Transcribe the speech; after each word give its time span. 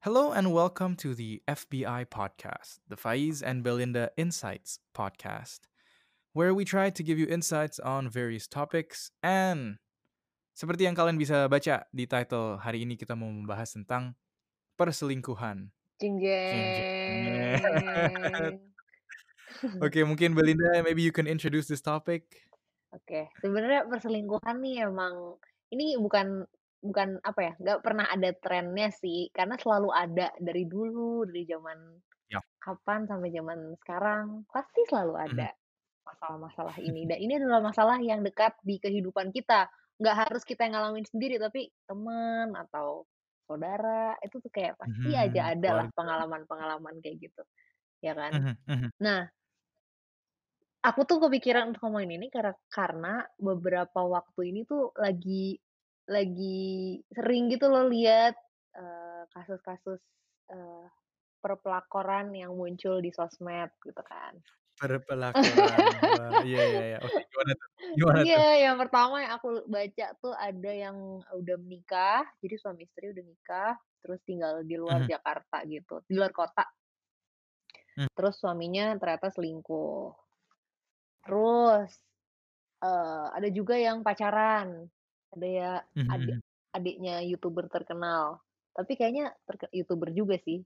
Hello 0.00 0.32
and 0.32 0.48
welcome 0.48 0.96
to 0.96 1.12
the 1.12 1.44
FBI 1.44 2.08
podcast, 2.08 2.80
the 2.88 2.96
Faiz 2.96 3.44
and 3.44 3.60
Belinda 3.60 4.08
Insights 4.16 4.80
podcast, 4.96 5.68
where 6.32 6.56
we 6.56 6.64
try 6.64 6.88
to 6.88 7.04
give 7.04 7.20
you 7.20 7.28
insights 7.28 7.76
on 7.76 8.08
various 8.08 8.48
topics 8.48 9.12
and 9.20 9.76
seperti 10.56 10.88
yang 10.88 10.96
kalian 10.96 11.20
bisa 11.20 11.52
baca 11.52 11.84
di 11.92 12.08
title 12.08 12.56
hari 12.64 12.88
ini 12.88 12.96
kita 12.96 13.12
mau 13.12 13.28
membahas 13.28 13.76
tentang 13.76 14.16
perselingkuhan. 14.80 15.68
Oke, 19.84 20.00
mungkin 20.08 20.32
Belinda, 20.32 20.80
maybe 20.80 21.04
you 21.04 21.12
can 21.12 21.28
introduce 21.28 21.68
this 21.68 21.84
topic. 21.84 22.48
Oke, 22.96 23.28
sebenarnya 23.44 23.84
perselingkuhan 23.84 24.64
nih 24.64 24.88
emang 24.88 25.36
ini 25.68 26.00
bukan 26.00 26.48
bukan 26.82 27.20
apa 27.24 27.40
ya, 27.46 27.52
nggak 27.60 27.80
pernah 27.84 28.06
ada 28.10 28.30
trennya 28.36 28.88
sih, 28.94 29.28
karena 29.36 29.56
selalu 29.60 29.90
ada 29.94 30.32
dari 30.40 30.64
dulu, 30.68 31.24
dari 31.28 31.44
zaman 31.48 31.78
Ya. 32.30 32.40
kapan 32.62 33.08
sampai 33.10 33.30
zaman 33.34 33.60
sekarang, 33.82 34.26
pasti 34.52 34.82
selalu 34.90 35.14
Mhm. 35.26 35.46
ada 35.46 35.50
masalah-masalah 36.06 36.76
ini. 36.82 37.06
Dan 37.08 37.18
ini 37.22 37.34
adalah 37.40 37.60
masalah 37.64 37.98
yang 38.02 38.20
dekat 38.26 38.56
di 38.64 38.78
kehidupan 38.82 39.30
kita. 39.34 39.68
Nggak 40.00 40.16
harus 40.28 40.42
kita 40.48 40.66
yang 40.68 40.74
ngalamin 40.80 41.06
sendiri, 41.08 41.36
tapi 41.40 41.70
teman 41.88 42.52
atau 42.56 43.06
saudara, 43.48 44.16
itu 44.24 44.38
tuh 44.42 44.52
kayak 44.52 44.76
pasti 44.80 45.14
aja 45.18 45.40
Mhm, 45.40 45.52
ada 45.52 45.70
lah 45.84 45.88
pengalaman-pengalaman 45.96 47.00
kayak 47.04 47.18
gitu, 47.30 47.42
ya 48.04 48.14
kan? 48.16 48.32
Mhm, 48.32 48.56
mhm. 48.66 48.90
Nah 49.02 49.30
Aku 50.84 51.04
tuh 51.04 51.20
kepikiran 51.20 51.68
untuk 51.76 51.84
ngomongin 51.84 52.16
ini 52.16 52.26
kara 52.32 52.56
karena 52.72 53.28
beberapa 53.36 54.00
waktu 54.00 54.48
ini 54.48 54.64
tuh 54.64 54.96
lagi 54.96 55.60
lagi 56.10 57.00
sering 57.16 57.48
gitu 57.54 57.66
loh 57.72 57.86
lihat, 57.90 58.34
kasus-kasus, 59.34 60.00
eee, 60.52 60.86
perpelakoran 61.44 62.32
yang 62.36 62.52
muncul 62.58 62.98
di 63.04 63.10
sosmed 63.14 63.70
gitu 63.86 64.02
kan. 64.04 64.34
Perpelakoran. 64.78 66.34
Iya 66.46 66.60
iya 66.70 66.82
iya. 66.90 66.98
Oke, 67.06 67.20
gimana 67.30 67.52
tuh? 67.60 67.68
Gimana 67.98 68.22
tuh? 68.32 68.42
Iya, 68.42 68.68
yang 68.70 68.76
pertama 68.82 69.22
yang 69.24 69.32
aku 69.40 69.48
baca 69.70 70.06
tuh 70.22 70.34
ada 70.36 70.70
yang 70.72 70.96
udah 71.32 71.56
menikah, 71.60 72.26
jadi 72.44 72.54
suami 72.60 72.84
istri 72.88 73.12
udah 73.14 73.24
nikah, 73.24 73.72
terus 74.04 74.20
tinggal 74.28 74.62
di 74.66 74.76
luar 74.80 75.00
Mhm. 75.00 75.10
Jakarta 75.10 75.64
gitu, 75.68 76.02
di 76.08 76.14
luar 76.18 76.32
kota. 76.34 76.64
Mmm. 77.96 78.10
Terus 78.16 78.34
suaminya 78.42 78.98
ternyata 78.98 79.28
selingkuh. 79.30 80.10
Terus, 81.24 81.90
eee, 82.84 83.26
ada 83.36 83.48
juga 83.52 83.76
yang 83.80 84.02
pacaran, 84.06 84.88
ada 85.34 85.46
ya 85.46 85.70
Mhm 85.94 86.04
adik 86.10 86.36
mhm. 86.36 86.40
adiknya 86.76 87.14
YouTuber 87.26 87.66
terkenal, 87.70 88.42
tapi 88.76 88.92
kayaknya 88.98 89.34
terke 89.46 89.66
YouTuber 89.74 90.10
juga 90.14 90.36
sih. 90.42 90.62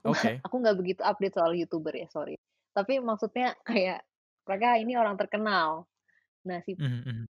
Aku 0.00 0.08
nggak 0.16 0.32
Oke. 0.32 0.42
aku 0.46 0.54
nggak 0.62 0.78
begitu 0.80 1.02
update 1.04 1.34
soal 1.36 1.52
YouTuber 1.56 1.94
ya, 1.96 2.08
sorry. 2.12 2.36
Tapi 2.76 3.00
maksudnya 3.04 3.56
kayak 3.68 4.04
mereka 4.48 4.68
ini 4.82 4.92
orang 4.98 5.16
terkenal. 5.20 5.88
Nah, 6.48 6.60
si 6.66 6.78
Mhm 6.78 7.02
mhm. 7.06 7.26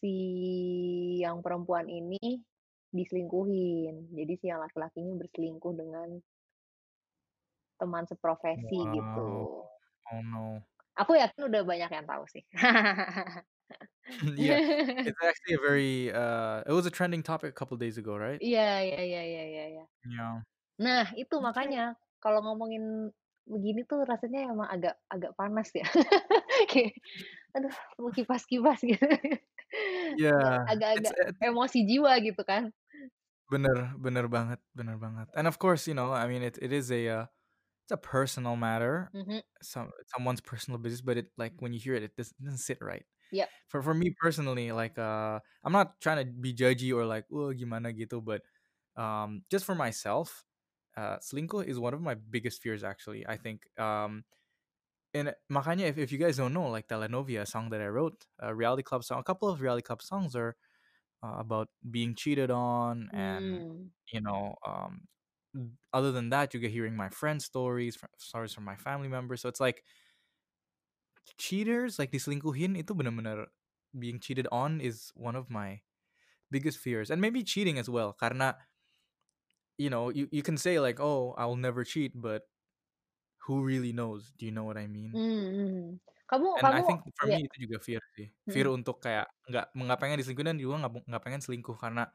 si 0.00 0.14
yang 1.24 1.40
perempuan 1.44 1.86
ini 1.90 2.40
diselingkuhin. 2.92 4.12
Jadi 4.16 4.32
si 4.40 4.44
yang 4.52 4.60
laki-lakinya 4.64 5.14
berselingkuh 5.20 5.74
dengan 5.76 6.08
teman 7.80 8.04
seprofesi 8.08 8.78
Wow. 8.78 8.96
gitu. 8.96 9.60
Oh 10.12 10.22
no. 10.22 10.66
Aku 10.96 11.12
yakin 11.12 11.42
udah 11.52 11.62
banyak 11.68 11.90
yang 11.92 12.06
tahu 12.08 12.24
sih. 12.32 12.44
Yeah, 14.36 14.58
it's 15.04 15.18
actually 15.22 15.54
a 15.54 15.58
very, 15.58 16.12
uh, 16.12 16.62
it 16.66 16.72
was 16.72 16.86
a 16.86 16.90
trending 16.90 17.22
topic 17.22 17.50
a 17.50 17.52
couple 17.52 17.76
days 17.76 17.98
ago, 17.98 18.16
right? 18.16 18.42
Iya 18.44 18.60
iya 18.86 18.98
iya 19.08 19.20
iya 19.30 19.42
iya 19.52 19.62
iya. 19.72 19.82
Yeah. 20.04 20.40
Nah, 20.84 21.04
itu 21.20 21.34
makanya 21.46 21.80
kalau 22.22 22.40
ngomongin 22.46 22.84
begini 23.52 23.80
tuh 23.90 24.00
rasanya 24.10 24.38
emang 24.52 24.68
agak 24.74 24.94
agak 25.14 25.32
panas 25.38 25.68
ya. 25.80 25.84
Kayak, 26.70 26.92
aduh 27.56 27.74
mau 28.02 28.10
kipas-kipas 28.16 28.80
gitu. 28.90 29.06
Yeah, 30.12 30.58
it's 30.94 31.12
Agak-agak 31.12 31.14
emosi 31.42 31.78
jiwa 31.88 32.12
gitu 32.22 32.42
kan. 32.46 32.72
Bener 33.50 33.94
bener 34.02 34.26
banget 34.28 34.58
bener 34.74 34.98
banget. 34.98 35.28
And 35.34 35.46
of 35.46 35.58
course, 35.58 35.86
you 35.86 35.94
know, 35.94 36.10
I 36.12 36.26
mean, 36.26 36.42
it 36.42 36.58
it 36.60 36.72
is 36.72 36.90
a, 36.90 37.08
uh, 37.08 37.26
it's 37.86 37.92
a 37.92 37.98
personal 37.98 38.56
matter, 38.56 39.12
Mhm. 39.12 39.40
some 39.62 39.92
someone's 40.16 40.40
personal 40.42 40.78
business, 40.80 41.02
but 41.02 41.16
it 41.18 41.30
like, 41.38 41.54
when 41.60 41.72
you 41.74 41.80
hear 41.80 41.94
it, 41.94 42.02
it 42.04 42.16
doesn't 42.16 42.36
doesn't 42.42 42.58
sit 42.64 42.78
right. 42.82 43.06
Yep. 43.30 43.50
For 43.68 43.82
for 43.82 43.94
me 43.94 44.14
personally, 44.20 44.72
like, 44.72 44.98
uh, 44.98 45.40
I'm 45.64 45.72
not 45.72 46.00
trying 46.00 46.24
to 46.24 46.30
be 46.32 46.54
judgy 46.54 46.92
or 46.94 47.04
like, 47.06 47.26
"Wah, 47.30 47.52
gimana," 47.52 47.90
gitu, 47.96 48.22
but, 48.24 48.42
um, 48.96 49.44
just 49.50 49.64
for 49.66 49.74
myself, 49.74 50.44
uh, 50.96 51.18
selingkuh 51.18 51.66
is 51.66 51.78
one 51.78 51.94
of 51.94 52.00
my 52.02 52.14
biggest 52.14 52.62
fears 52.62 52.84
actually, 52.84 53.26
I 53.26 53.36
think, 53.36 53.66
um, 53.78 54.24
and 55.14 55.34
makanya 55.50 55.86
if 55.86 55.98
if 55.98 56.12
you 56.12 56.18
guys 56.18 56.36
don't 56.38 56.54
know, 56.54 56.68
like 56.70 56.88
Telenovia, 56.88 57.42
a 57.42 57.46
song 57.46 57.70
that 57.70 57.80
I 57.82 57.88
wrote, 57.88 58.26
a 58.40 58.54
reality 58.54 58.82
club 58.84 59.04
song, 59.04 59.20
a 59.20 59.24
couple 59.24 59.48
of 59.50 59.60
reality 59.62 59.82
club 59.86 60.02
songs 60.02 60.36
are, 60.36 60.56
uh, 61.24 61.36
about 61.38 61.68
being 61.90 62.14
cheated 62.16 62.50
on 62.50 63.10
and, 63.14 63.62
Mmm. 63.62 63.90
you 64.12 64.20
know, 64.22 64.56
um, 64.66 65.08
other 65.94 66.12
than 66.12 66.30
that, 66.30 66.54
you 66.54 66.60
get 66.60 66.70
hearing 66.72 66.96
my 66.96 67.08
friends' 67.10 67.44
stories, 67.46 67.96
fr 67.96 68.06
stories 68.18 68.54
from 68.54 68.64
my 68.64 68.76
family 68.76 69.08
members, 69.08 69.40
so 69.42 69.48
it's 69.48 69.60
like 69.60 69.84
cheaters, 71.38 71.98
like 71.98 72.10
diselingkuhin 72.14 72.78
itu 72.78 72.94
bener-bener 72.94 73.50
being 73.96 74.20
cheated 74.20 74.46
on 74.52 74.80
is 74.80 75.10
one 75.16 75.34
of 75.36 75.50
my 75.50 75.82
biggest 76.50 76.78
fears, 76.78 77.10
and 77.10 77.20
maybe 77.22 77.44
cheating 77.44 77.78
as 77.78 77.90
well, 77.90 78.14
karena 78.14 78.56
you 79.78 79.90
know, 79.90 80.08
you 80.08 80.28
you 80.32 80.42
can 80.42 80.56
say 80.56 80.78
like, 80.80 80.98
"Oh, 81.00 81.32
I 81.36 81.44
will 81.46 81.56
never 81.56 81.84
cheat," 81.84 82.12
but 82.20 82.48
who 83.46 83.64
really 83.64 83.92
knows? 83.92 84.32
Do 84.36 84.46
you 84.46 84.52
know 84.52 84.64
what 84.64 84.78
I 84.78 84.86
mean? 84.88 85.20
Mhm. 85.20 85.98
Kamu 86.28 86.48
And 86.56 86.72
I 86.72 86.80
kamu 86.80 86.82
think 86.82 87.04
for 87.20 87.28
iya. 87.28 87.36
me 87.36 87.44
itu 87.44 87.68
juga 87.68 87.76
fear 87.84 88.00
sih, 88.16 88.32
fear 88.48 88.66
Mhm. 88.66 88.72
untuk 88.72 89.04
kayak 89.04 89.28
nggak 89.48 89.76
nggak 89.76 89.98
pengen 90.00 90.16
diselingkuhin 90.20 90.48
dan 90.56 90.58
juga 90.60 90.74
nggak 90.88 90.92
nggak 91.04 91.22
pengen 91.24 91.42
selingkuh 91.44 91.76
karena 91.76 92.08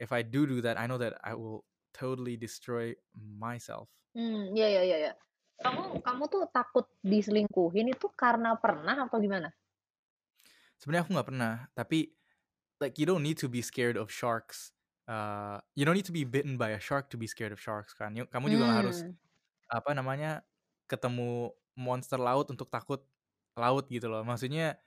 if 0.00 0.10
I 0.14 0.22
do 0.26 0.46
do 0.48 0.60
that, 0.64 0.76
I 0.80 0.86
know 0.90 0.98
that 1.00 1.18
I 1.24 1.34
will 1.36 1.66
totally 1.96 2.36
destroy 2.40 2.96
myself. 3.16 3.90
Mmm, 4.16 4.56
iya 4.56 4.66
iya 4.72 4.80
iya 4.88 4.96
iya. 5.02 5.12
Kamu 5.64 6.04
kamu 6.04 6.24
tuh 6.32 6.42
takut 6.56 6.84
diselingkuhin 7.00 7.88
itu 7.94 8.06
karena 8.12 8.50
pernah 8.60 8.96
atau 9.08 9.16
gimana? 9.24 9.48
Sebenarnya 10.80 11.02
aku 11.08 11.12
nggak 11.16 11.28
pernah, 11.32 11.54
tapi 11.72 12.12
like 12.80 12.96
you 13.00 13.06
don't 13.08 13.24
need 13.24 13.40
to 13.40 13.48
be 13.48 13.64
scared 13.64 13.96
of 13.96 14.12
sharks, 14.12 14.72
uh, 15.08 15.60
you 15.76 15.84
don't 15.88 15.96
need 15.96 16.08
to 16.08 16.12
be 16.14 16.24
bitten 16.28 16.56
by 16.60 16.76
a 16.76 16.80
shark 16.80 17.08
to 17.12 17.18
be 17.20 17.28
scared 17.28 17.52
of 17.52 17.60
sharks 17.60 17.96
kan, 17.96 18.12
kamu 18.12 18.46
juga 18.52 18.68
nggak 18.72 18.80
harus, 18.84 19.08
apa 19.72 19.92
namanya, 19.96 20.44
ketemu 20.90 21.52
monster 21.78 22.18
laut 22.20 22.48
untuk 22.52 22.68
takut 22.72 23.04
laut 23.58 23.86
gitu 23.92 24.08
loh. 24.12 24.22
Maksudnya, 24.26 24.78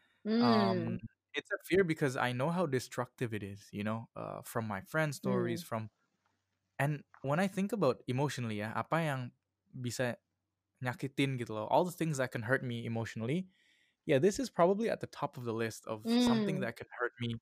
um, 0.41 0.77
Mmm. 0.87 0.99
it's 1.37 1.49
a 1.53 1.59
fear 1.67 1.83
because 1.85 2.17
I 2.17 2.33
know 2.33 2.49
how 2.53 2.65
destructive 2.69 3.33
it 3.33 3.43
is, 3.45 3.69
you 3.73 3.83
know, 3.85 4.09
uh, 4.17 4.41
from 4.45 4.67
my 4.69 4.81
friends' 4.85 5.17
stories, 5.21 5.61
Mmm. 5.61 5.65
from 5.65 5.89
and 6.79 7.03
when 7.25 7.39
I 7.41 7.47
think 7.51 7.71
about 7.75 8.01
emotionally 8.09 8.61
ya, 8.63 8.73
apa 8.75 8.97
yang 9.05 9.21
bisa 9.73 10.17
nyakitin 10.83 11.37
gitu 11.41 11.53
loh, 11.55 11.67
all 11.71 11.83
the 11.85 11.93
things 11.95 12.17
that 12.19 12.31
can 12.31 12.43
hurt 12.45 12.63
me 12.63 12.85
emotionally, 12.85 13.49
yeah, 14.07 14.19
this 14.19 14.39
is 14.39 14.49
probably 14.51 14.89
at 14.91 14.99
the 15.01 15.09
top 15.11 15.37
of 15.37 15.45
the 15.45 15.53
list 15.55 15.87
of 15.87 16.07
something 16.19 16.59
Mmm. 16.59 16.65
that 16.65 16.75
can 16.77 16.87
hurt 16.99 17.13
me 17.21 17.39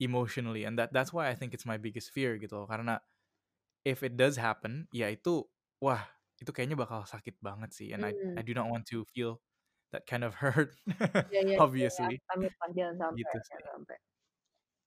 emotionally, 0.00 0.64
and 0.68 0.78
that 0.80 0.92
that's 0.94 1.12
why 1.14 1.28
I 1.30 1.36
think 1.36 1.54
it's 1.54 1.66
my 1.68 1.78
biggest 1.80 2.12
fear 2.14 2.36
gitu 2.40 2.54
loh, 2.64 2.68
karena 2.70 3.00
if 3.86 4.02
it 4.04 4.16
does 4.18 4.36
happen, 4.40 4.88
ya 4.92 5.08
itu, 5.12 5.46
wah, 5.82 6.04
itu 6.42 6.50
kayaknya 6.52 6.76
bakal 6.80 7.04
sakit 7.08 7.38
banget 7.44 7.72
sih, 7.76 7.92
and 7.96 8.04
I 8.06 8.14
Mmm. 8.14 8.38
I 8.38 8.42
do 8.46 8.52
not 8.56 8.68
want 8.72 8.86
to 8.94 9.04
feel 9.14 9.40
that 9.94 10.06
kind 10.10 10.24
of 10.26 10.34
hurt, 10.44 10.74
Iya 11.30 11.40
iya 11.48 11.58
iya, 11.86 11.88
obviously. 11.88 12.20
amit 12.32 12.52
lah, 12.60 12.70
jangan 12.76 12.96
sampai 13.02 13.34
Gitu 13.34 13.38
jangan 13.50 13.64
sih. 13.64 13.66
sampai. 13.70 13.96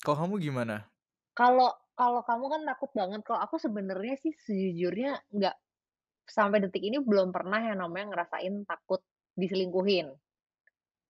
Kalau 0.03 0.17
kamu 0.19 0.35
gimana? 0.43 0.91
Kalau 1.37 1.69
kalau 1.99 2.21
kamu 2.29 2.45
kan 2.53 2.61
takut 2.69 2.91
banget, 2.99 3.19
kalau 3.27 3.39
aku 3.45 3.55
sebenarnya 3.65 4.15
sih 4.23 4.33
sejujurnya 4.45 5.11
nggak 5.35 5.55
sampai 6.37 6.59
detik 6.63 6.83
ini 6.89 6.97
belum 7.09 7.29
pernah 7.35 7.59
yang 7.69 7.79
namanya 7.83 8.07
ngerasain 8.15 8.55
takut 8.69 9.01
diselingkuhin. 9.41 10.07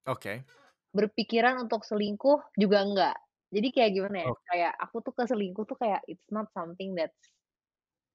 Oke. 0.06 0.44
Berpikiran 0.90 1.62
untuk 1.70 1.86
selingkuh 1.86 2.50
juga 2.58 2.82
enggak. 2.82 3.14
Jadi 3.54 3.68
kayak 3.74 3.90
gimana 3.94 4.18
ya, 4.26 4.30
Oke. 4.30 4.50
kayak 4.50 4.72
aku 4.82 4.96
tuh 5.06 5.12
ke 5.14 5.22
selingkuh 5.30 5.64
tuh 5.70 5.78
kayak 5.78 6.02
it's 6.10 6.26
not 6.34 6.50
something 6.54 6.94
that's 6.98 7.18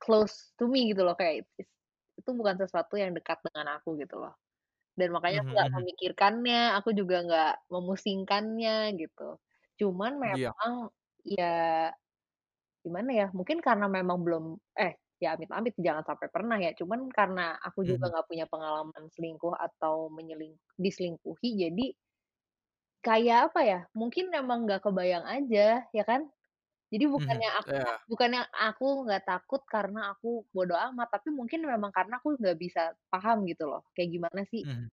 close 0.03 0.53
to 0.59 0.65
me 0.69 0.91
gitu 0.91 1.01
loh, 1.07 1.15
kayak 1.19 1.47
it's 1.59 1.71
itu 2.19 2.31
bukan 2.39 2.55
sesuatu 2.61 2.95
yang 2.99 3.11
dekat 3.17 3.39
dengan 3.47 3.67
aku 3.79 3.95
gitu 4.01 4.15
loh. 4.23 4.33
Dan 4.99 5.09
makanya 5.15 5.37
Mhm 5.37 5.47
aku 5.47 5.51
nggak 5.57 5.71
mhm. 5.71 5.83
memikirkannya, 5.83 6.59
aku 6.77 6.89
juga 6.99 7.15
nggak 7.27 7.51
memusingkannya 7.73 8.73
gitu. 9.01 9.23
Cuman 9.81 10.13
Iya. 10.23 10.55
memang 10.55 10.73
ya 11.25 11.45
gimana 12.85 13.09
ya, 13.19 13.27
mungkin 13.37 13.57
karena 13.65 13.85
memang 13.89 14.17
belum 14.25 14.43
eh, 14.77 14.93
ya 15.23 15.35
amit-amit 15.37 15.73
jangan 15.79 16.03
sampai 16.09 16.27
pernah 16.33 16.57
ya, 16.59 16.71
cuman 16.79 17.07
karena 17.13 17.55
aku 17.67 17.81
juga 17.87 18.05
Mhm. 18.05 18.11
nggak 18.11 18.27
punya 18.29 18.45
pengalaman 18.51 19.03
selingkuh 19.15 19.55
atau 19.57 20.11
menyeling 20.13 20.55
diselingkuhi, 20.79 21.49
jadi 21.63 21.85
kayak 23.03 23.39
apa 23.51 23.59
ya, 23.65 23.79
mungkin 23.97 24.31
emang 24.31 24.63
nggak 24.65 24.81
kebayang 24.85 25.25
aja, 25.27 25.83
ya 25.91 26.03
kan? 26.07 26.21
Jadi 26.93 27.05
Mhm, 27.15 27.15
bukannya 27.15 27.49
aku 27.59 27.71
iya. 27.71 28.05
bukannya 28.11 28.41
aku 28.53 28.85
nggak 29.07 29.23
takut 29.29 29.61
karena 29.69 29.99
aku 30.15 30.45
bodo 30.55 30.75
amat, 30.77 31.09
tapi 31.15 31.29
mungkin 31.33 31.61
memang 31.67 31.91
karena 31.95 32.19
aku 32.21 32.37
nggak 32.39 32.57
bisa 32.59 32.81
paham 33.13 33.45
gitu 33.49 33.65
loh, 33.71 33.83
kayak 33.95 34.09
gimana 34.15 34.41
sih 34.51 34.63
Mhm. 34.63 34.89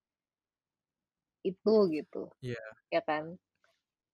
itu, 1.45 1.75
gitu. 1.95 2.31
Iya. 2.43 2.73
Ya 2.95 3.01
kan? 3.09 3.39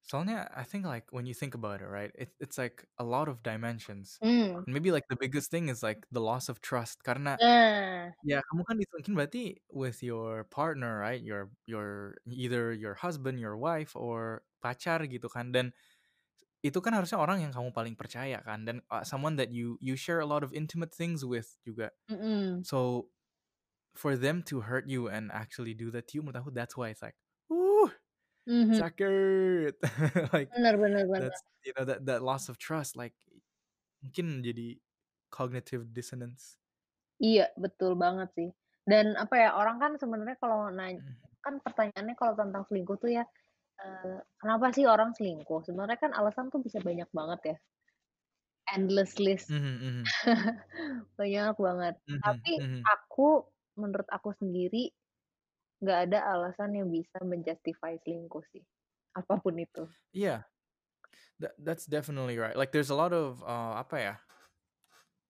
Soalnya 0.09 0.49
I 0.57 0.65
think 0.65 0.87
like 0.89 1.13
when 1.13 1.27
you 1.29 1.35
think 1.37 1.53
about 1.55 1.83
it, 1.85 1.87
right, 1.93 2.11
it 2.17 2.33
it's 2.41 2.57
like 2.57 2.89
a 2.97 3.05
lot 3.05 3.29
of 3.29 3.43
dimensions. 3.45 4.21
Mmm. 4.23 4.65
Maybe 4.67 4.89
like 4.91 5.05
the 5.13 5.17
biggest 5.21 5.51
thing 5.53 5.69
is 5.69 5.83
like 5.85 6.09
the 6.11 6.21
loss 6.25 6.49
of 6.49 6.61
trust 6.65 7.05
karena 7.05 7.41
Nah. 7.41 8.13
ya 8.25 8.43
kamu 8.53 8.63
kan 8.69 8.77
diselingkuhin 8.81 9.17
berarti 9.19 9.45
with 9.73 10.01
your 10.03 10.45
partner, 10.49 10.99
right, 11.03 11.21
your 11.23 11.53
your 11.69 12.17
either 12.29 12.73
your 12.75 12.95
husband, 12.99 13.39
your 13.41 13.57
wife, 13.61 13.93
or 13.97 14.45
pacar 14.65 15.03
gitu 15.09 15.29
kan, 15.31 15.53
dan 15.55 15.73
itu 16.65 16.79
kan 16.83 16.93
harusnya 16.97 17.19
orang 17.21 17.43
yang 17.45 17.53
kamu 17.55 17.71
paling 17.75 17.95
percaya 17.99 18.41
kan, 18.45 18.65
dan, 18.69 18.83
eee, 18.91 19.05
someone 19.07 19.37
that 19.39 19.51
you 19.55 19.77
you 19.85 19.95
share 19.99 20.21
a 20.23 20.29
lot 20.29 20.43
of 20.47 20.53
intimate 20.57 20.93
things 20.95 21.23
with 21.27 21.57
juga. 21.69 21.93
Mhm. 22.09 22.65
So, 22.65 23.11
for 23.97 24.17
them 24.17 24.43
to 24.53 24.63
hurt 24.69 24.89
you 24.89 25.09
and 25.13 25.31
actually 25.35 25.75
do 25.77 25.91
that 25.95 26.09
to 26.13 26.19
you, 26.19 26.23
menurut 26.25 26.47
aku 26.49 26.53
that's 26.55 26.77
why 26.79 26.91
it's 26.95 27.03
like, 27.05 27.17
"Wuh, 27.19 27.28
Mhm. 28.49 28.83
sakit." 28.83 29.75
Like, 30.35 30.53
bener 30.55 30.79
bener. 30.81 31.09
that's 31.19 31.43
you 31.65 31.73
know, 31.79 31.85
that 31.87 32.07
that 32.07 32.23
loss 32.23 32.49
of 32.51 32.59
trust 32.59 32.97
like 32.97 33.15
mungkin 34.03 34.43
jadi 34.45 34.81
cognitive 35.31 35.93
dissonance. 35.95 36.59
Iya, 37.27 37.43
betul 37.65 37.93
banget 38.03 38.29
sih. 38.39 38.49
Dan 38.91 39.07
apa 39.23 39.35
ya, 39.43 39.49
orang 39.59 39.77
kan 39.83 39.93
sebenarnya 40.03 40.37
kalau 40.43 40.71
nany 40.71 40.97
Mhm. 40.97 41.29
kan 41.45 41.55
pertanyaannya 41.65 42.15
kalau 42.19 42.35
tentang 42.39 42.63
selingkuh 42.71 42.97
tuh 43.03 43.11
ya, 43.19 43.25
eee, 43.83 44.19
kenapa 44.41 44.67
sih 44.77 44.85
orang 44.95 45.11
selingkuh? 45.19 45.61
Sebenarnya 45.67 45.99
kan 46.05 46.13
alasan 46.19 46.47
tuh 46.55 46.61
bisa 46.67 46.79
banyak 46.89 47.09
banget 47.19 47.41
ya. 47.51 47.57
Endless 48.75 49.19
list. 49.19 49.49
Mhm 49.49 49.65
mhm. 49.83 50.15
Banyak 51.19 51.57
banget. 51.59 51.95
Mhm 52.07 52.21
Tapi 52.23 52.53
mhm. 52.57 52.91
aku 52.93 53.47
menurut 53.81 54.09
aku 54.11 54.31
sendiri, 54.41 54.91
nggak 55.83 55.99
ada 56.11 56.19
alasan 56.35 56.71
yang 56.79 56.89
bisa 56.91 57.19
men-justify 57.23 57.95
selingkuh 58.03 58.43
sih, 58.55 58.65
apa 59.19 59.35
pun 59.43 59.55
itu. 59.63 59.89
Iya. 60.15 60.45
That 61.41 61.55
that's 61.59 61.87
definitely 61.87 62.39
right. 62.39 62.57
Like 62.57 62.73
there's 62.73 62.91
a 62.91 62.97
lot 62.99 63.13
of, 63.13 63.43
eee, 63.43 63.73
apa 63.83 63.97
ya 64.01 64.15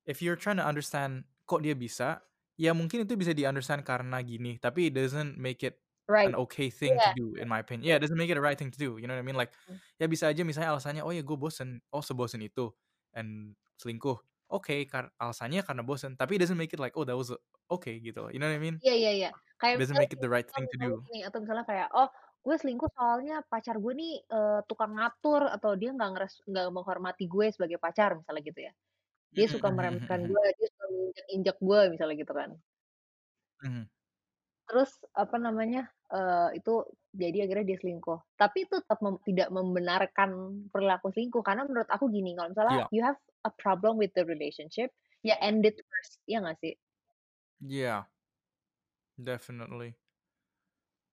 if 0.07 0.23
you're 0.23 0.37
trying 0.39 0.59
to 0.61 0.67
understand 0.67 1.25
kok 1.49 1.65
dia 1.65 1.75
bisa, 1.75 2.23
ya 2.61 2.77
mungkin 2.77 3.03
itu 3.09 3.17
bisa 3.19 3.33
di-understand 3.35 3.83
karena 3.87 4.21
gini, 4.23 4.61
tapi 4.61 4.93
it 4.93 4.95
doesn't 4.95 5.39
make 5.41 5.65
it 5.65 5.81
an 6.27 6.33
Right. 6.33 6.37
okay 6.37 6.69
thing 6.69 6.99
to 7.01 7.09
Iya. 7.09 7.15
do 7.15 7.33
in 7.41 7.49
my 7.49 7.63
opinion. 7.63 7.87
Yeah, 7.89 7.97
it 7.99 8.03
doesn't 8.05 8.19
make 8.19 8.29
it 8.31 8.37
a 8.37 8.45
right 8.45 8.59
thing 8.59 8.71
to 8.75 8.79
do, 8.79 8.99
you 9.01 9.07
know 9.09 9.15
what 9.17 9.23
I 9.25 9.27
mean? 9.27 9.39
Like, 9.39 9.55
Mmm. 9.67 9.79
ya 9.99 10.07
bisa 10.11 10.29
aja 10.31 10.43
misalnya 10.45 10.75
alasannya, 10.77 11.03
"Oh 11.07 11.13
ya 11.15 11.23
gue 11.25 11.37
bosen." 11.39 11.81
Oh 11.95 12.03
sebosen 12.05 12.43
itu, 12.45 12.71
and 13.17 13.57
selingkuh. 13.81 14.19
Oke, 14.53 14.85
kar 14.89 15.13
alasannya 15.21 15.61
karena 15.65 15.83
bosen, 15.85 16.17
tapi 16.19 16.37
it 16.37 16.41
doesn't 16.45 16.59
make 16.61 16.73
it 16.75 16.81
like, 16.83 16.97
oh 16.97 17.05
that 17.05 17.17
was 17.17 17.33
okay 17.69 18.01
gitu 18.01 18.29
you 18.33 18.41
know 18.41 18.49
what 18.49 18.57
I 18.57 18.63
mean? 18.63 18.81
Iya 18.83 18.93
iya 19.01 19.11
iya. 19.19 19.29
Kayak 19.61 19.77
Doesn't 19.77 19.97
misalnya 19.97 19.99
make 19.99 20.13
it 20.13 20.21
the 20.21 20.29
right 20.29 20.49
thing 20.51 20.69
to 20.69 20.77
do. 20.79 21.09
gini, 21.09 21.19
atau 21.27 21.39
misalnya 21.43 21.67
kayak, 21.71 21.89
"Oh, 21.99 22.09
gue 22.47 22.55
selingkuh 22.61 22.91
soalnya 22.97 23.35
pacar 23.51 23.75
gue 23.83 23.93
nih, 24.01 24.13
eee, 24.35 24.59
tukang 24.71 24.93
ngatur 24.97 25.43
atau 25.55 25.71
dia 25.81 25.91
nggak 25.97 26.11
ngeres 26.15 26.35
nggak 26.51 26.67
menghormati 26.77 27.25
gue 27.35 27.47
sebagai 27.55 27.79
pacar," 27.83 28.11
misalnya 28.19 28.43
gitu 28.49 28.61
ya. 28.69 28.73
"Dia 29.37 29.47
suka 29.55 29.69
meremehkan 29.77 30.21
gue, 30.31 30.43
dia 30.59 30.69
suka 30.73 30.87
menginjak-injak 30.95 31.57
gue," 31.69 31.81
misalnya 31.95 32.17
gitu 32.23 32.35
kan. 32.41 32.51
Mhm. 33.63 33.89
Terus 34.69 34.93
apa 35.17 35.41
namanya, 35.41 35.89
eee, 36.13 36.61
itu 36.61 36.85
jadi 37.17 37.49
akhirnya 37.49 37.67
dia 37.73 37.79
selingkuh. 37.81 38.21
Tapi 38.37 38.69
itu 38.69 38.77
tetap 38.85 39.01
mem 39.01 39.17
tidak 39.25 39.49
membenarkan 39.49 40.31
perilaku 40.69 41.09
selingkuh, 41.09 41.41
karena 41.41 41.65
menurut 41.65 41.89
aku 41.89 42.13
gini, 42.13 42.37
kalau 42.37 42.53
misalnya 42.53 42.77
Iya. 42.77 42.91
you 42.93 43.01
have 43.01 43.17
a 43.49 43.53
problem 43.57 43.97
with 43.97 44.13
the 44.13 44.29
relationship, 44.29 44.93
ya 45.25 45.41
end 45.41 45.65
it 45.65 45.81
first, 45.89 46.21
iya 46.29 46.45
nggak 46.45 46.61
sih? 46.61 46.79
Yeah. 47.61 48.05
Definitely. 49.23 49.97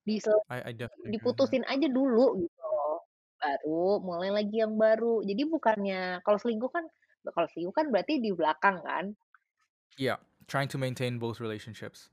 Disel 0.08 0.40
I 0.50 0.70
I 0.70 0.72
definitely 0.72 1.12
agree 1.12 1.28
with 1.30 1.42
that. 1.44 1.56
diputusin 1.56 1.64
aja 1.74 1.88
dulu 1.98 2.26
gitu 2.44 2.62
loh, 2.74 2.98
baru 3.42 3.84
mulai 4.08 4.30
lagi 4.38 4.56
yang 4.64 4.74
baru. 4.86 5.16
Jadi 5.30 5.44
bukannya 5.54 6.02
kalau 6.26 6.38
selingkuh 6.42 6.72
kan 6.76 6.86
kalau 7.36 7.48
selingkuh 7.52 7.76
kan 7.80 7.88
berarti 7.94 8.14
di 8.26 8.32
belakang 8.38 8.78
kan? 8.88 9.06
Iya, 9.98 10.20
trying 10.48 10.70
to 10.70 10.78
maintain 10.78 11.20
both 11.20 11.40
relationships. 11.42 12.10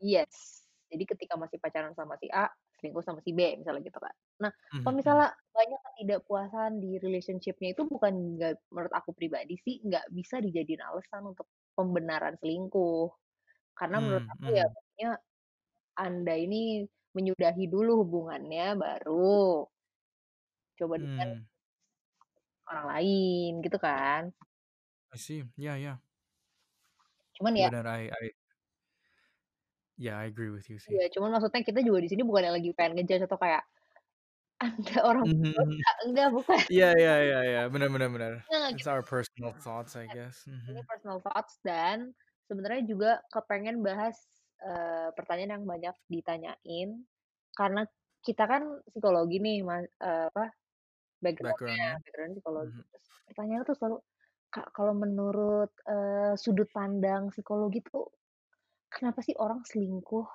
Yes. 0.00 0.64
Jadi 0.92 1.02
ketika 1.08 1.34
masih 1.34 1.58
pacaran 1.58 1.92
sama 1.98 2.14
si 2.22 2.30
A, 2.30 2.46
selingkuh 2.78 3.02
sama 3.02 3.18
si 3.24 3.32
B, 3.34 3.58
misalnya 3.58 3.82
gitu 3.82 3.98
kan. 3.98 4.14
Nah, 4.44 4.52
kalau 4.84 4.94
Mhm 4.94 4.96
mhm. 5.04 5.26
misalnya 5.26 5.34
banyak 5.50 5.80
ketidakpuasan 5.82 6.70
di 6.78 7.00
relationship-nya 7.02 7.74
itu 7.74 7.82
bukan 7.88 8.12
nggak 8.38 8.52
menurut 8.70 8.94
aku 8.94 9.10
pribadi 9.16 9.56
sih, 9.64 9.82
nggak 9.82 10.06
bisa 10.14 10.38
dijadiin 10.44 10.82
alasan 10.84 11.32
untuk 11.34 11.48
pembenaran 11.74 12.36
selingkuh. 12.38 13.10
Karena 13.78 13.98
menurut 14.04 14.24
Mmm, 14.24 14.32
aku 14.32 14.46
ya 14.58 14.64
mhm. 14.64 14.76
Maksudnya, 14.96 15.20
Anda 16.00 16.34
ini 16.40 16.88
menyudahi 17.16 17.64
dulu 17.68 18.04
hubungannya, 18.04 18.64
baru 18.80 19.68
coba 20.78 20.96
dengan 21.00 21.28
Mmm. 21.28 21.46
orang 22.70 22.86
lain, 22.92 23.50
gitu 23.64 23.78
kan. 23.78 24.36
I 25.12 25.16
see, 25.18 25.44
iya 25.58 25.76
iya. 25.76 26.00
Cuman 27.34 27.54
ya 27.56 27.68
Bener, 27.68 27.86
I 27.86 28.10
I 28.22 28.30
Yeah, 29.98 30.18
I 30.18 30.24
agree 30.24 30.50
with 30.50 30.68
you 30.68 30.78
Iya, 30.90 31.02
sih. 31.02 31.06
cuman 31.14 31.30
maksudnya 31.34 31.60
kita 31.68 31.80
juga 31.86 31.98
di 32.04 32.08
sini 32.10 32.22
bukannya 32.28 32.52
lagi 32.56 32.70
pengen 32.76 32.92
nge-judge 32.94 33.24
atau 33.26 33.38
kayak, 33.42 33.62
Anda 34.64 34.96
orang 35.10 35.24
Mhm 35.24 35.42
mhm. 35.56 35.84
berdosa, 35.84 35.90
enggak, 36.06 36.28
bukan. 36.36 36.60
Iya 36.72 36.86
iya 37.00 37.12
iya 37.26 37.38
iya, 37.48 37.60
bener 37.72 37.88
bener 37.94 38.10
bener. 38.16 38.34
It's 38.72 38.86
kita 38.86 38.88
our 38.88 39.02
personal 39.02 39.52
thoughts, 39.64 39.96
I 39.96 40.06
guess, 40.08 40.46
ini 40.68 40.80
mhm. 40.80 40.88
personal 40.90 41.18
thoughts 41.22 41.58
dan 41.62 42.10
sebenarnya 42.50 42.82
juga 42.90 43.10
kepengen 43.30 43.82
bahas, 43.86 44.16
eee, 44.62 45.08
pertanyaan 45.16 45.52
yang 45.62 45.66
banyak 45.68 45.96
ditanyain, 46.12 46.90
karena 47.58 47.82
kita 48.26 48.44
kan 48.50 48.62
psikologi 48.90 49.36
nih, 49.42 49.58
ma 49.66 49.76
eee, 49.82 50.24
apa, 50.32 50.44
background-nya 51.24 51.86
background 52.04 52.32
psikologi. 52.38 52.78
mhm. 52.78 52.86
Terus 52.92 53.06
pertanyaannya 53.28 53.66
tuh 53.70 53.76
selalu, 53.78 53.98
"Kak, 54.54 54.68
kalau 54.76 54.94
menurut, 54.96 55.70
eee, 55.88 56.32
sudut 56.40 56.68
pandang 56.74 57.30
psikologi 57.34 57.80
tuh, 57.86 58.06
kenapa 58.92 59.20
sih 59.26 59.36
orang 59.38 59.62
selingkuh? 59.68 60.26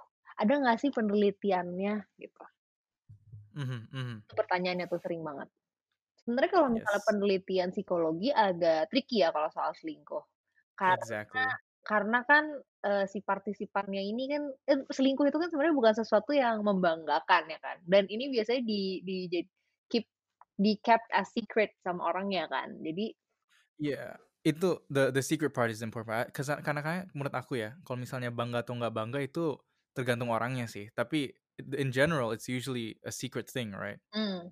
Ada 0.42 0.54
nggak 0.62 0.78
sih 0.84 0.92
penelitiannya?" 0.96 1.96
Gitu. 2.22 2.44
Mhm 3.54 3.88
mhm. 3.92 4.24
Itu 4.26 4.34
pertanyaannya 4.40 4.86
tuh 4.92 5.00
sering 5.04 5.22
banget. 5.28 5.48
Sebenarnya 6.22 6.52
kalau 6.56 6.70
misalnya 6.78 7.04
Yes. 7.04 7.10
penelitian 7.10 7.70
psikologi 7.76 8.30
agak 8.46 8.90
tricky 8.92 9.18
ya 9.24 9.30
kalau 9.36 9.50
soal 9.56 9.74
selingkuh. 9.80 10.24
Karena 10.82 11.08
Exactly. 11.36 11.58
Karena 11.86 12.22
kan, 12.30 12.46
eee, 12.86 13.06
si 13.12 13.20
partisipannya 13.26 14.02
ini 14.02 14.24
kan 14.32 14.44
kan 14.70 14.80
selingkuh 14.92 15.26
itu 15.30 15.38
kan 15.42 15.50
sebenarnya 15.52 15.76
bukan 15.78 15.96
sesuatu 15.98 16.32
yang 16.36 16.62
membanggakan 16.66 17.44
ya 17.54 17.60
kan, 17.62 17.78
dan 17.90 18.06
ini 18.12 18.30
biasanya 18.34 18.62
di 18.66 19.02
di 19.06 19.18
jad 19.32 19.48
keep 19.92 20.06
di-kept 20.62 21.08
as 21.14 21.30
secret 21.36 21.74
sama 21.86 22.10
orangnya 22.14 22.46
kan. 22.52 22.70
Jadi 22.86 23.14
Iya, 23.80 24.20
itu 24.44 24.66
the 24.92 25.12
the 25.16 25.24
secret 25.24 25.54
part 25.56 25.72
is 25.72 25.82
important 25.86 26.10
part, 26.12 26.28
kesa 26.36 26.60
karena 26.66 26.82
kan 26.84 26.98
menurut 27.16 27.34
aku 27.36 27.54
ya, 27.62 27.78
kalau 27.86 27.98
misalnya 28.02 28.30
bangga 28.34 28.64
atau 28.66 28.74
nggak 28.78 28.94
bangga 28.94 29.20
itu 29.24 29.56
tergantung 29.96 30.32
orangnya 30.34 30.66
sih, 30.68 30.90
tapi 30.92 31.32
in 31.78 31.90
general 31.94 32.32
it's 32.36 32.48
usually 32.52 32.98
a 33.08 33.12
secret 33.14 33.48
thing, 33.48 33.72
right? 33.76 34.02
Mmm. 34.14 34.52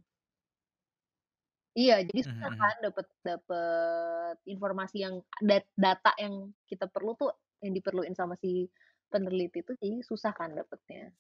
Iya, 1.78 1.94
jadi 2.08 2.22
Mhm 2.24 2.30
susah 2.30 2.50
mhm. 2.50 2.56
kan 2.58 2.76
dapet 2.86 3.06
dapet 3.28 4.36
informasi 4.54 4.96
yang 5.06 5.16
dat 5.50 5.64
data 5.78 6.10
yang 6.18 6.50
kita 6.70 6.86
perlu 6.90 7.14
tuh, 7.20 7.30
yang 7.62 7.74
diperluin 7.78 8.16
sama 8.18 8.34
si 8.42 8.66
peneliti 9.12 9.62
itu 9.62 9.72
jadi 9.82 9.98
susah 10.10 10.32
kan 10.34 10.50
dapetnya, 10.58 11.14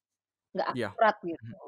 nggak 0.53 0.69
Iya, 0.71 0.89
akurat 0.93 1.15
gitu. 1.31 1.41
mhm. 1.41 1.59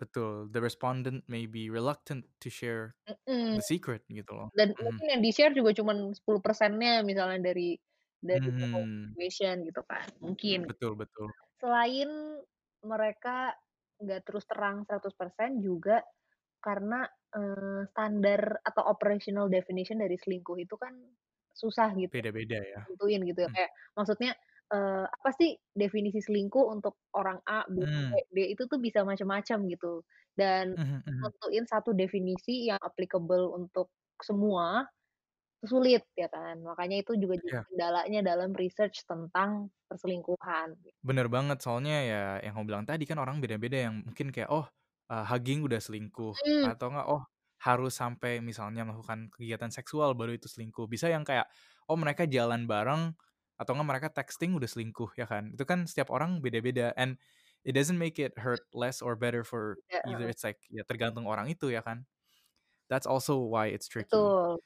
Betul, 0.00 0.48
the 0.50 0.62
respondent 0.62 1.28
may 1.28 1.44
be 1.44 1.68
reluctant 1.68 2.24
to 2.40 2.48
share 2.48 2.96
Mhm. 3.08 3.56
the 3.56 3.62
secret 3.62 4.02
gitu 4.08 4.32
loh, 4.36 4.50
Dan 4.58 4.68
mhm. 4.80 5.00
mungkin 5.00 5.06
yang 5.12 5.22
di-share 5.24 5.54
juga 5.56 5.70
cuman 5.78 6.12
10%-nya 6.16 7.02
misalnya 7.06 7.38
dari 7.52 7.76
dari 8.20 8.48
total 8.58 8.82
Mhm. 8.82 9.16
information 9.16 9.54
gitu 9.68 9.82
kan, 9.86 10.06
mungkin. 10.24 10.60
Betul 10.68 10.96
betul. 10.96 11.32
Selain 11.60 12.10
mereka 12.84 13.56
nggak 14.02 14.20
terus 14.26 14.44
terang 14.50 14.84
100% 14.88 15.60
juga 15.64 16.02
karena, 16.64 17.06
eee, 17.36 17.80
standar 17.92 18.60
atau 18.68 18.82
operational 18.92 19.46
definition 19.52 19.98
dari 20.02 20.16
selingkuh 20.20 20.56
itu 20.60 20.74
kan 20.80 20.94
susah 21.56 21.90
gitu 21.98 22.12
Beda-beda 22.12 22.58
ya, 22.66 22.82
ditentuin 22.86 23.20
gitu 23.28 23.40
ya, 23.46 23.50
mhm. 23.50 23.54
kayak 23.54 23.70
maksudnya, 23.98 24.32
eee, 24.72 25.04
apa 25.08 25.30
sih 25.38 25.50
definisi 25.76 26.20
selingkuh 26.24 26.64
untuk 26.74 26.94
orang 27.16 27.38
A, 27.48 27.66
B, 27.70 27.76
Mmm. 27.78 28.20
D, 28.34 28.36
itu 28.54 28.62
tuh 28.70 28.78
bisa 28.82 29.02
macam-macam 29.06 29.58
gitu. 29.72 30.02
Dan 30.38 30.76
Mhm 30.76 31.02
mhm. 31.06 31.32
nentuin 31.40 31.64
satu 31.68 31.90
definisi 31.96 32.68
yang 32.70 32.80
applicable 32.82 33.44
untuk 33.58 33.92
semua, 34.22 34.86
sulit 35.66 36.02
ya 36.18 36.28
kan. 36.32 36.60
Makanya 36.64 36.96
itu 37.04 37.12
juga 37.22 37.36
jadi 37.42 37.52
Iya. 37.52 37.70
kendalanya 37.70 38.20
dalam 38.30 38.50
research 38.56 39.04
tentang 39.10 39.70
perselingkuhan. 39.90 40.76
Bener 41.00 41.32
banget, 41.32 41.64
soalnya 41.64 41.96
ya 42.04 42.20
yang 42.44 42.52
kamu 42.60 42.66
bilang 42.68 42.84
tadi 42.84 43.08
kan 43.08 43.16
orang 43.16 43.40
beda-beda 43.40 43.88
yang 43.88 44.04
mungkin 44.04 44.28
kayak, 44.28 44.52
oh, 44.52 44.68
eee, 45.10 45.24
hugging 45.30 45.60
udah 45.66 45.80
selingkuh, 45.82 46.36
Mhm. 46.46 46.64
atau 46.64 46.86
enggak, 46.92 47.06
oh 47.10 47.22
harus 47.60 47.92
sampai 48.00 48.40
misalnya 48.40 48.88
melakukan 48.88 49.28
kegiatan 49.36 49.68
seksual 49.68 50.16
baru 50.16 50.32
itu 50.38 50.48
selingkuh. 50.48 50.88
Bisa 50.88 51.12
yang 51.12 51.22
kayak 51.28 51.44
oh 51.90 51.96
mereka 52.00 52.24
jalan 52.24 52.64
bareng 52.70 53.12
atau 53.60 53.72
enggak 53.76 53.88
mereka 53.90 54.08
texting 54.16 54.56
udah 54.56 54.68
selingkuh 54.70 55.12
ya 55.20 55.26
kan. 55.28 55.52
Itu 55.54 55.64
kan 55.68 55.84
setiap 55.90 56.08
orang 56.14 56.40
beda-beda 56.44 56.96
and 56.96 57.20
it 57.68 57.76
doesn't 57.76 58.00
make 58.00 58.16
it 58.22 58.32
hurt 58.40 58.64
less 58.72 59.04
or 59.04 59.12
better 59.18 59.44
for 59.44 59.76
Iya, 59.90 60.00
either 60.08 60.24
it's 60.30 60.42
like 60.46 60.56
ya 60.72 60.82
tergantung 60.88 61.28
orang 61.28 61.52
itu 61.52 61.68
ya 61.72 61.84
kan. 61.84 62.08
That's 62.90 63.06
also 63.08 63.38
why 63.40 63.72
it's 63.72 63.88
tricky. 63.88 64.34
Betul. 64.34 64.60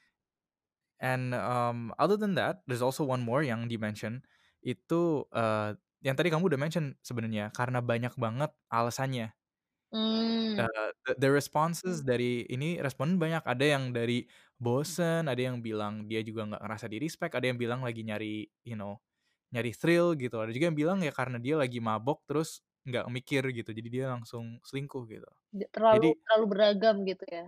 And 0.99 1.35
um, 1.35 1.91
other 1.99 2.15
than 2.15 2.35
that, 2.39 2.63
there's 2.67 2.81
also 2.83 3.03
one 3.03 3.19
more 3.23 3.43
yang 3.43 3.67
di-mention 3.67 4.23
itu 4.63 5.27
uh, 5.35 5.75
yang 6.01 6.15
tadi 6.15 6.31
kamu 6.31 6.47
udah 6.49 6.59
mention 6.61 6.95
sebenarnya 7.03 7.51
karena 7.53 7.83
banyak 7.83 8.15
banget 8.15 8.51
alasannya. 8.71 9.35
Mmm. 9.91 10.67
Uh, 10.71 10.87
the, 11.03 11.11
the 11.19 11.29
responses 11.31 11.99
dari 11.99 12.47
ini 12.47 12.79
responden 12.79 13.19
banyak. 13.19 13.43
Ada 13.43 13.75
yang 13.75 13.91
dari 13.91 14.23
bosen, 14.55 15.27
ada 15.27 15.35
yang 15.43 15.59
bilang 15.59 16.07
dia 16.07 16.23
juga 16.23 16.47
nggak 16.47 16.63
ngerasa 16.63 16.87
di 16.87 16.97
respect, 17.03 17.35
ada 17.35 17.43
yang 17.51 17.59
bilang 17.59 17.83
lagi 17.83 18.07
nyari, 18.07 18.47
you 18.63 18.79
know, 18.79 18.95
nyari 19.55 19.71
thrill 19.71 20.15
gitu. 20.19 20.43
Ada 20.43 20.51
juga 20.51 20.67
yang 20.71 20.79
bilang 20.79 20.99
ya 21.07 21.11
karena 21.15 21.39
dia 21.39 21.55
lagi 21.55 21.79
mabok 21.79 22.27
terus 22.27 22.63
nggak 22.87 23.07
mikir 23.11 23.43
gitu, 23.55 23.71
jadi 23.75 23.89
dia 23.91 24.05
langsung 24.11 24.59
selingkuh 24.67 25.07
gitu. 25.07 25.27
Terlalu 25.73 26.09
Jadi 26.09 26.17
terlalu 26.25 26.45
beragam 26.51 26.95
gitu 27.09 27.25
ya? 27.29 27.45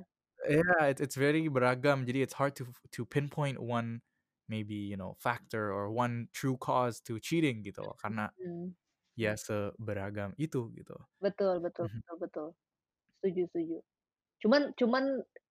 Yeah, 0.48 0.86
it's 0.94 1.02
it's 1.02 1.16
very 1.18 1.48
beragam. 1.50 2.06
Jadi 2.06 2.22
it's 2.22 2.38
hard 2.38 2.54
to 2.62 2.70
to 2.94 3.06
pinpoint 3.06 3.58
one 3.60 4.02
maybe 4.48 4.76
you 4.76 4.96
know 4.96 5.18
factor 5.20 5.74
or 5.74 5.90
one 5.92 6.30
true 6.32 6.56
cause 6.62 7.02
to 7.10 7.18
cheating 7.20 7.66
gitu 7.66 7.82
loh. 7.82 7.98
Karena 7.98 8.30
Mhm. 8.38 8.76
Ya 9.18 9.34
seberagam 9.38 10.32
itu 10.40 10.70
gitu. 10.78 10.96
Betul 11.22 11.56
betul 11.66 11.86
Mhm. 11.86 12.02
betul 12.06 12.16
betul. 12.24 12.48
Setuju 13.20 13.42
setuju. 13.52 13.78
Cuman 14.44 14.62
cuman 14.80 15.04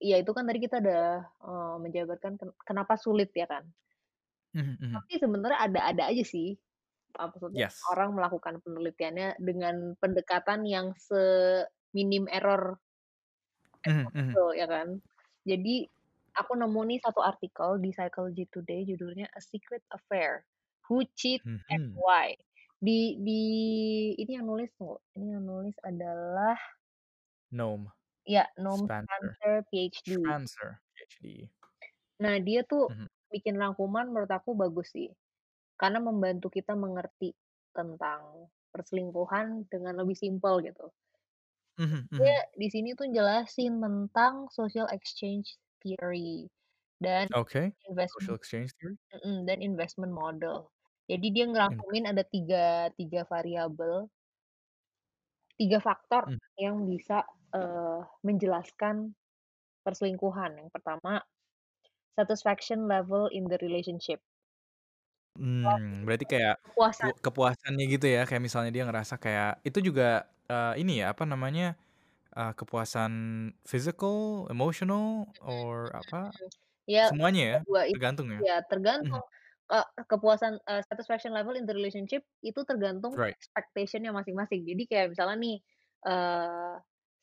ya 0.03 0.17
itu 0.23 0.33
kan 0.37 0.45
tadi 0.49 0.61
kita 0.65 0.77
udah, 0.85 1.03
eee, 1.49 1.75
menjabarkan 1.85 2.33
ken 2.41 2.51
kenapa 2.69 2.95
sulit 3.01 3.31
ya 3.37 3.47
kan. 3.51 3.65
Mhm 4.55 4.77
mhm. 4.81 5.07
Tapi 5.09 5.13
sebenarnya 5.19 5.59
ada-ada 5.67 6.03
aja 6.15 6.25
sih, 6.27 6.55
maksudnya 7.17 7.65
Yes. 7.65 7.93
orang 7.93 8.11
melakukan 8.17 8.61
penelitiannya 8.65 9.41
dengan 9.43 9.97
pendekatan 10.03 10.63
yang 10.69 10.95
seminim 10.99 12.27
error 12.31 12.79
Mhm 13.85 14.11
mhm. 14.15 14.39
itu 14.39 14.45
ya 14.59 14.67
kan. 14.69 14.89
Jadi 15.47 15.87
aku 16.37 16.53
nemu 16.59 16.81
nih 16.91 16.99
satu 17.05 17.21
artikel 17.25 17.79
di 17.83 17.91
Psychology 17.95 18.45
Today 18.51 18.85
judulnya 18.89 19.27
A 19.33 19.41
Secret 19.43 19.83
Affair, 19.93 20.45
Who 20.89 21.07
Cheats 21.17 21.47
and 21.73 21.83
Mhm. 21.85 21.97
Why. 21.97 22.37
Di 22.85 23.17
di 23.25 23.41
ini 24.21 24.31
yang 24.37 24.45
nulis 24.53 24.69
tunggu, 24.77 25.01
ini 25.17 25.33
yang 25.33 25.45
nulis 25.49 25.77
adalah 25.81 26.61
Noam 27.51 27.93
ya, 28.27 28.45
Noam 28.59 28.89
Spencer. 28.91 29.39
Spencer, 29.41 29.65
PhD. 29.71 30.07
Spencer, 30.07 30.81
PhD. 30.95 31.51
Nah, 32.25 32.41
dia 32.41 32.61
tuh 32.65 32.85
Mhm. 32.89 33.07
bikin 33.33 33.61
rangkuman 33.61 34.09
menurut 34.09 34.33
aku 34.33 34.57
bagus 34.57 34.89
sih. 34.97 35.09
Karena 35.81 35.99
membantu 36.03 36.49
kita 36.53 36.73
mengerti 36.79 37.35
tentang 37.77 38.51
perselingkuhan 38.75 39.69
dengan 39.73 39.95
lebih 40.01 40.17
simpel 40.19 40.61
gitu. 40.65 40.93
Mhm 41.79 42.09
Dia 42.19 42.37
mhm. 42.37 42.39
di 42.57 42.67
sini 42.73 42.97
tuh 42.97 43.13
jelasin 43.13 43.77
tentang 43.85 44.49
social 44.49 44.89
exchange 44.89 45.61
theory 45.85 46.49
dan 46.97 47.29
Oke, 47.35 47.75
social 48.07 48.35
investment 48.35 48.37
exchange 48.37 48.73
theory. 48.81 48.97
mhm, 49.17 49.45
dan 49.49 49.59
investment 49.65 50.13
model. 50.15 50.71
Jadi 51.11 51.27
dia 51.31 51.47
Invest 51.69 51.87
ngerangkumin 51.87 52.05
ada 52.11 52.27
3 52.27 52.91
3 52.99 53.23
variabel 53.31 54.11
3 55.61 55.81
faktor 55.81 56.25
mmm. 56.25 56.39
yang 56.61 56.85
bisa, 56.85 57.25
eee, 57.57 58.01
menjelaskan 58.25 59.17
perselingkuhan. 59.87 60.59
Yang 60.61 60.71
pertama, 60.75 61.23
satisfaction 62.19 62.87
level 62.91 63.29
in 63.33 63.49
the 63.51 63.59
relationship. 63.63 64.21
Mmm, 65.35 66.07
berarti 66.07 66.25
kayak 66.33 66.55
pu 67.01 67.07
Kepuasan. 67.07 67.17
kepuasannya 67.25 67.85
gitu 67.93 68.07
ya, 68.15 68.21
kayak 68.29 68.41
misalnya 68.47 68.71
dia 68.73 68.85
ngerasa 68.89 69.15
kayak 69.25 69.61
itu 69.69 69.79
juga, 69.89 70.05
eee, 70.49 70.81
ini 70.81 70.93
ya, 71.05 71.13
apa 71.13 71.25
namanya, 71.29 71.77
eee, 72.37 72.53
kepuasan 72.59 73.13
physical, 73.71 74.49
emotional, 74.53 75.05
Mhm 75.27 75.43
or 75.43 75.91
apa, 76.01 76.17
mhm. 76.41 76.49
Ya, 76.95 77.05
semuanya 77.07 77.43
ya? 77.53 77.59
kedua 77.63 77.81
itu 77.93 77.95
Tergantung 77.95 78.29
ya? 78.37 78.43
ya 78.47 78.55
Mhm. 79.03 79.21
Kak, 79.71 80.07
kepuasan, 80.07 80.63
eee, 80.63 80.83
satisfaction 80.87 81.35
level 81.35 81.59
in 81.59 81.67
the 81.67 81.75
relationship 81.75 82.23
itu 82.39 82.63
tergantung 82.63 83.15
Right. 83.15 83.37
expectation-nya 83.43 84.15
masing-masing. 84.15 84.63
Jadi 84.63 84.83
kayak 84.87 85.07
misalnya 85.11 85.37
nih, 85.43 85.57
eee, 86.07 86.75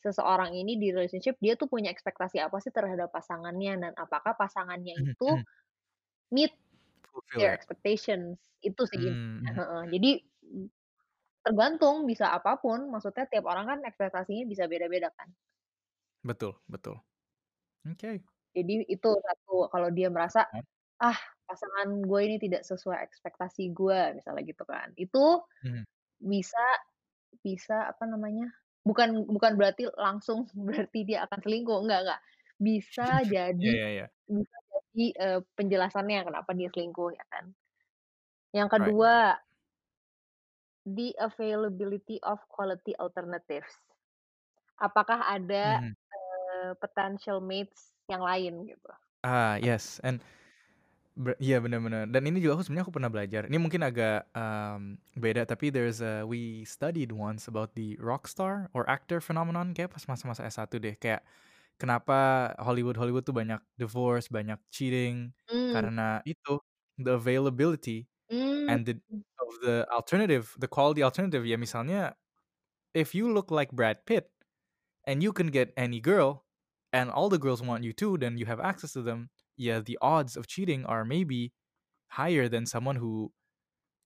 seseorang 0.03 0.51
ini 0.51 0.75
di 0.75 0.91
relationship 0.91 1.39
dia 1.39 1.55
tuh 1.55 1.71
punya 1.71 1.87
ekspektasi 1.87 2.35
apa 2.43 2.59
sih 2.59 2.75
terhadap 2.75 3.07
pasangannya 3.15 3.79
dan 3.87 3.93
apakah 3.95 4.35
pasangannya 4.35 4.91
Mhm 4.95 5.15
itu 5.15 5.29
mhm. 5.29 5.43
meet 6.33 6.53
Fulfill 7.11 7.41
their 7.41 7.51
ya? 7.51 7.57
expectations, 7.57 8.39
itu 8.65 8.83
sih 8.89 8.99
mhm. 9.41 9.61
heeh. 9.61 9.83
Jadi, 9.93 10.11
tergantung 11.45 12.05
bisa 12.09 12.31
apa 12.35 12.59
pun, 12.61 12.89
maksudnya 12.93 13.25
tiap 13.31 13.45
orang 13.49 13.65
kan 13.71 13.79
ekspektasinya 13.87 14.45
bisa 14.49 14.65
beda-beda 14.71 15.09
kan. 15.17 15.29
Betul 16.23 16.55
betul. 16.71 17.03
Oke. 17.87 18.23
Jadi 18.55 18.85
itu 18.85 19.09
satu, 19.25 19.65
kalau 19.73 19.89
dia 19.89 20.07
merasa, 20.13 20.45
Heeh. 20.51 20.63
"Ah, 21.01 21.17
pasangan 21.49 21.89
gue 22.07 22.21
ini 22.27 22.37
tidak 22.41 22.63
sesuai 22.67 22.99
ekspektasi 23.07 23.71
gue," 23.75 24.01
misalnya 24.17 24.43
gitu 24.47 24.63
kan. 24.67 24.91
Itu 24.99 25.43
Mhm. 25.61 25.83
bisa 26.21 26.61
bisa 27.45 27.91
apa 27.93 28.05
namanya, 28.09 28.47
bukan 28.87 29.27
bukan 29.29 29.53
berarti 29.59 29.89
langsung 29.99 30.47
berarti 30.67 31.05
dia 31.09 31.25
akan 31.27 31.39
selingkuh, 31.43 31.79
enggak 31.85 32.01
enggak. 32.07 32.21
Bisa 32.61 33.09
Iya 33.61 33.71
jadi 33.71 33.73
iya 33.75 33.87
iya. 33.95 34.05
bisa 34.29 34.57
jadi, 34.73 35.05
eee, 35.19 35.39
penjelasannya 35.57 36.19
kenapa 36.29 36.51
dia 36.57 36.69
selingkuh 36.73 37.11
ya 37.17 37.25
kan. 37.33 37.53
Yang 38.55 38.69
Right 38.77 38.95
right. 39.03 39.19
kedua 39.19 39.41
the 40.85 41.15
availability 41.17 42.19
of 42.23 42.39
quality 42.51 42.91
alternatives. 42.99 43.71
Apakah 44.81 45.23
ada, 45.31 45.63
Mhm. 45.63 45.93
eee, 46.13 46.73
potential 46.81 47.39
mates 47.43 47.93
yang 48.11 48.21
lain 48.25 48.67
gitu. 48.67 48.91
Ah, 49.23 49.55
yes, 49.55 49.99
and 50.03 50.19
iya 51.37 51.61
bener, 51.61 51.77
dan 52.09 52.21
ini 52.25 52.41
juga 52.41 52.57
aku 52.57 52.63
sebenarnya 52.65 52.85
aku 52.89 52.95
pernah 52.97 53.11
belajar. 53.13 53.45
Ini 53.45 53.57
mungkin 53.61 53.85
agak, 53.85 54.33
mmm, 54.33 54.97
beda 55.21 55.45
tapi 55.45 55.69
there's 55.69 56.01
a 56.01 56.25
we 56.25 56.65
studied 56.65 57.13
once 57.13 57.45
about 57.45 57.77
the 57.77 57.93
rock 58.01 58.25
star 58.25 58.65
or 58.73 58.81
actor 58.89 59.21
phenomenon 59.21 59.77
kayaknya 59.77 59.93
pas 59.93 60.03
masa-masa 60.09 60.41
S1 60.49 60.81
deh. 60.81 60.97
Kayak 60.97 61.21
kenapa 61.77 62.53
Hollywood-Hollywood 62.61 63.25
tuh 63.29 63.35
banyak 63.37 63.61
divorce, 63.77 64.25
banyak 64.33 64.57
cheating, 64.73 65.33
Mmm. 65.51 65.93
karena 65.93 66.21
itu, 66.25 66.57
the 66.97 67.13
availability 67.17 68.09
Mmm. 68.31 68.73
and 68.73 68.85
the 68.89 68.95
of 69.41 69.51
the 69.65 69.85
alternative, 69.93 70.55
the 70.61 70.69
quality 70.69 71.03
alternative. 71.05 71.43
Ya 71.45 71.57
misalnya 71.59 72.17
if 72.97 73.13
you 73.15 73.29
look 73.31 73.51
like 73.51 73.71
Brad 73.75 74.05
Pitt 74.05 74.31
and 75.07 75.21
you 75.23 75.33
can 75.33 75.49
get 75.53 75.73
any 75.77 75.99
girl 76.01 76.45
and 76.93 77.09
all 77.11 77.29
the 77.29 77.39
girls 77.41 77.61
want 77.65 77.83
you 77.85 77.93
too, 77.93 78.17
then 78.21 78.37
you 78.37 78.45
have 78.47 78.61
access 78.61 78.93
to 78.97 79.03
them, 79.03 79.29
ya 79.57 79.81
the 79.81 79.97
odds 80.01 80.37
of 80.37 80.47
cheating 80.47 80.85
are 80.85 81.05
maybe 81.05 81.53
higher 82.13 82.49
than 82.49 82.65
someone 82.65 82.97
who 82.97 83.33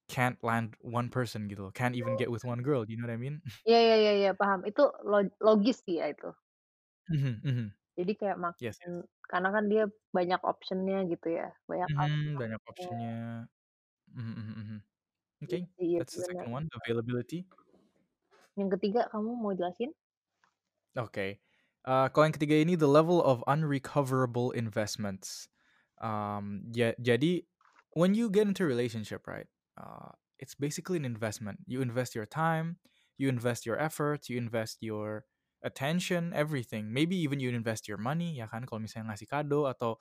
can't 0.10 0.39
land 0.44 0.75
one 0.82 1.10
person 1.10 1.50
gitu 1.50 1.70
loh, 1.70 1.74
can't 1.74 1.96
even 1.96 2.16
get 2.18 2.32
with 2.32 2.46
one 2.46 2.62
girl, 2.63 2.86
you 2.89 2.98
know 2.98 3.08
what 3.08 3.13
I 3.13 3.18
mean? 3.22 3.42
Iya 3.68 3.77
iya 3.86 3.96
iya 4.04 4.12
iya, 4.20 4.32
paham. 4.39 4.60
Itu 4.70 4.82
log 5.12 5.25
logis 5.46 5.77
sih 5.86 5.96
ya 6.00 6.06
itu. 6.13 6.27
Mhm 7.10 7.42
mhm. 7.44 7.77
Jadi 7.98 8.12
kayak 8.20 8.38
Yes 8.60 8.77
yes. 8.77 8.77
makin 8.77 8.92
karena 9.30 9.50
kan 9.56 9.63
dia 9.72 9.84
banyak 10.18 10.42
option-nya 10.51 10.98
gitu 11.12 11.27
ya, 11.39 11.50
banyak 11.70 11.89
Mhm, 11.89 12.38
banyak 12.39 12.62
alternatifnya. 12.68 12.68
option-nya. 12.68 13.16
Mhm 14.16 14.34
mhm 14.39 14.54
mhm. 14.63 14.80
Iya 15.50 15.58
Okay, 15.58 15.70
iya 15.86 16.00
that's 16.00 16.16
the 16.16 16.24
second 16.24 16.51
one, 16.54 16.70
availability. 16.75 17.48
Yang 18.60 18.70
ketiga 18.80 19.01
kamu 19.13 19.32
mau 19.38 19.54
jelasin? 19.54 19.94
Oke, 20.96 21.42
eee, 21.88 22.08
kalau 22.12 22.27
yang 22.27 22.36
ketiga 22.36 22.56
ini 22.60 22.75
the 22.75 22.89
level 22.89 23.24
of 23.24 23.39
unrecoverable 23.48 24.51
investments. 24.51 25.48
Mmm, 26.03 26.70
ja 26.75 26.94
jadi 27.01 27.41
when 27.98 28.13
you 28.13 28.29
get 28.29 28.46
into 28.46 28.67
relationship, 28.67 29.25
right, 29.25 29.50
uh, 29.79 30.13
it's 30.38 30.53
basically 30.53 31.00
an 31.01 31.08
investment. 31.08 31.63
You 31.65 31.82
invest 31.82 32.13
your 32.13 32.29
time, 32.29 32.77
you 33.17 33.32
invest 33.32 33.65
your 33.65 33.79
effort, 33.82 34.29
you 34.29 34.38
invest 34.38 34.84
your 34.86 35.25
attention, 35.65 36.36
everything. 36.38 36.94
Maybe 36.94 37.17
even 37.17 37.41
you 37.41 37.50
invest 37.50 37.89
your 37.89 37.98
money 37.98 38.38
ya 38.38 38.46
kan, 38.46 38.70
kalau 38.70 38.84
misalnya 38.84 39.15
ngasih 39.15 39.27
kado 39.32 39.65
atau 39.65 39.98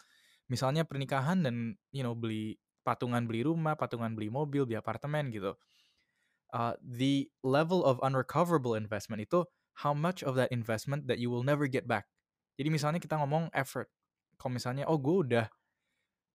misalnya 0.52 0.84
pernikahan 0.84 1.40
dan 1.42 1.80
you 1.90 2.04
know 2.04 2.12
beli 2.12 2.60
patungan 2.84 3.24
beli 3.24 3.42
rumah, 3.48 3.74
patungan 3.74 4.12
beli 4.12 4.28
mobil, 4.28 4.68
beli 4.68 4.76
apartemen 4.76 5.32
gitu. 5.32 5.56
Uh, 6.54 6.76
the 6.78 7.26
level 7.42 7.82
of 7.82 7.98
unrecoverable 8.04 8.78
investment 8.78 9.18
itu 9.24 9.42
how 9.84 9.92
much 9.92 10.24
of 10.24 10.36
that 10.36 10.50
investment 10.52 11.06
that 11.08 11.20
you 11.20 11.28
will 11.28 11.44
never 11.44 11.68
get 11.68 11.84
back. 11.84 12.08
Jadi 12.56 12.68
misalnya 12.72 13.00
kita 13.00 13.20
ngomong 13.20 13.52
effort, 13.52 13.92
kalau 14.40 14.56
misalnya, 14.56 14.88
oh 14.88 14.96
gue 14.96 15.16
udah, 15.28 15.46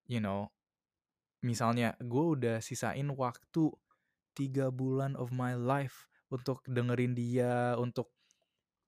you 0.06 0.22
know, 0.22 0.50
misalnya 1.42 1.98
gue 2.02 2.26
udah 2.38 2.58
sisain 2.62 3.10
waktu 3.14 3.74
3 4.38 4.70
bulan 4.72 5.18
of 5.18 5.34
my 5.34 5.58
life 5.58 6.08
untuk 6.30 6.62
dengerin 6.70 7.18
dia, 7.18 7.76
untuk 7.82 8.14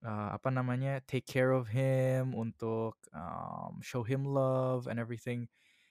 uh, 0.06 0.36
apa 0.36 0.50
namanya 0.54 1.02
take 1.10 1.26
care 1.26 1.52
of 1.52 1.72
him, 1.74 2.38
untuk 2.38 2.96
um, 3.12 3.82
show 3.82 4.06
him 4.06 4.24
love 4.28 4.86
and 4.88 5.02
everything. 5.02 5.50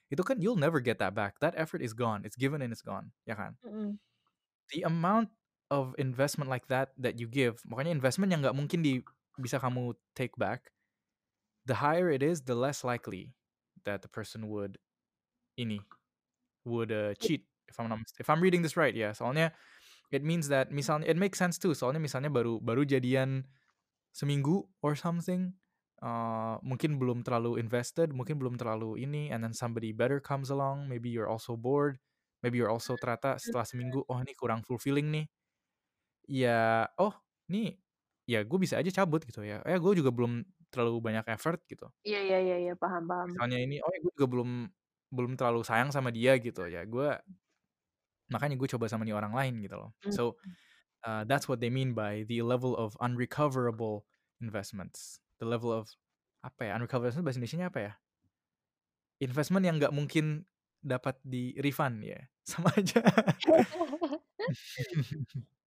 Itu 0.09 0.23
kan 0.23 0.39
you'll 0.39 0.59
never 0.59 0.79
get 0.79 1.01
that 1.01 1.13
back. 1.17 1.37
That 1.41 1.57
effort 1.57 1.81
is 1.81 1.93
gone. 1.97 2.23
It's 2.23 2.37
given 2.39 2.61
and 2.61 2.71
it's 2.71 2.85
gone. 2.85 3.11
Ya 3.27 3.35
kan? 3.35 3.57
Mhm. 3.65 3.99
The 4.73 4.87
amount 4.87 5.29
of 5.73 5.97
investment 5.97 6.53
like 6.53 6.69
that 6.69 6.93
that 7.01 7.17
you 7.17 7.25
give, 7.25 7.57
makanya 7.65 7.89
investment 7.89 8.29
yang 8.29 8.45
nggak 8.45 8.53
mungkin 8.53 8.85
di 8.85 9.01
bisa 9.41 9.57
kamu 9.57 9.97
take 10.13 10.37
back, 10.37 10.69
the 11.65 11.81
higher 11.81 12.13
it 12.13 12.21
is, 12.21 12.45
the 12.45 12.53
less 12.53 12.85
likely 12.85 13.33
that 13.89 14.05
the 14.05 14.11
person 14.11 14.45
would 14.53 14.77
ini 15.57 15.81
would 16.61 16.93
uh, 16.93 17.17
cheat. 17.17 17.49
If 17.65 17.81
I'm 17.81 17.89
not, 17.89 18.05
if 18.21 18.29
I'm 18.29 18.37
reading 18.37 18.61
this 18.61 18.77
right, 18.77 18.93
ya. 18.93 19.17
Soalnya 19.17 19.49
it 20.13 20.21
means 20.21 20.45
that 20.53 20.69
misalnya 20.69 21.09
it 21.09 21.17
makes 21.17 21.41
sense 21.41 21.57
too. 21.57 21.73
Soalnya 21.73 21.97
misalnya 21.97 22.29
baru 22.29 22.61
baru 22.61 22.85
jadian 22.85 23.49
seminggu 24.13 24.69
or 24.85 24.93
something, 24.93 25.57
uh, 26.05 26.61
mungkin 26.61 27.01
belum 27.01 27.25
terlalu 27.25 27.57
invested, 27.57 28.13
mungkin 28.13 28.37
belum 28.37 28.61
terlalu 28.61 29.01
ini, 29.01 29.33
and 29.33 29.41
then 29.41 29.57
somebody 29.57 29.89
better 29.89 30.21
comes 30.21 30.53
along. 30.53 30.85
Maybe 30.85 31.09
you're 31.09 31.31
also 31.31 31.57
bored. 31.57 31.97
Maybe 32.45 32.61
you're 32.61 32.69
also 32.69 32.93
ternyata 32.99 33.37
setelah 33.41 33.65
seminggu, 33.65 34.05
oh 34.05 34.19
ini 34.21 34.37
kurang 34.37 34.61
fulfilling 34.61 35.09
nih. 35.09 35.25
Ya, 36.27 36.87
oh 36.95 37.13
nih, 37.51 37.75
ya 38.23 38.43
gue 38.47 38.59
bisa 38.59 38.79
aja 38.79 38.91
cabut 39.03 39.23
gitu 39.27 39.43
ya. 39.43 39.59
Eh 39.67 39.75
gue 39.75 39.93
juga 39.99 40.09
belum 40.09 40.43
terlalu 40.71 40.97
banyak 41.03 41.25
effort 41.29 41.61
gitu. 41.69 41.85
Iya 42.01 42.19
iya 42.23 42.39
iya 42.39 42.57
iya, 42.69 42.73
paham 42.73 43.05
paham. 43.05 43.29
Misalnya 43.29 43.59
ini, 43.61 43.77
oh 43.83 43.91
ya 43.91 43.99
gue 44.01 44.13
juga 44.15 44.27
belum 44.31 44.49
belum 45.13 45.31
terlalu 45.37 45.61
sayang 45.61 45.93
sama 45.93 46.09
dia 46.09 46.33
gitu 46.41 46.65
ya. 46.65 46.81
Gue 46.89 47.13
makanya 48.33 48.57
gue 48.57 48.65
coba 48.65 48.89
sama 48.89 49.05
nih 49.05 49.13
orang 49.13 49.35
lain 49.35 49.61
gitu 49.61 49.77
loh. 49.77 49.93
So 50.09 50.41
uh, 51.05 51.21
that's 51.27 51.45
what 51.45 51.61
they 51.61 51.69
mean 51.69 51.93
by 51.93 52.25
the 52.25 52.41
level 52.41 52.73
of 52.73 52.97
unrecoverable 52.97 54.09
investments. 54.41 55.21
The 55.37 55.45
level 55.45 55.69
of 55.69 55.93
apa 56.41 56.71
ya? 56.71 56.71
Unrecoverable 56.79 57.21
bahasa 57.21 57.37
Indonesia 57.37 57.69
apa 57.69 57.79
ya? 57.79 57.93
Investment 59.21 59.63
yang 59.69 59.77
nggak 59.77 59.93
mungkin 59.93 60.49
dapat 60.81 61.21
di 61.21 61.53
refund 61.61 62.01
ya. 62.01 62.17
Sama 62.49 62.73
aja. 62.73 62.99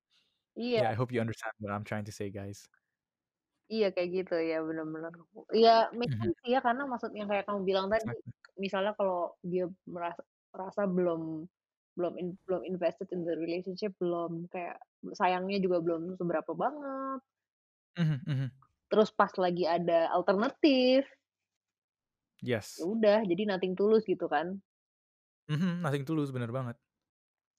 Iya. 0.56 0.82
yeah, 0.82 0.90
I 0.90 0.94
hope 0.94 1.12
you 1.12 1.20
understand 1.20 1.52
what 1.58 1.72
I'm 1.72 1.84
trying 1.84 2.04
to 2.06 2.12
say, 2.12 2.30
guys. 2.30 2.68
Iya 3.72 3.86
kayak 3.94 4.08
gitu 4.16 4.32
ya, 4.50 4.56
bener 4.68 4.84
bener. 4.94 5.12
Iya 5.58 5.70
make 5.98 6.12
Mhm. 6.12 6.18
sense 6.18 6.36
sih 6.42 6.50
ya, 6.54 6.58
karena 6.66 6.82
maksud 6.92 7.10
yang 7.18 7.26
kayak 7.30 7.44
kamu 7.50 7.60
bilang 7.70 7.86
tadi, 7.92 8.06
misalnya 8.64 8.92
kalau 8.98 9.34
dia 9.50 9.64
merasa 9.94 10.22
merasa 10.54 10.82
belum 10.96 11.20
belum 11.98 12.12
in 12.20 12.26
belum 12.46 12.62
invested 12.70 13.08
in 13.14 13.20
the 13.26 13.34
relationship, 13.42 13.90
belum 14.02 14.30
kayak 14.54 14.76
sayangnya 15.18 15.58
juga 15.64 15.76
belum 15.86 16.02
seberapa 16.20 16.52
banget. 16.62 17.18
Mhm 17.96 18.22
mhm. 18.26 18.66
Terus 18.90 19.10
pas 19.18 19.32
lagi 19.44 19.64
ada 19.66 20.10
alternatif, 20.16 21.02
ya 22.78 22.82
Yes. 22.82 22.86
udah 22.92 23.18
jadi 23.30 23.42
nothing 23.50 23.74
tulus 23.78 24.02
gitu 24.12 24.26
kan. 24.34 24.46
Mhm, 25.48 25.82
nothing 25.82 26.04
tulus, 26.06 26.30
bener 26.36 26.50
banget. 26.58 26.76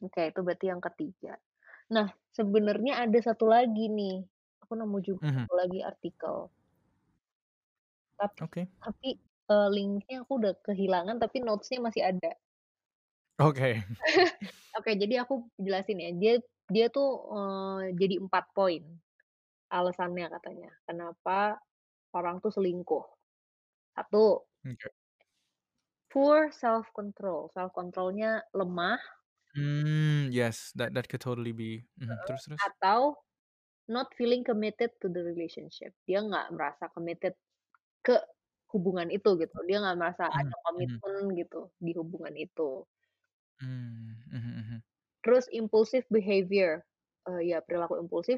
Oke, 0.06 0.22
itu 0.30 0.40
berarti 0.46 0.66
yang 0.72 0.82
ketiga. 0.88 1.34
Nah, 1.96 2.12
sebenarnya 2.36 3.00
ada 3.08 3.16
satu 3.24 3.48
lagi 3.48 3.88
nih, 3.88 4.28
aku 4.60 4.74
nemu 4.76 4.98
juga 5.08 5.24
Mhm. 5.24 5.48
satu 5.48 5.52
lagi 5.56 5.80
artikel. 5.80 6.52
Tapi 8.20 8.42
Oke. 8.42 8.68
tapi, 8.82 9.10
eee, 9.52 9.68
link-nya 9.74 10.16
aku 10.26 10.32
udah 10.42 10.54
kehilangan, 10.66 11.18
tapi 11.22 11.38
notes-nya 11.46 11.80
masih 11.82 12.02
ada. 12.08 12.38
Oke. 13.40 13.84
Oke, 14.80 14.92
jadi 15.00 15.24
aku 15.26 15.48
jelasin 15.62 16.00
ya. 16.04 16.12
Dia 16.16 16.34
dia 16.72 16.88
tuh, 16.92 17.10
eee, 17.34 17.82
jadi 18.00 18.16
4 18.24 18.46
poin 18.58 18.84
alasannya 19.72 20.28
katanya, 20.32 20.72
kenapa 20.88 21.60
orang 22.16 22.40
tuh 22.44 22.52
selingkuh. 22.54 23.06
1, 23.98 24.48
Oke. 24.66 24.90
poor 26.12 26.52
self 26.56 26.88
control, 26.96 27.52
self 27.56 27.72
control-nya 27.76 28.44
lemah 28.56 29.00
Mmm, 29.58 30.30
yes, 30.32 30.72
that 30.76 30.94
that 30.94 31.10
could 31.10 31.22
totally 31.22 31.52
be 31.52 31.88
mhm, 32.00 32.22
heeh, 32.22 32.24
terus 32.26 32.44
terus? 32.46 32.70
atau 32.70 33.02
not 33.96 34.08
feeling 34.20 34.44
committed 34.46 34.92
to 35.02 35.08
the 35.12 35.22
relationship. 35.32 35.94
Dia 36.08 36.20
nggak 36.26 36.48
merasa 36.56 36.86
committed 36.96 37.36
ke 38.06 38.16
hubungan 38.74 39.10
itu 39.14 39.30
gitu, 39.42 39.58
dia 39.70 39.78
nggak 39.84 39.98
merasa 40.02 40.26
Mhm 40.34 40.40
ada 40.40 40.56
mhm. 40.80 41.02
komitmen 41.06 41.36
gitu 41.40 41.72
di 41.86 41.92
hubungan 42.00 42.36
itu. 42.40 42.86
Mmm, 43.62 44.14
mhm 44.32 44.58
mhm. 44.60 44.84
Terus 45.26 45.46
impulsive 45.52 46.06
behavior, 46.14 46.86
eee, 47.30 47.50
ya 47.54 47.58
perilaku 47.66 47.98
impulsif, 47.98 48.38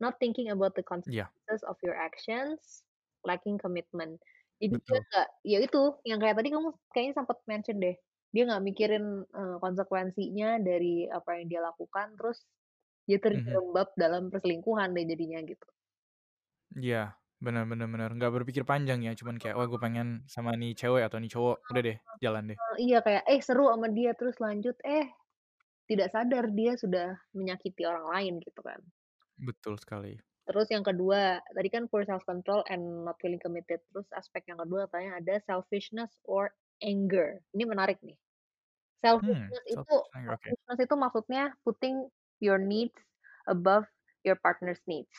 not 0.00 0.16
thinking 0.20 0.50
about 0.52 0.74
the 0.76 0.84
Iya. 1.06 1.30
consequences 1.46 1.62
of 1.66 1.76
your 1.84 1.96
actions, 1.96 2.84
lacking 3.26 3.58
commitment. 3.60 4.20
Jadi 4.62 4.76
dia 4.88 5.00
Betul. 5.00 5.06
nggak 5.12 5.28
ya 5.44 5.58
itu, 5.64 5.82
yang 6.08 6.18
kayak 6.22 6.36
tadi 6.40 6.50
kamu 6.54 6.68
kayaknya 6.94 7.14
sempet 7.20 7.38
mention 7.50 7.76
deh, 7.82 7.96
dia 8.36 8.44
nggak 8.48 8.64
mikirin, 8.68 9.04
eee, 9.38 9.56
konsekuensinya 9.64 10.48
dari 10.68 11.08
apa 11.18 11.30
yang 11.40 11.46
dia 11.52 11.60
lakukan, 11.68 12.08
terus 12.20 12.38
dia 13.08 13.18
Mhm. 13.32 13.60
terjerembab 13.66 13.88
dalam 14.04 14.22
perselingkuhan 14.32 14.90
deh 14.96 15.04
jadinya 15.12 15.40
gitu. 15.52 15.66
Iya, 16.74 16.96
bener 17.44 17.62
bener 17.70 17.86
bener, 17.94 18.08
nggak 18.16 18.32
berpikir 18.36 18.64
panjang 18.70 18.98
ya, 19.06 19.12
cuman 19.20 19.36
kayak, 19.40 19.54
"Wah 19.58 19.66
gue 19.70 19.80
pengen 19.84 20.06
sama 20.34 20.50
nih 20.60 20.70
cewek 20.80 21.02
atau 21.06 21.18
nih 21.22 21.30
cowok, 21.34 21.56
udah 21.70 21.82
deh, 21.86 21.96
jalan 22.24 22.44
deh." 22.50 22.58
Heeh, 22.58 22.76
iya 22.86 22.98
kayak, 23.06 23.24
eh 23.32 23.40
seru 23.46 23.64
sama 23.72 23.88
dia, 23.98 24.10
terus 24.18 24.36
lanjut, 24.44 24.76
eh 24.96 25.06
tidak 25.90 26.08
sadar 26.14 26.44
dia 26.58 26.72
sudah 26.82 27.08
menyakiti 27.38 27.82
orang 27.92 28.06
lain 28.14 28.34
gitu 28.46 28.60
kan. 28.68 28.80
Betul 29.38 29.76
sekali. 29.80 30.20
Terus 30.46 30.66
yang 30.74 30.82
kedua, 30.86 31.22
tadi 31.56 31.68
kan 31.74 31.84
poor 31.90 32.02
self 32.06 32.22
control 32.30 32.62
and 32.72 32.82
not 33.06 33.18
feeling 33.22 33.38
committed. 33.42 33.78
Terus 33.90 34.06
aspek 34.20 34.42
yang 34.50 34.58
kedua 34.62 34.86
katanya 34.90 35.12
ada 35.22 35.34
selfishness 35.48 36.12
or 36.26 36.54
anger. 36.82 37.42
Ini 37.54 37.64
menarik 37.66 37.98
nih. 38.06 38.18
Hmm, 39.20 39.50
Selfishness 39.52 39.64
itu 39.68 39.94
oke. 40.28 40.56
selfishness 40.56 40.78
itu 40.84 40.94
maksudnya 40.96 41.42
putting 41.64 42.08
your 42.40 42.56
needs 42.60 42.96
above 43.48 43.84
your 44.24 44.36
partner's 44.40 44.80
needs. 44.88 45.12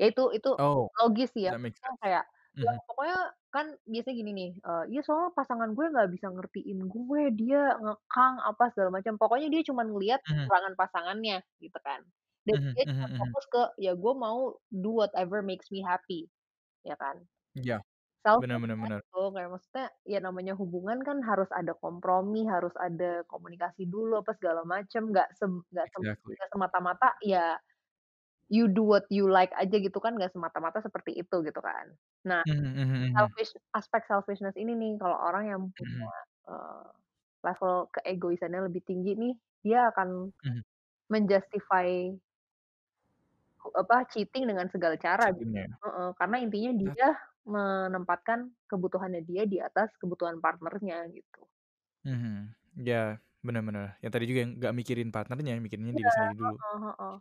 Ya 0.00 0.08
itu 0.12 0.22
itu 0.36 0.50
Oh, 0.58 0.88
logis 1.00 1.28
sih 1.36 1.44
ya, 1.48 1.52
that 1.52 1.58
makes 1.60 1.80
maksudnya 1.80 1.90
sense. 1.90 2.00
kayak, 2.04 2.24
ya 2.64 2.70
Mhm. 2.70 2.80
pokoknya 2.88 3.18
kan 3.54 3.66
biasanya 3.88 4.16
gini 4.20 4.30
nih, 4.36 4.50
eee, 4.66 4.84
ya 4.96 5.00
soalnya 5.06 5.30
pasangan 5.38 5.70
gue 5.76 5.86
nggak 5.92 6.08
bisa 6.14 6.26
ngertiin 6.32 6.80
gue, 6.88 7.22
dia 7.40 7.60
ngekang 7.82 8.34
apa 8.48 8.64
segala 8.72 8.90
macam. 9.00 9.14
Pokoknya 9.20 9.48
dia 9.52 9.62
cuman 9.68 9.86
ngelihat 9.92 10.20
Mhm. 10.28 10.50
kekurangan 10.50 10.74
pasangannya 10.80 11.36
gitu 11.64 11.78
kan. 11.86 12.00
Dan 12.46 12.56
Mhm 12.56 12.76
dia 12.76 12.84
mhm 12.84 12.96
cuma 12.96 13.08
mhm. 13.10 13.20
fokus 13.20 13.44
ke, 13.52 13.62
ya 13.84 13.92
gue 13.96 14.12
mau 14.16 14.38
do 14.72 14.90
whatever 15.00 15.40
makes 15.44 15.68
me 15.74 15.80
happy, 15.84 16.28
ya 16.86 16.96
kan. 17.00 17.26
Iya, 17.54 17.82
bener 18.36 18.58
bener 18.60 18.76
Selfishness 18.78 18.92
bener. 18.92 19.02
tuh 19.12 19.32
kayak 19.32 19.48
maksudnya 19.48 19.86
ya 20.04 20.18
namanya 20.20 20.52
hubungan 20.60 21.00
kan 21.00 21.24
harus 21.24 21.48
ada 21.56 21.72
kompromi, 21.72 22.44
harus 22.44 22.74
ada 22.76 23.24
komunikasi 23.32 23.88
dulu 23.88 24.20
apa 24.20 24.36
segala 24.36 24.60
macem, 24.68 25.08
nggak 25.08 25.28
sem 25.40 25.52
nggak 25.72 25.86
sem 25.88 26.02
Exactly. 26.02 26.36
semata-mata 26.52 27.16
ya 27.24 27.56
you 28.52 28.68
do 28.70 28.82
what 28.84 29.04
you 29.10 29.26
like 29.30 29.52
aja 29.58 29.76
gitu 29.80 29.98
kan, 30.02 30.14
nggak 30.18 30.32
semata-mata 30.34 30.80
seperti 30.84 31.16
itu 31.20 31.36
gitu 31.46 31.60
kan. 31.64 31.94
Nah, 32.28 32.42
Mhm 32.44 32.64
mhm 32.64 33.12
mhm. 33.18 33.34
selfish 33.38 33.52
aspek 33.76 34.02
selfishness 34.10 34.56
ini 34.60 34.72
nih 34.76 34.92
kalau 35.02 35.16
orang 35.18 35.44
yang 35.50 35.62
punya, 35.76 36.06
Mhm. 36.06 36.12
eee, 36.50 36.84
level 37.46 37.74
keegoisannya 37.96 38.60
lebih 38.70 38.82
tinggi 38.88 39.12
nih, 39.18 39.34
dia 39.66 39.90
akan 39.94 40.32
Mhm. 40.44 40.62
men-justify 41.12 41.88
apa, 43.76 44.08
cheating 44.12 44.48
dengan 44.48 44.66
segala 44.72 44.96
cara 44.96 45.30
gitu. 45.36 45.52
Ya? 45.52 45.66
Heeh, 45.84 46.08
karena 46.18 46.36
intinya 46.44 46.72
That's 46.84 46.96
dia 46.96 47.08
menempatkan 47.56 48.40
kebutuhannya 48.70 49.22
dia 49.30 49.42
di 49.52 49.58
atas 49.68 49.90
kebutuhan 50.00 50.38
partnernya 50.44 50.98
gitu. 51.16 51.40
Mhm, 52.06 52.32
iya, 52.80 52.94
bener 53.46 53.62
bener. 53.68 53.84
Yang 54.02 54.12
tadi 54.14 54.24
juga 54.30 54.42
nggak 54.56 54.72
mikirin 54.78 55.08
partnernya, 55.14 55.52
mikirinnya 55.64 55.94
Iya, 55.94 56.00
diri 56.00 56.10
sendiri 56.14 56.34
dulu. 56.40 56.54
heeh 56.60 56.78
heeh. 56.86 57.16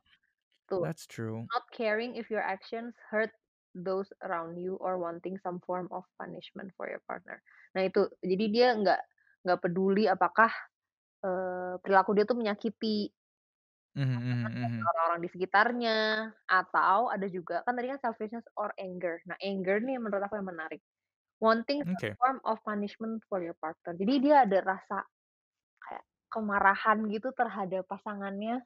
Tuh, 0.70 0.86
That's 0.86 1.06
true. 1.06 1.50
not 1.54 1.64
caring 1.74 2.16
if 2.18 2.30
your 2.32 2.42
actions 2.44 2.94
hurt 3.12 3.32
those 3.76 4.10
around 4.26 4.58
you 4.60 4.76
or 4.82 4.98
wanting 5.00 5.38
some 5.40 5.60
form 5.68 5.88
of 5.92 6.06
punishment 6.20 6.74
for 6.78 6.90
your 6.90 7.02
partner. 7.08 7.42
Nah 7.76 7.84
itu, 7.90 8.10
jadi 8.24 8.46
dia 8.52 8.68
nggak 8.80 9.02
nggak 9.46 9.60
peduli 9.64 10.06
apakah, 10.10 10.52
eee, 11.26 11.74
perilaku 11.84 12.12
dia 12.18 12.26
tuh 12.30 12.38
menyakiti 12.40 13.12
Mhm 13.96 14.06
mhm 14.22 14.50
mhm. 14.62 14.90
orang-orang 14.90 15.20
di 15.26 15.30
sekitarnya, 15.34 15.98
atau 16.50 17.10
ada 17.14 17.28
juga 17.30 17.62
kan 17.66 17.74
tadi 17.78 17.88
kan 17.92 18.00
selfishness 18.04 18.46
or 18.60 18.70
anger. 18.80 19.20
Nah 19.30 19.38
anger 19.44 19.78
nih 19.84 19.98
menurut 20.02 20.24
aku 20.26 20.40
yang 20.40 20.50
menarik. 20.50 20.82
Wanting 21.44 21.84
some 21.92 22.06
Oke. 22.06 22.20
form 22.20 22.38
of 22.48 22.58
punishment 22.66 23.22
for 23.30 23.40
your 23.44 23.56
partner. 23.60 23.94
Jadi 23.98 24.14
dia 24.26 24.46
ada 24.48 24.60
rasa 24.66 24.98
kayak 25.86 26.06
kemarahan 26.34 27.00
gitu 27.14 27.30
terhadap 27.38 27.84
pasangannya, 27.92 28.62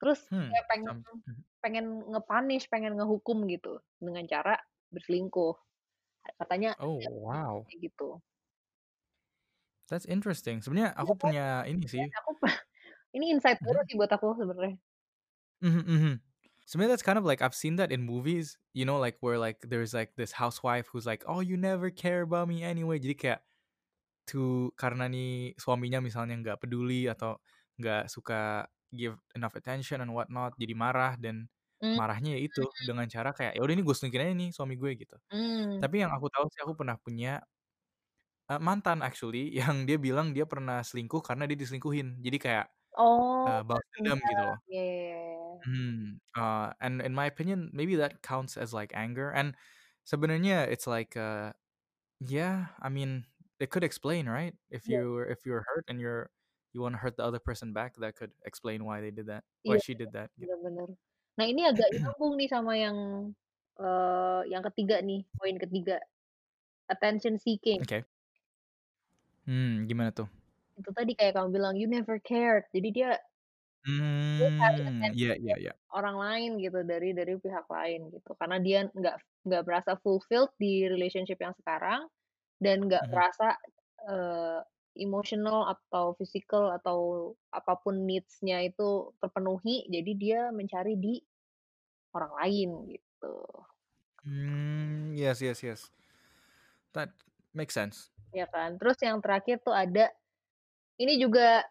terus 0.00 0.20
Hmm, 0.30 0.52
kayak 0.52 0.66
pengen 0.70 0.92
sam 1.02 1.14
mhm. 1.26 1.44
pengen 1.64 1.86
nge-punish, 2.12 2.66
pengen 2.72 2.94
ngehukum 2.98 3.44
gitu, 3.52 3.80
dengan 4.02 4.24
cara 4.30 4.54
berselingkuh. 4.94 5.54
Katanya 6.40 6.70
Oh, 6.78 6.96
ada 6.98 7.08
wow. 7.08 7.66
kayak 7.68 7.78
gitu. 7.90 8.20
That's 9.88 10.08
interesting. 10.08 10.64
Sebenarnya 10.64 10.96
Iya 11.02 11.12
aku 11.12 11.12
kan? 11.22 11.34
punya 11.36 11.68
ini 11.68 11.84
sih 11.84 12.04
Makanya 12.04 12.16
aku 12.22 12.32
ini 13.16 13.24
insight 13.34 13.58
baru 13.66 13.80
Mhm. 13.80 13.88
sih 13.88 13.96
buat 14.00 14.10
aku 14.16 14.26
sebenarnya. 14.40 14.76
Mhm 15.62 15.82
mhm. 15.86 16.14
Sebenarnya 16.64 16.92
that's 16.96 17.04
kind 17.06 17.20
of 17.20 17.28
like 17.28 17.44
I've 17.44 17.54
seen 17.56 17.76
that 17.76 17.92
in 17.92 18.02
movies, 18.08 18.56
you 18.72 18.84
know, 18.88 18.96
like 18.96 19.20
where 19.20 19.36
like 19.38 19.60
there's 19.68 19.92
like 19.92 20.16
this 20.16 20.32
housewife 20.32 20.88
who's 20.92 21.04
like, 21.04 21.20
"Oh, 21.28 21.40
you 21.44 21.56
never 21.60 21.92
care 21.92 22.24
about 22.24 22.48
me 22.48 22.64
anyway." 22.64 22.96
Jadi 22.98 23.14
kayak 23.20 23.40
to 24.30 24.72
karena 24.80 25.06
nih 25.10 25.54
suaminya 25.60 26.00
misalnya 26.04 26.34
nggak 26.40 26.58
peduli 26.64 27.06
atau 27.10 27.38
nggak 27.80 28.08
suka 28.12 28.66
give 28.94 29.18
enough 29.36 29.54
attention 29.58 30.00
and 30.04 30.12
whatnot, 30.14 30.54
jadi 30.60 30.74
marah 30.76 31.14
dan 31.20 31.48
Mmm, 31.82 31.98
marahnya 31.98 32.36
ya 32.38 32.40
itu 32.48 32.62
mhm. 32.62 32.66
dengan 32.80 33.06
cara 33.10 33.30
kayak, 33.36 33.54
"Ya 33.58 33.62
udah 33.64 33.74
ini 33.76 33.84
gue 33.86 33.96
selingkuhin 33.96 34.24
aja 34.30 34.36
nih 34.38 34.50
suami 34.56 34.74
gue," 34.80 34.92
gitu. 35.00 35.16
Mmm. 35.32 35.84
Tapi 35.84 35.96
yang 36.04 36.12
aku 36.16 36.28
tahu 36.32 36.46
sih 36.54 36.60
aku 36.64 36.74
pernah 36.78 36.96
punya 37.00 37.42
eee, 38.50 38.60
mantan 38.60 39.00
actually 39.04 39.52
yang 39.60 39.84
dia 39.88 39.96
bilang 40.00 40.32
dia 40.36 40.44
pernah 40.48 40.80
selingkuh 40.84 41.20
karena 41.24 41.44
dia 41.48 41.58
diselingkuhin. 41.58 42.20
Jadi 42.24 42.36
kayak, 42.40 42.66
Oh, 42.96 43.46
eee, 43.46 43.62
balas 43.68 43.86
dendam 43.94 44.20
gitu 44.30 44.42
dendam. 44.42 44.50
loh. 44.50 44.58
Iya 44.68 44.82
iya. 44.90 45.64
Hmm, 45.64 46.16
eee, 46.36 46.72
and 46.80 47.00
in 47.00 47.14
my 47.14 47.24
opinion, 47.26 47.70
maybe 47.72 47.96
that 47.96 48.22
counts 48.22 48.56
as 48.56 48.74
like 48.74 48.92
anger 48.94 49.30
and 49.30 49.56
sebenarnya 50.04 50.68
it's 50.68 50.86
like, 50.86 51.16
uh, 51.16 51.52
yeah, 52.20 52.68
I 52.80 52.88
mean, 52.90 53.26
it 53.60 53.70
could 53.70 53.84
explain, 53.84 54.28
right? 54.28 54.54
If 54.70 54.88
Iya. 54.88 54.90
you're 54.90 55.26
if 55.26 55.46
you're 55.46 55.64
hurt 55.74 55.86
and 55.88 56.00
you're 56.00 56.30
you 56.74 56.80
wanna 56.82 56.98
hurt 56.98 57.16
the 57.18 57.24
other 57.24 57.40
person 57.40 57.72
back, 57.74 57.96
that 57.98 58.16
could 58.16 58.32
explain 58.46 58.84
why 58.84 59.00
they 59.02 59.10
did 59.12 59.26
that, 59.28 59.44
why 59.64 59.76
Iya, 59.76 59.78
she 59.78 59.94
did 59.94 60.12
that, 60.14 60.30
gitu. 60.40 60.50
bener 60.50 60.58
bener. 60.64 60.88
Nah, 61.38 61.46
ini 61.50 61.62
agak 61.70 61.88
nyambung 61.96 62.32
nih 62.38 62.48
sama 62.54 62.72
yang, 62.84 62.98
eee, 63.80 64.40
yang 64.52 64.62
ketiga 64.68 64.96
nih, 65.08 65.20
poin 65.38 65.56
ketiga, 65.62 65.96
attention 66.92 67.36
seeking. 67.44 67.82
Oke. 67.82 68.04
Hmm, 69.46 69.84
gimana 69.88 70.10
tuh? 70.16 70.28
Itu 70.78 70.90
tadi 70.90 71.12
kayak 71.14 71.38
kamu 71.38 71.48
bilang, 71.54 71.74
"You 71.78 71.86
never 71.86 72.18
cared." 72.18 72.66
Jadi 72.74 72.88
dia 72.90 73.10
dia 74.38 74.48
cari 74.58 74.78
Mmm, 74.82 74.90
attention 74.90 75.14
iya 75.18 75.34
iya 75.42 75.54
dari 75.54 75.62
iya. 75.62 75.74
orang 75.94 76.16
lain 76.18 76.50
gitu, 76.64 76.78
dari 76.82 77.08
dari 77.14 77.32
pihak 77.38 77.66
lain 77.70 78.00
gitu. 78.14 78.30
Karena 78.40 78.56
dia 78.58 78.78
nggak 78.90 79.16
nggak 79.46 79.62
merasa 79.68 79.92
fulfilled 80.02 80.50
di 80.58 80.88
relationship 80.90 81.38
yang 81.38 81.54
sekarang 81.54 82.10
dan 82.62 82.86
nggak 82.88 83.02
Mhm. 83.02 83.14
merasa, 83.14 83.58
eee, 84.08 84.60
emotional 84.98 85.68
atau 85.74 86.14
physical 86.18 86.72
atau 86.74 86.98
apa 87.52 87.74
pun 87.82 88.06
needs-nya 88.08 88.62
itu 88.66 89.12
terpenuhi, 89.22 89.86
jadi 89.90 90.12
dia 90.18 90.40
mencari 90.54 90.94
di 90.98 91.20
orang 92.16 92.32
lain 92.42 92.70
gitu. 92.96 93.34
Mmm, 94.22 95.14
yes 95.16 95.40
yes 95.42 95.62
yes. 95.62 95.90
That 96.94 97.10
makes 97.52 97.74
sense. 97.74 98.10
Ya 98.32 98.46
kan? 98.48 98.78
Terus 98.80 98.96
yang 99.04 99.18
terakhir 99.20 99.60
tuh 99.66 99.74
ada, 99.74 100.08
ini 100.98 101.18
juga 101.20 101.64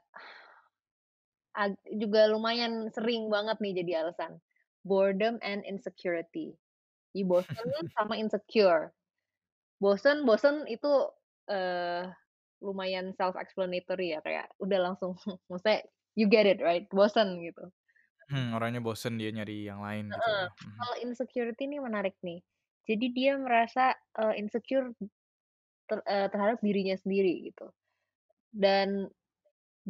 juga 2.01 2.25
lumayan 2.31 2.89
sering 2.93 3.29
banget 3.29 3.57
nih 3.61 3.73
jadi 3.83 3.91
alasan, 4.05 4.41
boredom 4.87 5.37
and 5.45 5.61
insecurity. 5.67 6.57
Jadi 7.13 7.23
bosen 7.27 7.67
sama 7.97 8.15
insecure. 8.19 8.93
Bosen 9.81 10.25
bosen 10.27 10.65
itu, 10.69 10.89
eee, 11.51 12.09
lumayan 12.63 13.13
self 13.17 13.35
explanatory 13.39 14.15
ya, 14.17 14.19
kayak 14.25 14.47
udah 14.63 14.79
langsung 14.93 15.13
maksudnya 15.51 15.85
you 16.17 16.27
get 16.29 16.45
it 16.49 16.59
right? 16.63 16.87
Bosen 16.93 17.39
gitu. 17.43 17.69
Hmm, 18.31 18.47
orangnya 18.57 18.81
bosen 18.87 19.13
dia 19.19 19.29
nyari 19.35 19.55
yang 19.69 19.79
lain 19.85 20.05
gitu 20.15 20.29
mhm. 20.39 20.47
Kalau 20.77 20.95
insecurity 21.03 21.63
ini 21.69 21.77
menarik 21.83 22.15
nih. 22.23 22.39
Jadi 22.87 23.05
dia 23.15 23.33
merasa, 23.39 23.95
eee, 24.19 24.33
insecure 24.43 24.91
ter 25.89 25.99
eee, 26.07 26.27
terhadap 26.33 26.59
dirinya 26.63 26.95
sendiri 26.99 27.33
gitu. 27.51 27.71
Dan 28.53 29.09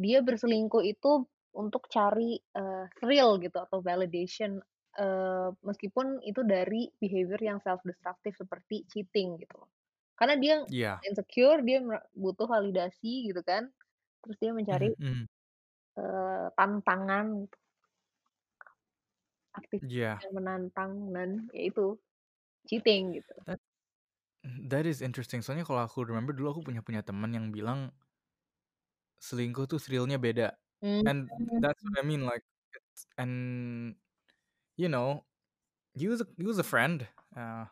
dia 0.00 0.20
berselingkuh 0.24 0.82
itu 0.86 1.26
untuk 1.54 1.86
cari, 1.92 2.38
eee, 2.40 2.84
thrill 3.00 3.38
gitu 3.42 3.58
atau 3.62 3.80
validation, 3.84 4.60
eee, 4.98 5.48
meskipun 5.66 6.20
itu 6.26 6.42
dari 6.46 6.88
behavior 7.02 7.40
yang 7.42 7.58
self 7.64 7.80
destructive 7.86 8.36
seperti 8.38 8.84
cheating 8.90 9.38
gitu. 9.42 9.60
Karena 10.18 10.36
dia 10.40 10.56
Iya. 10.66 11.04
insecure, 11.08 11.60
dia 11.66 11.80
butuh 12.16 12.46
validasi 12.50 13.30
gitu 13.32 13.42
kan, 13.46 13.70
terus 14.24 14.36
dia 14.42 14.52
mencari, 14.56 14.90
Mhm 14.90 14.94
mhm. 14.98 15.26
eee, 15.98 16.46
tantangan 16.58 17.26
gitu. 17.46 17.56
Aktivitas 19.60 19.82
Iya. 19.82 20.24
yang 20.24 20.32
menantang 20.38 20.92
dan 21.14 21.30
ya 21.56 21.62
itu, 21.70 21.86
cheating 22.68 23.04
gitu. 23.18 23.34
That 23.46 23.60
that 24.72 24.84
is 24.88 25.02
interesting. 25.04 25.40
Soalnya 25.44 25.68
kalau 25.68 25.84
aku 25.84 26.04
remember 26.08 26.32
dulu 26.36 26.58
aku 26.60 26.62
punya 26.72 26.80
punya 26.84 27.02
temen 27.04 27.30
yang 27.36 27.46
bilang 27.52 27.92
selingkuh 29.24 29.64
tuh 29.64 29.80
thrill-nya 29.80 30.20
beda. 30.20 30.52
And 30.84 31.32
that's 31.64 31.80
what 31.80 31.96
I 31.96 32.04
mean, 32.04 32.28
like 32.28 32.44
it's 32.76 33.08
and 33.16 33.96
you 34.76 34.92
know, 34.92 35.24
he 35.96 36.08
was 36.08 36.20
a 36.20 36.26
he 36.36 36.44
was 36.44 36.60
a 36.60 36.66
friend, 36.66 37.08
uh, 37.32 37.64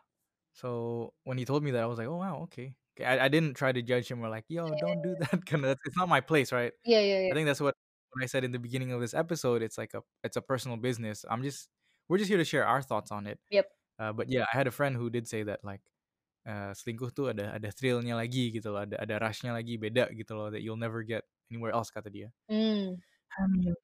so 0.53 1.13
when 1.23 1.37
he 1.37 1.45
told 1.45 1.63
me 1.63 1.71
that, 1.71 1.83
I 1.83 1.85
was 1.85 1.97
like, 2.01 2.07
"Oh, 2.09 2.17
wow, 2.17 2.49
okay." 2.49 2.73
I 3.01 3.25
I 3.25 3.27
didn't 3.29 3.53
try 3.53 3.71
to 3.73 3.81
judge 3.81 4.09
him 4.09 4.21
or 4.25 4.29
like, 4.29 4.45
"Yo, 4.49 4.65
iya 4.65 4.77
don't 4.81 5.01
do 5.05 5.13
that," 5.21 5.45
karena 5.45 5.77
it's 5.85 5.97
not 5.97 6.09
my 6.09 6.21
place, 6.21 6.49
right? 6.53 6.73
Yeah, 6.85 7.01
yeah, 7.01 7.29
yeah. 7.29 7.31
I 7.31 7.33
think 7.37 7.45
that's 7.45 7.61
what 7.61 7.77
what 8.13 8.23
I 8.23 8.27
said 8.29 8.45
in 8.45 8.53
the 8.53 8.61
beginning 8.61 8.93
of 8.93 9.01
this 9.01 9.13
episode, 9.13 9.61
it's 9.61 9.77
like 9.77 9.93
a 9.93 10.01
it's 10.23 10.37
a 10.37 10.41
personal 10.45 10.77
business. 10.77 11.25
I'm 11.29 11.41
just 11.45 11.69
we're 12.09 12.17
just 12.21 12.29
here 12.29 12.41
to 12.41 12.45
share 12.45 12.65
our 12.65 12.81
thoughts 12.81 13.11
on 13.11 13.25
it. 13.27 13.37
Yap. 13.49 13.65
Uh, 13.99 14.13
but 14.13 14.29
yeah, 14.29 14.45
I 14.49 14.57
had 14.57 14.67
a 14.67 14.73
friend 14.73 14.95
who 14.95 15.09
did 15.09 15.27
say 15.27 15.43
that 15.45 15.61
like, 15.65 15.81
eee, 16.45 16.73
selingkuh 16.77 17.13
tuh 17.13 17.29
ada 17.33 17.53
ada 17.57 17.69
thrill-nya 17.73 18.17
lagi 18.17 18.53
gitu 18.53 18.73
loh, 18.73 18.85
ada 18.85 18.97
ada 19.01 19.21
rush-nya 19.21 19.53
lagi, 19.53 19.77
beda 19.77 20.09
gitu 20.13 20.33
loh, 20.37 20.49
that 20.53 20.61
you'll 20.61 20.81
never 20.81 21.01
get 21.05 21.25
anywhere 21.51 21.71
else 21.73 21.91
kata 21.91 22.09
dia. 22.11 22.33
Mmm. 22.49 23.01
I 23.39 23.47
mean 23.47 23.75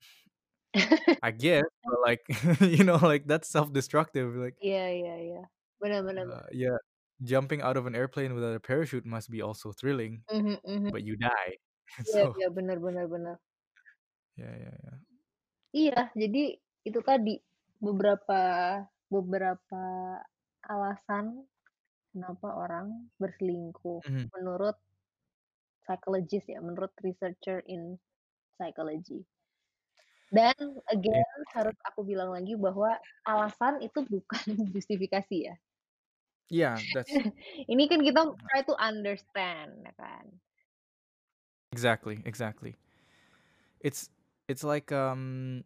I 1.21 1.31
guess, 1.31 1.63
but 1.83 1.99
like, 2.05 2.21
you 2.61 2.83
know, 2.83 2.95
like 2.97 3.27
that's 3.27 3.49
self-destructive, 3.49 4.35
like 4.35 4.55
Iya 4.65 4.79
iya 4.97 5.13
iya. 5.25 5.39
Bener 5.81 5.99
bener 6.07 6.27
uh, 6.31 6.43
yeah, 6.51 6.77
jumping 7.23 7.61
out 7.61 7.77
of 7.77 7.85
an 7.85 7.95
airplane 7.95 8.33
without 8.33 8.55
a 8.55 8.59
parachute 8.59 9.05
must 9.05 9.29
be 9.29 9.41
also 9.41 9.71
thrilling, 9.71 10.23
Mhm 10.27 10.59
mhm. 10.63 10.91
but 10.91 11.03
you 11.03 11.15
die. 11.17 11.57
Iya 12.09 12.21
So 12.21 12.35
iya, 12.35 12.47
bener 12.57 12.77
bener 12.85 13.05
bener. 13.13 13.35
Ya 14.37 14.45
ya 14.55 14.71
ya. 14.83 14.99
Iya, 15.77 16.09
jadi 16.17 16.57
itu 16.87 16.99
tadi, 17.05 17.37
beberapa 17.77 18.33
beberapa 19.13 19.77
alasan 20.65 21.25
kenapa 22.11 22.47
orang 22.63 22.87
berselingkuh 23.21 24.01
Mhm. 24.07 24.29
menurut 24.35 24.77
psychologist 25.89 26.45
ya, 26.45 26.61
menurut 26.61 26.93
researcher 27.01 27.65
in 27.65 27.97
psychology. 28.61 29.25
Dan 30.29 30.53
again, 30.93 31.25
Interesting. 31.25 31.57
harus 31.57 31.77
aku 31.89 32.05
bilang 32.05 32.29
lagi 32.29 32.53
bahwa 32.53 32.93
alasan 33.25 33.81
itu 33.81 34.05
bukan 34.05 34.45
justifikasi 34.77 35.49
ya. 35.49 35.55
Yeah, 36.53 36.77
that's 36.93 37.09
Ini 37.73 37.89
kan 37.89 38.05
kita 38.05 38.21
try 38.37 38.61
to 38.69 38.77
understand 38.77 39.81
ya 39.81 39.93
kan. 39.97 40.29
Exactly 41.73 42.21
exactly. 42.25 42.77
It's 43.81 44.13
it's 44.49 44.65
like, 44.65 44.93
um, 44.93 45.65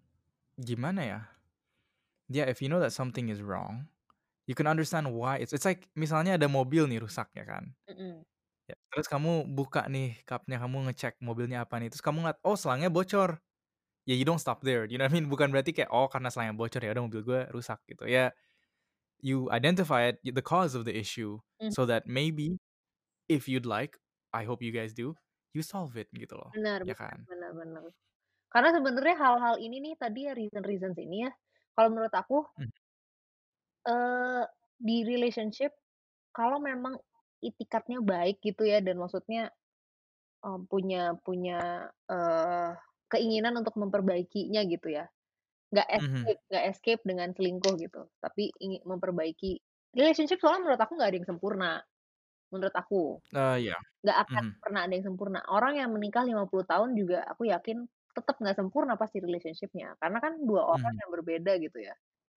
gimana 0.59 1.01
ya? 1.03 1.19
Yeah, 2.31 2.47
if 2.47 2.63
you 2.63 2.67
know 2.71 2.79
that 2.79 2.95
something 2.95 3.27
is 3.27 3.43
wrong, 3.43 3.87
you 4.47 4.55
can 4.55 4.67
understand 4.67 5.11
why 5.11 5.39
it's 5.43 5.51
it's 5.51 5.67
like 5.67 5.87
misalnya 5.95 6.35
ada 6.39 6.47
mobil 6.47 6.87
nih 6.87 7.03
rusak 7.03 7.31
ya 7.35 7.43
kan. 7.47 7.75
Mhm. 7.87 8.23
Ya, 8.69 8.75
terus 8.95 9.11
kamu 9.11 9.51
buka 9.51 9.91
nih 9.91 10.23
kap-nya, 10.23 10.55
kamu 10.63 10.87
ngecek 10.87 11.19
mobilnya 11.19 11.67
apa 11.67 11.75
nih, 11.83 11.91
terus 11.91 11.99
kamu 11.99 12.23
ngeliat, 12.23 12.39
oh 12.47 12.55
selangnya 12.55 12.87
bocor. 12.87 13.43
Ya 14.09 14.15
you 14.19 14.25
don't 14.27 14.41
stop 14.41 14.63
there, 14.65 14.83
you 14.89 14.97
know 14.97 15.05
what 15.07 15.13
I 15.13 15.17
mean? 15.19 15.27
Bukan 15.31 15.51
berarti 15.53 15.71
kayak, 15.75 15.91
oh 15.93 16.07
karena 16.11 16.27
selangnya 16.33 16.55
bocor 16.57 16.81
ya 16.83 16.91
udah 16.95 17.03
mobil 17.07 17.21
gue 17.23 17.41
rusak 17.55 17.79
gitu. 17.91 18.07
Ya, 18.09 18.31
you 19.23 19.47
identify 19.53 20.11
it, 20.11 20.19
the 20.23 20.43
cause 20.45 20.73
of 20.77 20.85
the 20.87 20.95
issue, 20.95 21.39
Mmm. 21.61 21.73
so 21.73 21.85
that 21.89 22.07
maybe 22.09 22.59
if 23.29 23.47
you'd 23.51 23.65
like, 23.67 23.99
I 24.33 24.43
hope 24.47 24.61
you 24.63 24.71
guys 24.75 24.93
do, 24.95 25.17
you 25.55 25.61
solve 25.65 25.95
it 25.99 26.09
gitu 26.15 26.35
loh, 26.39 26.53
Benar 26.53 26.85
ya 26.85 26.91
benar 26.91 26.99
kan? 26.99 27.27
benar 27.29 27.51
benar. 27.57 27.83
Karena 28.53 28.69
sebenarnya 28.77 29.15
hal-hal 29.23 29.55
ini 29.65 29.77
nih 29.85 29.95
tadi 30.01 30.21
ya 30.27 30.33
reason-reasons 30.37 30.97
ini 31.01 31.17
ya, 31.27 31.31
kalau 31.75 31.89
menurut 31.93 32.13
aku 32.15 32.37
Mhm. 32.57 32.73
eee, 33.87 34.43
di 34.79 34.97
relationship 35.03 35.71
kalau 36.35 36.59
memang 36.61 36.95
itikadnya 37.49 37.99
baik 38.03 38.39
gitu 38.45 38.63
ya 38.67 38.79
dan 38.85 38.95
maksudnya, 39.01 39.51
eee, 40.45 40.59
punya 40.71 41.15
punya, 41.25 41.89
eee, 42.11 42.71
keinginan 43.11 43.55
untuk 43.61 43.75
memperbaikinya 43.81 44.61
gitu 44.69 44.89
ya. 44.97 45.05
Nggak 45.73 45.87
Mhm. 45.95 46.33
escape 46.33 46.41
nggak 46.51 46.65
escape 46.73 47.01
dengan 47.09 47.29
selingkuh 47.37 47.73
gitu, 47.83 48.01
tapi 48.23 48.51
ingin 48.63 48.81
memperbaiki 48.87 49.59
relationship 49.97 50.39
soalnya 50.41 50.61
menurut 50.69 50.81
aku 50.85 50.93
nggak 50.99 51.09
ada 51.11 51.17
yang 51.21 51.29
sempurna, 51.31 51.71
menurut 52.53 52.75
aku. 52.77 53.03
Eee, 53.31 53.57
iya. 53.63 53.75
Nggak 54.03 54.17
akan 54.29 54.43
Mhm. 54.43 54.63
pernah 54.63 54.81
ada 54.87 54.93
yang 54.97 55.05
sempurna. 55.09 55.39
Orang 55.51 55.73
yang 55.79 55.89
menikah 55.95 56.23
50 56.27 56.65
tahun 56.67 56.91
juga 56.99 57.23
aku 57.31 57.47
yakin 57.51 57.87
tetep 58.17 58.35
nggak 58.41 58.57
sempurna 58.59 58.93
pasti 59.01 59.17
relationship-nya, 59.23 59.95
karena 60.01 60.19
kan 60.23 60.33
2 60.45 60.63
orang 60.75 60.93
Mhm. 60.93 61.03
yang 61.03 61.09
berbeda 61.15 61.51
gitu 61.63 61.79
ya. 61.87 61.95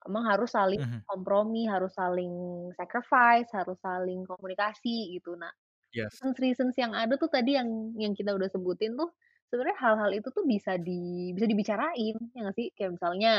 Emang 0.09 0.25
harus 0.31 0.51
saling 0.55 0.79
Mhm. 0.79 1.07
kompromi, 1.07 1.67
harus 1.71 1.93
saling 1.95 2.33
sacrifice, 2.79 3.51
harus 3.55 3.79
saling 3.83 4.23
komunikasi 4.27 5.15
gitu. 5.19 5.35
Nah, 5.39 5.51
Yes. 5.93 6.21
reasons-reasons 6.23 6.75
yang 6.81 6.93
ada 6.97 7.15
tuh 7.21 7.31
tadi 7.33 7.57
yang 7.59 7.95
yang 7.99 8.15
kita 8.17 8.33
udah 8.37 8.49
sebutin 8.53 8.95
tuh, 8.99 9.13
sebenarnya 9.51 9.79
hal-hal 9.83 10.11
itu 10.17 10.29
tuh 10.35 10.45
bisa 10.49 10.77
di 10.81 11.33
bisa 11.37 11.47
dibicarain, 11.51 12.17
ya 12.37 12.41
nggak 12.49 12.57
sih? 12.59 12.69
Kayak 12.77 12.99
misalnya 13.01 13.33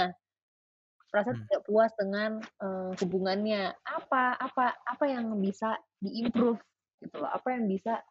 merasa 1.14 1.32
Mmm. 1.32 1.48
tidak 1.48 1.62
puas 1.68 1.92
dengan, 2.00 2.32
eee, 2.62 2.92
hubungannya. 3.04 3.64
Apa 3.88 4.36
apa 4.40 4.66
apa 4.88 5.06
yang 5.10 5.34
bisa 5.42 5.78
di-improve 6.04 6.62
gitu 7.04 7.16
loh, 7.24 7.32
apa 7.34 7.50
yang 7.58 7.66
bisa 7.72 8.04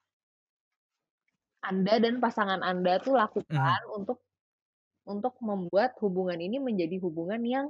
Anda 1.64 1.96
dan 2.02 2.20
pasangan 2.20 2.60
Anda 2.60 3.00
tuh 3.00 3.16
Mhm. 3.50 3.76
lakukan 3.76 3.80
untuk 3.96 4.20
untuk 5.08 5.34
membuat 5.42 5.96
hubungan 6.04 6.38
ini 6.38 6.58
menjadi 6.62 6.98
hubungan 7.02 7.42
yang, 7.46 7.66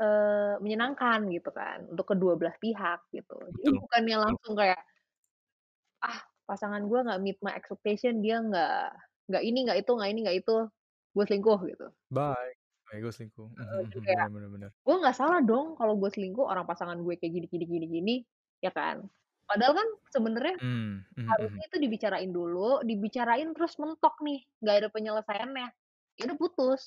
eee, 0.00 0.54
menyenangkan 0.64 1.20
gitu 1.34 1.50
kan, 1.54 1.78
untuk 1.92 2.06
kedua 2.14 2.32
belah 2.40 2.56
pihak 2.64 2.98
gitu. 3.16 3.34
Jadi 3.56 3.68
Betul 3.68 3.78
bukannya 3.82 4.16
betul. 4.16 4.24
langsung 4.24 4.54
kayak 4.60 4.80
"Ah, 6.02 6.18
pasangan 6.48 6.82
gue 6.90 6.98
nggak 7.06 7.20
meet 7.22 7.38
my 7.44 7.52
expectation, 7.54 8.18
dia 8.24 8.36
nggak 8.42 8.74
nggak 9.30 9.42
ini, 9.48 9.58
nggak 9.66 9.78
itu 9.82 9.90
nggak 9.96 10.10
ini, 10.10 10.18
nggak 10.26 10.38
itu, 10.42 10.56
gue 11.14 11.24
selingkuh," 11.28 11.58
gitu. 11.70 11.86
Bye, 12.10 12.52
bye 12.90 13.00
gue 13.00 13.12
selingkuh. 13.12 13.48
Heeh, 13.58 13.80
Mhm 13.80 13.88
jadi 13.88 14.00
mhm, 14.00 14.06
kayak, 14.06 14.26
bener 14.26 14.30
bener 14.34 14.48
bener. 14.54 14.74
gue 14.86 14.96
nggak 15.00 15.16
salah 15.20 15.40
dong 15.44 15.66
kalau 15.80 15.94
gue 16.00 16.10
selingkuh, 16.14 16.46
orang 16.52 16.66
pasangan 16.70 16.98
gue 17.06 17.14
kayak 17.20 17.32
gini 17.36 17.46
gini 17.52 17.66
gini 17.68 17.86
gini, 17.96 18.14
ya 18.64 18.70
kan. 18.74 18.96
Padahal 19.48 19.74
kan 19.80 19.88
sebenarnya 20.14 20.56
Mmm, 20.60 21.04
mhm 21.16 21.30
harusnya 21.30 21.62
mhm. 21.62 21.64
itu 21.70 21.76
dibicarain 21.84 22.30
dulu, 22.34 22.82
dibicarain 22.88 23.48
terus 23.56 23.74
mentok 23.82 24.14
nih, 24.26 24.40
nggak 24.62 24.76
ada 24.84 24.88
penyelesaiannya, 24.94 25.68
ya 26.18 26.22
udah 26.28 26.38
putus. 26.40 26.82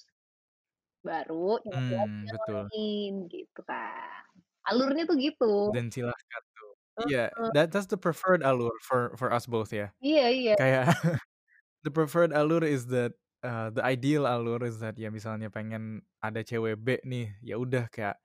Baru 1.06 1.62
Mmm, 1.72 2.26
yang 2.26 2.32
betul. 2.32 2.70
lain, 2.74 3.12
gitu 3.34 3.60
kan. 3.70 4.24
Alurnya 4.68 5.04
tuh 5.10 5.16
gitu. 5.26 5.44
Dan 5.66 5.90
silahkan 5.90 6.44
tuh. 6.54 6.72
Iya, 7.08 7.24
Heeh. 7.36 7.52
that 7.54 7.70
that's 7.74 7.90
the 7.90 7.98
preferred 8.00 8.42
alur 8.46 8.74
for 8.86 9.14
for 9.18 9.30
us 9.34 9.46
both 9.50 9.70
ya. 9.74 9.94
Iya 10.06 10.30
iya. 10.38 10.58
Kayak 10.60 10.86
the 11.86 11.92
preferred 11.94 12.32
alur 12.36 12.64
is 12.66 12.88
that, 12.94 13.16
eee, 13.46 13.70
the 13.76 13.84
ideal 13.86 14.26
alur 14.30 14.62
is 14.66 14.80
that 14.84 14.98
ya 15.00 15.10
misalnya 15.14 15.50
pengen 15.54 16.04
ada 16.24 16.42
cewek 16.46 16.80
B 16.82 17.00
nih, 17.06 17.36
ya 17.46 17.56
udah 17.62 17.88
kayak, 17.94 18.18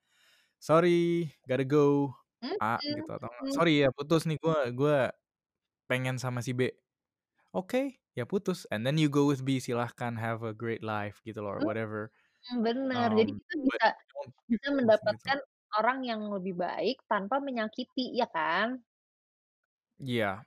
"Sorry, 0.63 1.31
gotta 1.49 1.65
go," 1.69 2.15
Mhm 2.43 2.59
A 2.63 2.81
gitu 2.91 3.11
atau 3.17 3.29
enggak, 3.33 3.47
mhm. 3.47 3.55
"Sorry 3.55 3.75
ya 3.85 3.91
putus 3.95 4.25
nih, 4.29 4.39
gua 4.43 4.59
gua 4.75 4.97
pengen 5.91 6.17
sama 6.23 6.41
si 6.45 6.53
B." 6.57 6.71
Oke, 7.57 8.01
ya 8.19 8.25
putus, 8.29 8.65
and 8.73 8.85
then 8.89 8.97
you 9.01 9.09
go 9.13 9.27
with 9.31 9.43
B, 9.47 9.59
silahkan 9.63 10.17
have 10.21 10.43
a 10.47 10.53
great 10.57 10.83
life 10.87 11.21
gitu 11.27 11.43
loh 11.45 11.53
or 11.59 11.63
whatever. 11.67 12.13
Mhm, 12.51 12.59
bener. 12.67 13.09
Jadi 13.19 13.31
Um, 13.31 13.39
kita 13.39 13.55
but 13.69 13.83
bisa 13.83 13.89
bisa 14.51 14.69
mendapatkan 14.75 15.39
orang 15.79 15.99
yang 16.05 16.21
lebih 16.35 16.55
baik 16.59 16.97
tanpa 17.11 17.39
menyakiti, 17.39 18.13
ya 18.19 18.27
kan? 18.29 18.83
Iya. 19.99 20.45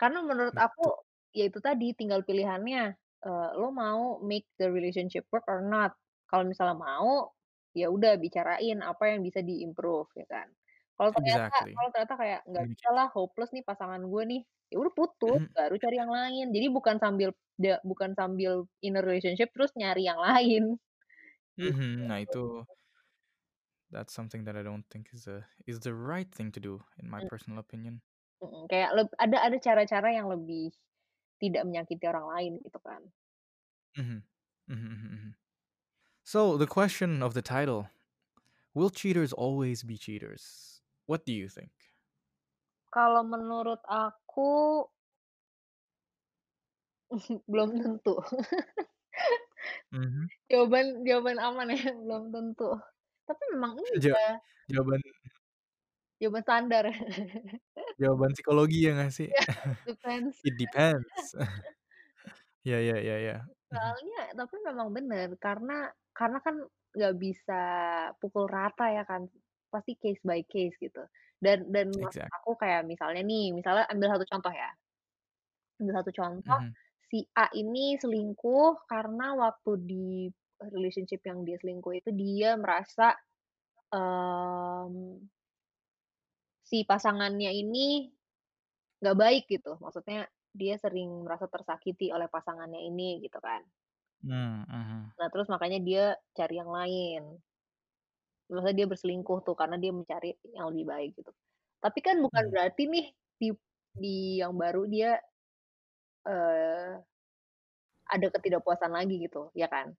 Karena 0.00 0.20
menurut 0.20 0.52
Betul. 0.52 0.66
aku, 0.66 0.92
ya 1.32 1.48
itu 1.48 1.58
tadi 1.64 1.96
tinggal 1.96 2.20
pilihannya, 2.28 2.82
eee, 3.24 3.48
lo 3.60 3.68
mau 3.72 4.20
make 4.20 4.44
the 4.60 4.68
relationship 4.68 5.24
work 5.32 5.44
or 5.48 5.64
not. 5.64 5.96
Kalau 6.28 6.44
misalnya 6.44 6.76
mau, 6.76 7.32
ya 7.72 7.88
udah 7.92 8.16
bicarain 8.20 8.80
apa 8.84 9.04
yang 9.16 9.20
bisa 9.24 9.40
di-improve 9.40 10.08
ya 10.20 10.26
kan. 10.28 10.48
Kalau 10.96 11.10
ternyata 11.16 11.54
Exactly. 11.54 11.76
kalau 11.76 11.88
ternyata 11.92 12.14
kayak, 12.16 12.40
"Nggak 12.48 12.66
bisa 12.72 12.88
Communication. 12.88 12.96
lah, 12.96 13.06
hopeless 13.12 13.52
nih 13.56 13.64
pasangan 13.64 14.00
gue 14.08 14.22
nih," 14.32 14.40
ya 14.72 14.76
udah 14.80 14.92
putus, 14.96 15.40
Mhm. 15.40 15.56
baru 15.56 15.74
cari 15.80 15.96
yang 16.00 16.12
lain. 16.12 16.44
Jadi 16.56 16.66
bukan 16.72 16.96
sambil 17.00 17.30
da 17.56 17.80
bukan 17.84 18.12
sambil 18.16 18.68
in 18.84 18.96
a 18.96 19.02
relationship 19.04 19.48
terus 19.56 19.72
nyari 19.80 20.04
yang 20.08 20.20
lain, 20.28 20.76
Mhm, 21.64 22.06
nah 22.08 22.18
itu 22.24 22.66
that's 23.90 24.12
something 24.12 24.44
that 24.44 24.56
I 24.56 24.62
don't 24.62 24.84
think 24.90 25.10
is 25.12 25.24
the 25.24 25.44
is 25.66 25.80
the 25.80 25.94
right 25.94 26.30
thing 26.30 26.52
to 26.52 26.60
do 26.60 26.84
in 26.98 27.08
my 27.10 27.20
Mmm. 27.20 27.28
personal 27.30 27.58
opinion. 27.58 28.02
Mhm, 28.42 28.62
kayak 28.72 28.90
leb 28.96 29.08
ada 29.24 29.36
ada 29.46 29.56
cara-cara 29.66 30.08
yang 30.18 30.26
lebih 30.32 30.66
tidak 31.42 31.62
menyakiti 31.68 32.04
orang 32.12 32.26
lain 32.34 32.52
gitu 32.66 32.78
kan. 32.88 33.02
Mhm. 33.96 34.22
Mhm 34.68 34.76
mhm 34.76 35.08
mhm. 35.14 35.34
So, 36.24 36.58
the 36.58 36.66
question 36.68 37.22
of 37.22 37.34
the 37.34 37.42
title, 37.42 37.90
will 38.74 38.90
cheaters 38.90 39.32
always 39.32 39.82
be 39.84 39.98
cheaters? 39.98 40.82
What 41.06 41.26
do 41.26 41.32
you 41.34 41.48
think? 41.48 41.72
Kalau 42.94 43.22
menurut 43.32 43.78
aku 43.86 44.50
belum 47.50 47.70
tentu. 47.82 48.14
Mhm. 49.92 50.26
Jawaban 50.50 50.86
jawaban 51.02 51.38
aman 51.42 51.68
ya, 51.74 51.76
belum 52.06 52.30
tentu. 52.34 52.70
Tapi 53.26 53.42
memang 53.54 53.74
iya. 53.98 54.38
jawaban 54.70 55.00
Jawaban 56.16 56.42
standar. 56.48 56.84
jawaban 58.00 58.32
psikologi 58.36 58.88
ya 58.88 58.92
nggak 58.96 59.12
sih? 59.12 59.28
Iya, 59.28 59.44
depends. 59.88 60.36
It 60.44 60.54
depends. 60.56 61.36
Ya 62.66 62.78
ya 62.82 62.96
ya 62.98 63.16
ya. 63.22 63.36
Mhm. 63.46 63.70
Soalnya 63.70 64.20
tapi 64.34 64.56
memang 64.64 64.88
bener, 64.90 65.28
karena 65.38 65.90
karena 66.16 66.38
kan 66.40 66.56
nggak 66.96 67.14
bisa 67.20 67.60
pukul 68.18 68.48
rata 68.48 68.88
ya 68.90 69.04
kan, 69.04 69.28
pasti 69.68 69.92
case 70.00 70.22
by 70.24 70.40
case 70.48 70.74
gitu. 70.80 71.04
Dan 71.36 71.68
dan 71.68 71.92
maksud 71.92 72.24
Exact 72.24 72.32
aku 72.42 72.56
kayak 72.56 72.88
misalnya 72.88 73.22
nih, 73.22 73.52
misalnya 73.52 73.84
ambil 73.92 74.08
satu 74.16 74.24
contoh 74.26 74.52
ya. 74.54 74.70
Ambil 75.76 75.94
satu 76.00 76.10
contoh, 76.16 76.60
Mhm. 76.64 76.72
Si 77.10 77.22
A 77.38 77.46
ini 77.54 77.94
selingkuh 78.02 78.86
karena 78.90 79.34
waktu 79.38 79.70
di 79.90 80.06
relationship 80.74 81.22
yang 81.28 81.44
dia 81.46 81.56
selingkuh 81.62 81.94
itu 82.00 82.10
dia 82.14 82.56
merasa, 82.58 83.14
mmm 83.94 85.28
si 86.66 86.82
pasangannya 86.82 87.54
ini 87.62 88.10
nggak 89.02 89.18
baik 89.22 89.44
gitu, 89.52 89.78
maksudnya 89.84 90.26
dia 90.50 90.74
sering 90.82 91.10
merasa 91.26 91.46
tersakiti 91.46 92.10
oleh 92.10 92.26
pasangannya 92.32 92.80
ini 92.90 93.22
gitu 93.22 93.38
kan. 93.38 93.62
Mmm, 94.22 94.64
mhm. 94.68 95.16
Nah, 95.18 95.28
terus 95.32 95.48
makanya 95.48 95.78
dia 95.80 96.04
cari 96.36 96.54
yang 96.60 96.68
lain. 96.68 97.40
Maksudnya 98.50 98.76
dia 98.78 98.88
berselingkuh 98.92 99.38
tuh 99.46 99.54
karena 99.58 99.74
dia 99.82 99.90
mencari 99.90 100.30
yang 100.54 100.70
lebih 100.70 100.86
baik 100.86 101.10
gitu. 101.18 101.30
Tapi 101.82 101.98
kan 102.06 102.16
bukan 102.22 102.44
Mhm. 102.44 102.52
berarti 102.52 102.82
nih 102.86 103.06
di 103.40 103.48
di 103.96 104.16
yang 104.42 104.54
baru 104.54 104.86
dia 104.86 105.18
eee 106.26 107.06
ada 108.06 108.30
ketidakpuasan 108.30 108.94
lagi 108.94 109.18
gitu, 109.18 109.50
ya 109.58 109.66
kan? 109.66 109.98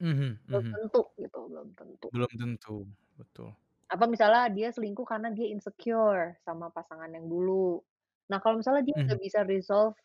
Mhm 0.00 0.38
Belum 0.48 0.64
mhm. 0.64 0.72
tentu 0.72 1.00
gitu, 1.20 1.38
belum 1.52 1.68
tentu. 1.76 2.08
Belum 2.12 2.28
tentu, 2.40 2.88
betul. 3.20 3.52
Apa 3.90 4.04
misalnya 4.04 4.52
dia 4.52 4.68
selingkuh 4.68 5.08
karena 5.08 5.32
dia 5.32 5.48
insecure 5.48 6.36
sama 6.44 6.68
pasangan 6.68 7.08
yang 7.08 7.24
dulu. 7.24 7.80
Nah, 8.28 8.36
kalau 8.44 8.60
misalnya 8.60 8.84
dia 8.84 8.96
Mhm. 8.96 9.18
bisa 9.24 9.40
resolve 9.48 9.96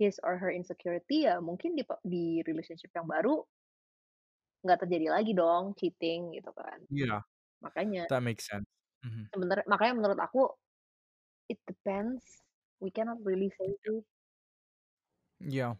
his 0.00 0.16
or 0.24 0.40
her 0.40 0.48
insecurity, 0.52 1.28
ya 1.28 1.42
mungkin 1.44 1.76
di 1.76 1.84
pe 1.84 1.96
di 2.06 2.40
relationship 2.48 2.92
yang 2.96 3.08
baru 3.08 3.44
nggak 4.64 4.78
terjadi 4.82 5.06
lagi 5.14 5.32
dong 5.38 5.64
cheating 5.78 6.34
gitu 6.34 6.50
kan. 6.50 6.78
Iya, 6.90 7.22
Makanya 7.64 8.08
that 8.08 8.22
makes 8.22 8.46
sense. 8.48 8.66
Mhm. 9.04 9.30
sebener 9.32 9.60
makanya 9.68 9.92
menurut 10.00 10.20
aku, 10.20 10.48
it 11.52 11.60
depends, 11.68 12.42
we 12.80 12.90
cannot 12.92 13.20
really 13.24 13.50
say 13.56 13.70
sih. 13.84 14.04
Iya, 15.40 15.78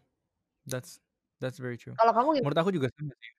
that's 0.67 0.99
that's 1.41 1.59
very 1.59 1.77
true. 1.77 1.97
Kalau 1.97 2.11
kamu 2.15 2.29
gimana? 2.41 2.43
Menurut 2.43 2.57
aku 2.61 2.71
juga 2.75 2.87
sama 2.95 3.13
sih. 3.21 3.33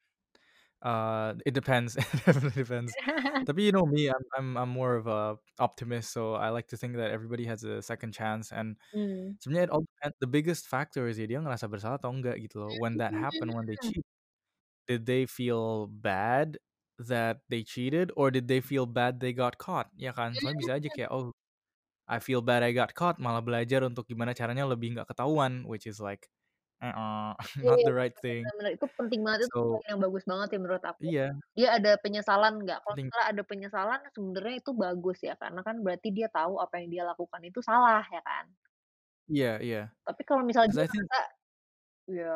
Uh, 0.82 1.34
it 1.46 1.52
depends, 1.54 1.96
it 2.26 2.54
depends. 2.56 2.96
Tapi 3.46 3.64
you 3.68 3.72
know 3.72 3.86
me, 3.86 4.08
I'm 4.08 4.24
I'm 4.36 4.48
I'm 4.58 4.70
more 4.72 4.96
of 4.96 5.06
a 5.08 5.36
optimist, 5.60 6.12
so 6.12 6.34
I 6.36 6.50
like 6.50 6.68
to 6.72 6.76
think 6.78 6.96
that 6.96 7.10
everybody 7.12 7.44
has 7.46 7.64
a 7.64 7.82
second 7.82 8.12
chance 8.16 8.52
and 8.52 8.76
Mmm. 8.92 9.38
sebenarnya 9.42 9.68
it 9.68 9.72
all 9.74 9.84
depends, 9.86 10.16
the 10.20 10.28
biggest 10.30 10.68
factor 10.68 11.08
is 11.08 11.18
ya 11.20 11.26
dia 11.30 11.40
ngerasa 11.42 11.68
bersalah 11.70 11.98
atau 12.00 12.12
enggak 12.14 12.38
gitu 12.44 12.60
loh. 12.62 12.74
When 12.76 12.98
that 13.02 13.14
happened, 13.16 13.52
when 13.56 13.66
they 13.68 13.76
cheat, 13.80 14.04
did 14.88 15.06
they 15.06 15.26
feel 15.26 15.88
bad 15.90 16.58
that 17.00 17.42
they 17.50 17.62
cheated 17.64 18.12
or 18.16 18.30
did 18.32 18.48
they 18.48 18.60
feel 18.64 18.86
bad 18.86 19.20
they 19.20 19.32
got 19.36 19.56
caught, 19.60 19.88
ya 19.96 20.12
kan? 20.16 20.36
Soalnya 20.40 20.58
bisa 20.60 20.72
aja 20.80 20.88
kayak, 20.92 21.10
"Oh, 21.12 21.32
I 22.10 22.18
feel 22.18 22.42
bad 22.42 22.66
I 22.66 22.74
got 22.74 22.92
caught," 22.98 23.22
malah 23.22 23.40
belajar 23.44 23.86
untuk 23.86 24.10
gimana 24.10 24.34
caranya 24.34 24.66
lebih 24.66 24.98
nggak 24.98 25.08
ketahuan, 25.14 25.62
which 25.70 25.86
is 25.86 26.02
like, 26.02 26.26
uh-uh, 26.82 27.34
not 27.68 27.78
Iya, 27.78 27.86
the 27.86 27.94
right 27.94 28.16
thing. 28.18 28.52
bener, 28.58 28.70
itu 28.76 28.86
penting 28.98 29.20
banget, 29.26 29.40
itu 29.48 29.52
So 29.54 29.60
poin 29.70 29.84
yang 29.90 30.00
bagus 30.04 30.24
banget 30.30 30.48
ya 30.54 30.58
menurut 30.62 30.84
aku. 30.92 31.08
Iya. 31.10 31.40
Dia 31.56 31.68
ada 31.78 31.90
penyesalan 32.04 32.54
nggak, 32.64 32.78
kalau 32.84 32.96
misalnya 33.04 33.26
ada 33.32 33.42
penyesalan 33.50 34.00
sebenarnya 34.14 34.54
itu 34.62 34.70
bagus 34.84 35.18
ya, 35.28 35.34
karena 35.42 35.60
kan 35.66 35.76
berarti 35.84 36.08
dia 36.16 36.28
tahu 36.32 36.54
apa 36.64 36.74
yang 36.80 36.88
dia 36.94 37.02
lakukan 37.10 37.42
itu 37.44 37.60
salah, 37.64 38.02
ya 38.14 38.22
kan? 38.24 38.46
Iya 39.28 39.58
iya. 39.62 39.92
Tapi 40.06 40.22
kalau 40.24 40.42
misalnya 40.46 40.70
dia 40.72 40.88
think 40.88 41.06
ya 42.10 42.34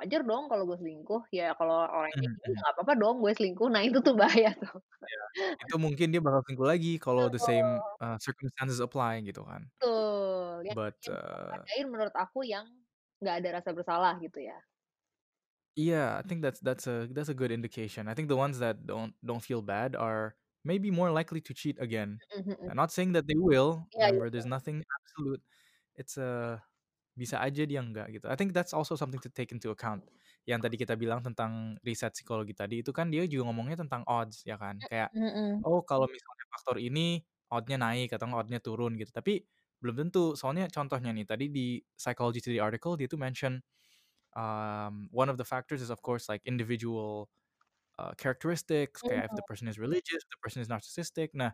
wajar 0.00 0.20
dong 0.28 0.44
kalau 0.50 0.62
gue 0.68 0.76
selingkuh, 0.82 1.20
ya 1.38 1.44
kalau 1.58 1.74
orang 1.96 2.12
Mhm 2.14 2.36
gini 2.40 2.46
mhm. 2.46 2.62
nggak 2.62 2.72
apa-apa 2.74 2.92
dong 3.00 3.14
gue 3.24 3.32
selingkuh, 3.36 3.68
nah 3.74 3.82
itu 3.86 3.98
tuh 4.06 4.14
bahaya 4.20 4.48
tuh. 4.62 4.76
Iya, 5.06 5.22
itu 5.62 5.74
mungkin 5.84 6.06
dia 6.12 6.20
bakal 6.26 6.40
selingkuh 6.44 6.68
lagi 6.72 6.90
kalau 7.04 7.24
the 7.34 7.38
same, 7.48 7.68
eee, 8.02 8.16
circumstances 8.26 8.78
apply 8.82 9.14
gitu 9.28 9.42
kan. 9.50 9.62
Betul, 9.80 10.64
yang 10.68 10.78
But, 10.78 10.96
yang 11.04 11.16
diwaspadai 11.20 11.80
menurut 11.92 12.14
aku 12.16 12.40
yang 12.48 12.66
nggak 13.20 13.34
ada 13.44 13.48
rasa 13.60 13.70
bersalah 13.76 14.14
gitu 14.24 14.40
ya. 14.40 14.56
Iya, 15.76 16.16
I 16.18 16.22
think 16.26 16.40
that's 16.40 16.60
that's 16.60 16.86
a 16.86 17.06
that's 17.12 17.28
a 17.28 17.34
good 17.36 17.52
indication. 17.52 18.08
I 18.08 18.14
think 18.14 18.28
the 18.28 18.36
ones 18.36 18.58
that 18.60 18.86
don't 18.86 19.12
don't 19.20 19.44
feel 19.44 19.60
bad 19.60 19.92
are 19.94 20.36
maybe 20.64 20.90
more 20.90 21.10
likely 21.12 21.40
to 21.42 21.52
cheat 21.52 21.76
again. 21.78 22.22
Mhm 22.36 22.50
mhm. 22.50 22.70
I'm 22.70 22.76
not 22.76 22.90
saying 22.92 23.12
that 23.12 23.26
they 23.28 23.36
will, 23.36 23.86
Iya 23.94 24.06
iya 24.14 24.22
remember 24.22 24.30
iya. 24.30 24.30
there's 24.30 24.46
nothing 24.48 24.82
absolute. 24.96 25.42
It's, 25.94 26.16
eee, 26.18 26.58
bisa 27.16 27.40
aja 27.42 27.64
dia 27.66 27.80
enggak 27.82 28.12
gitu. 28.14 28.26
I 28.28 28.36
think 28.38 28.52
that's 28.56 28.72
also 28.76 28.94
something 28.98 29.20
to 29.24 29.30
take 29.32 29.50
into 29.54 29.72
account. 29.72 30.04
yang 30.46 30.62
tadi 30.62 30.78
kita 30.78 30.94
bilang 30.94 31.26
tentang 31.26 31.74
riset 31.82 32.14
psikologi 32.14 32.54
tadi 32.54 32.78
itu 32.82 32.94
kan 32.94 33.10
dia 33.10 33.26
juga 33.26 33.50
ngomongnya 33.50 33.82
tentang 33.82 34.02
odds 34.06 34.46
ya 34.46 34.54
kan. 34.60 34.78
Kayak 34.86 35.10
Mhm. 35.12 35.66
oh 35.66 35.82
kalau 35.82 36.06
misalnya 36.10 36.44
faktor 36.54 36.76
ini 36.78 37.22
odd-nya 37.50 37.78
naik 37.82 38.14
atau 38.14 38.30
odd-nya 38.30 38.60
turun 38.62 38.94
gitu. 39.00 39.10
Tapi 39.14 39.42
belum 39.82 39.96
tentu. 40.08 40.34
Soalnya 40.38 40.70
contohnya 40.70 41.10
nih 41.14 41.26
tadi 41.26 41.46
di 41.50 41.82
Psychology 41.98 42.40
Today 42.44 42.62
article 42.62 42.94
dia 42.98 43.08
tuh 43.10 43.18
mention 43.20 43.58
um, 44.36 45.08
one 45.12 45.28
of 45.28 45.36
the 45.38 45.44
factors 45.46 45.82
is 45.82 45.90
of 45.90 46.02
course 46.02 46.28
like 46.28 46.42
individual 46.46 47.28
uh, 47.98 48.12
characteristics 48.18 49.02
kayak 49.02 49.30
if 49.30 49.34
the 49.36 49.42
Mhm. 49.42 49.46
person 49.46 49.68
is 49.68 49.78
religious, 49.78 50.22
if 50.24 50.30
the 50.30 50.40
person 50.42 50.60
is 50.62 50.68
narcissistic. 50.68 51.32
Nah, 51.34 51.52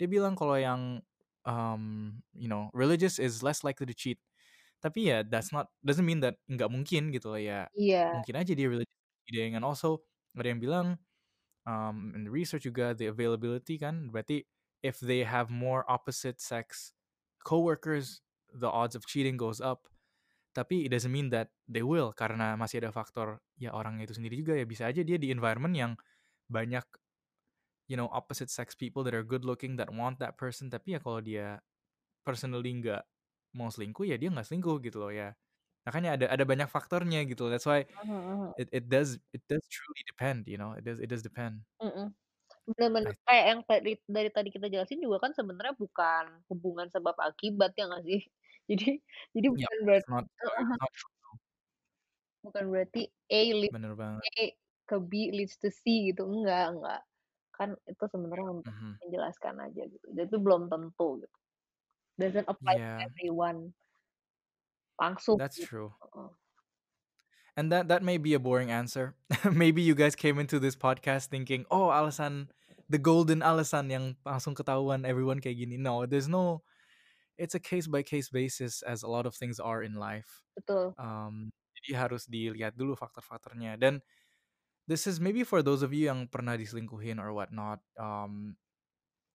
dia 0.00 0.08
bilang 0.10 0.36
kalau 0.38 0.56
yang 0.58 1.02
um, 1.48 2.18
you 2.36 2.48
know, 2.48 2.70
religious 2.74 3.18
is 3.20 3.42
less 3.42 3.64
likely 3.64 3.86
to 3.88 3.96
cheat. 3.96 4.18
Tapi 4.78 5.10
ya 5.10 5.26
that's 5.26 5.50
not 5.50 5.70
doesn't 5.82 6.06
mean 6.06 6.22
that 6.22 6.38
nggak 6.46 6.70
mungkin 6.70 7.10
gitu 7.10 7.34
loh 7.34 7.40
ya. 7.40 7.66
Iya. 7.74 8.14
Mungkin 8.18 8.34
aja 8.38 8.52
dia 8.54 8.68
religious 8.70 8.98
cheating 9.26 9.58
and 9.58 9.66
also 9.66 10.02
ada 10.38 10.54
yang 10.54 10.62
bilang 10.62 10.86
um, 11.66 12.14
in 12.14 12.22
the 12.22 12.32
research 12.32 12.64
juga 12.64 12.94
the 12.94 13.10
availability 13.10 13.74
kan 13.76 14.08
berarti 14.14 14.46
if 14.86 15.02
they 15.02 15.26
have 15.26 15.50
more 15.50 15.82
opposite 15.90 16.38
sex 16.38 16.94
coworkers 17.42 18.22
the 18.54 18.70
odds 18.70 18.94
of 18.94 19.04
cheating 19.04 19.34
goes 19.34 19.58
up. 19.58 19.90
Tapi 20.54 20.86
it 20.86 20.90
doesn't 20.90 21.12
mean 21.12 21.30
that 21.30 21.54
they 21.70 21.84
will 21.84 22.10
karena 22.14 22.58
masih 22.58 22.82
ada 22.82 22.90
faktor 22.90 23.42
ya 23.58 23.74
orangnya 23.74 24.06
itu 24.10 24.14
sendiri 24.16 24.34
juga 24.38 24.58
ya 24.58 24.66
bisa 24.66 24.86
aja 24.90 25.02
dia 25.02 25.18
di 25.18 25.30
environment 25.30 25.74
yang 25.74 25.92
banyak 26.48 26.82
you 27.88 27.96
know 27.96 28.06
opposite 28.12 28.52
sex 28.52 28.76
people 28.76 29.02
that 29.02 29.16
are 29.16 29.24
good 29.24 29.42
looking 29.42 29.74
that 29.76 29.88
want 29.92 30.20
that 30.20 30.36
person 30.36 30.68
tapi 30.68 30.96
ya 30.96 31.00
kalau 31.00 31.20
dia 31.24 31.60
personally 32.22 32.72
nggak 32.76 33.02
mau 33.58 33.70
selingkuh 33.74 34.04
ya 34.10 34.16
dia 34.20 34.28
nggak 34.32 34.46
selingkuh 34.48 34.76
gitu 34.86 34.98
loh 35.02 35.12
ya. 35.20 35.26
Makanya 35.86 36.10
ada 36.18 36.26
ada 36.34 36.44
banyak 36.50 36.68
faktornya 36.76 37.18
gitu. 37.30 37.42
That's 37.52 37.66
why 37.70 37.80
it 38.60 38.68
it 38.74 38.84
does 38.92 39.18
it 39.36 39.42
does 39.50 39.64
truly 39.72 40.02
depend, 40.10 40.46
you 40.50 40.58
know. 40.60 40.72
It 40.78 40.84
does 40.88 40.98
it 41.04 41.08
does 41.12 41.24
depend. 41.26 41.64
Mhm. 41.82 42.06
Bener 42.68 42.90
bener. 42.96 43.12
I 43.12 43.18
Kayak 43.26 43.44
yang 43.50 43.60
tadi 43.70 43.90
dari 44.08 44.30
tadi 44.36 44.48
kita 44.54 44.66
jelasin 44.72 45.00
juga 45.04 45.18
kan 45.24 45.32
sebenarnya 45.38 45.74
bukan 45.78 46.24
hubungan 46.50 46.88
sebab 46.94 47.16
akibat 47.28 47.70
ya 47.78 47.84
nggak 47.90 48.04
sih? 48.08 48.20
Jadi 48.70 48.86
jadi 49.36 49.48
Yep, 49.54 49.68
bukan 49.68 49.76
berat 49.86 50.04
it's 50.04 50.08
not 50.08 50.24
not 50.80 50.90
bukan 52.44 52.64
berarti 52.72 53.02
A 53.30 53.40
lead 53.54 53.72
Bener 53.72 53.94
banget. 53.96 54.24
A 54.42 54.44
ke 54.88 54.96
B 55.10 55.12
leads 55.36 55.56
to 55.62 55.68
C 55.70 56.10
gitu, 56.12 56.22
enggak 56.26 56.64
enggak. 56.74 57.00
Kan 57.56 57.70
itu 57.90 58.04
sebenarnya 58.12 58.48
untuk 58.62 58.66
Mhm. 58.66 58.98
menjelaskan 59.02 59.56
aja 59.66 59.82
gitu, 59.88 60.06
dan 60.16 60.24
itu 60.30 60.38
belum 60.42 60.62
tentu 60.72 61.22
gitu. 61.22 61.36
Doesn't 62.18 62.50
apply 62.50 62.74
to 62.82 63.06
everyone. 63.06 63.72
Langsung 64.98 65.38
that's 65.38 65.58
gitu, 65.62 65.66
true. 65.70 65.90
heeh. 66.02 66.30
And 67.58 67.70
that 67.74 67.90
that 67.90 68.02
may 68.02 68.18
be 68.18 68.34
a 68.34 68.42
boring 68.42 68.70
answer. 68.70 69.14
Maybe 69.46 69.82
you 69.82 69.94
guys 69.94 70.14
came 70.18 70.38
into 70.38 70.58
this 70.58 70.74
podcast 70.74 71.30
thinking, 71.30 71.66
"Oh, 71.70 71.90
alasan 71.90 72.50
the 72.90 72.98
golden 72.98 73.42
alasan 73.42 73.90
yang 73.90 74.14
langsung 74.26 74.54
ketahuan 74.54 75.06
everyone 75.06 75.38
kayak 75.42 75.58
gini." 75.58 75.78
No, 75.78 76.06
there's 76.06 76.30
no 76.30 76.62
it's 77.38 77.54
a 77.54 77.62
case 77.62 77.86
by 77.86 78.02
case 78.02 78.30
basis 78.30 78.82
as 78.82 79.06
a 79.06 79.10
lot 79.10 79.26
of 79.26 79.34
things 79.34 79.62
are 79.62 79.82
in 79.82 79.94
life. 79.94 80.42
Betul. 80.58 80.94
Um, 80.98 81.54
jadi 81.78 81.94
harus 81.94 82.26
dilihat 82.26 82.74
dulu 82.74 82.98
faktor-faktornya. 82.98 83.78
Dan 83.78 84.02
this 84.90 85.06
is 85.06 85.22
maybe 85.22 85.46
for 85.46 85.62
those 85.62 85.86
of 85.86 85.94
you 85.94 86.10
yang 86.10 86.26
pernah 86.26 86.58
diselingkuhin 86.58 87.22
or 87.22 87.30
whatnot. 87.30 87.78
Um, 87.94 88.58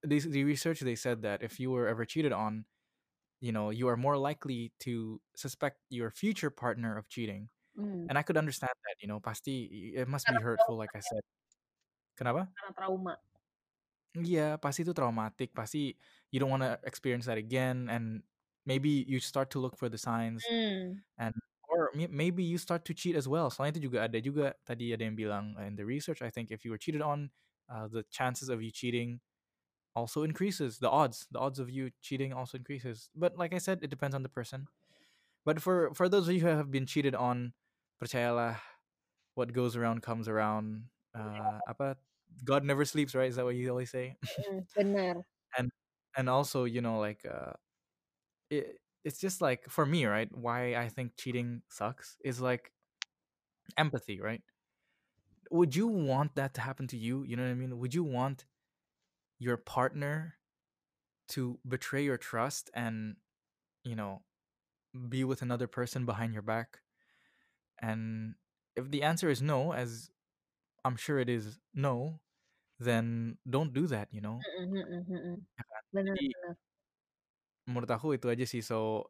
the, 0.03 0.19
the 0.19 0.43
research 0.43 0.83
they 0.83 0.99
said 0.99 1.23
that 1.23 1.39
if 1.41 1.59
you 1.59 1.71
were 1.71 1.87
ever 1.87 2.03
cheated 2.03 2.35
on, 2.35 2.65
you 3.43 3.51
know, 3.51 3.75
you 3.75 3.91
are 3.91 3.99
more 3.99 4.15
likely 4.15 4.71
to 4.87 5.19
suspect 5.35 5.83
your 5.91 6.07
future 6.07 6.47
partner 6.47 6.95
of 6.95 7.11
cheating. 7.11 7.51
Mmm. 7.75 8.07
And 8.07 8.15
I 8.15 8.23
could 8.23 8.39
understand 8.39 8.71
that, 8.71 8.95
you 9.03 9.11
know, 9.11 9.19
pasti 9.19 9.91
it 9.99 10.07
must 10.07 10.31
be 10.31 10.39
hurtful 10.39 10.79
trauma 10.79 10.79
like 10.79 10.95
I 10.95 11.03
said. 11.03 11.23
Kenapa? 12.15 12.47
Karena 12.55 12.71
trauma. 12.71 13.13
Iya, 14.15 14.61
pasti 14.63 14.87
itu 14.87 14.95
traumatik. 14.95 15.51
Pasti 15.51 15.99
you 16.31 16.39
don't 16.39 16.53
wanna 16.53 16.79
experience 16.87 17.27
that 17.27 17.35
again 17.35 17.91
and 17.91 18.23
maybe 18.63 19.03
you 19.11 19.19
start 19.19 19.51
to 19.51 19.59
look 19.59 19.75
for 19.75 19.91
the 19.91 19.99
signs 19.99 20.39
Mmm. 20.47 21.03
and 21.19 21.35
or 21.67 21.91
maybe 21.97 22.45
you 22.47 22.55
start 22.55 22.87
to 22.87 22.95
cheat 22.95 23.17
as 23.19 23.27
well. 23.27 23.51
Soalnya 23.51 23.75
itu 23.75 23.91
juga 23.91 24.07
ada 24.07 24.19
juga 24.23 24.55
tadi 24.63 24.95
ada 24.95 25.03
yang 25.03 25.19
bilang 25.19 25.57
in 25.59 25.75
the 25.75 25.83
research, 25.83 26.23
I 26.23 26.31
think 26.31 26.47
if 26.53 26.63
you 26.63 26.71
were 26.71 26.79
cheated 26.79 27.03
on, 27.03 27.33
uh, 27.67 27.91
the 27.91 28.07
chances 28.07 28.47
of 28.47 28.63
you 28.63 28.71
cheating 28.71 29.19
also 29.95 30.23
increases. 30.23 30.79
The 30.79 30.89
odds, 30.89 31.27
the 31.31 31.39
odds 31.39 31.59
of 31.59 31.69
you 31.69 31.91
cheating 32.01 32.33
also 32.33 32.57
increases. 32.57 33.09
But 33.15 33.37
like 33.37 33.53
I 33.53 33.59
said, 33.59 33.79
it 33.81 33.89
depends 33.89 34.15
on 34.15 34.23
the 34.23 34.29
person. 34.29 34.67
But 35.45 35.61
for 35.61 35.93
for 35.93 36.07
those 36.07 36.27
of 36.27 36.33
you 36.33 36.41
who 36.41 36.47
have 36.47 36.71
been 36.71 36.85
cheated 36.85 37.15
on, 37.15 37.53
percayalah, 38.01 38.57
what 39.35 39.53
goes 39.53 39.75
around 39.75 40.01
comes 40.01 40.27
around. 40.27 40.85
Uh, 41.13 41.59
apa? 41.67 41.97
God 42.43 42.63
never 42.63 42.85
sleeps, 42.85 43.13
right? 43.13 43.29
Is 43.29 43.35
that 43.35 43.45
what 43.45 43.55
you 43.55 43.69
always 43.69 43.91
say? 43.91 44.15
Bener. 44.77 45.21
and 45.57 45.69
and 46.17 46.29
also, 46.29 46.63
you 46.63 46.81
know, 46.81 46.99
like 46.99 47.25
uh, 47.25 47.53
it 48.49 48.79
it's 49.03 49.19
just 49.19 49.41
like 49.41 49.69
for 49.69 49.85
me, 49.85 50.05
right? 50.05 50.29
Why 50.31 50.75
I 50.75 50.89
think 50.89 51.13
cheating 51.17 51.61
sucks 51.69 52.17
is 52.23 52.39
like 52.41 52.71
empathy, 53.77 54.21
right? 54.21 54.41
Would 55.51 55.75
you 55.75 55.87
want 55.87 56.35
that 56.35 56.53
to 56.55 56.61
happen 56.61 56.87
to 56.87 56.97
you? 56.97 57.23
You 57.23 57.35
know 57.35 57.43
what 57.43 57.51
I 57.51 57.55
mean? 57.55 57.77
Would 57.77 57.93
you 57.93 58.03
want 58.03 58.45
your 59.43 59.57
partner 59.57 60.39
to 61.35 61.59
betray 61.67 62.03
your 62.03 62.17
trust 62.17 62.71
and, 62.73 63.17
you 63.83 63.95
know, 63.95 64.23
be 65.09 65.23
with 65.23 65.41
another 65.41 65.67
person 65.67 66.05
behind 66.05 66.33
your 66.33 66.43
back? 66.43 66.79
And 67.81 68.35
if 68.75 68.89
the 68.91 69.03
answer 69.03 69.29
is 69.29 69.41
no, 69.41 69.73
as 69.73 70.09
I'm 70.85 70.95
sure 70.95 71.19
it 71.19 71.29
is 71.29 71.59
no, 71.73 72.21
then 72.79 73.37
don't 73.49 73.73
do 73.73 73.87
that, 73.87 74.09
you 74.11 74.21
know? 74.21 74.39
Ya 75.57 75.63
kan? 75.69 75.83
Bener 75.93 76.15
Jadi 76.15 76.27
bener. 76.33 76.57
itu 78.17 78.27
aja 78.29 78.45
sih. 78.47 78.61
So 78.61 79.09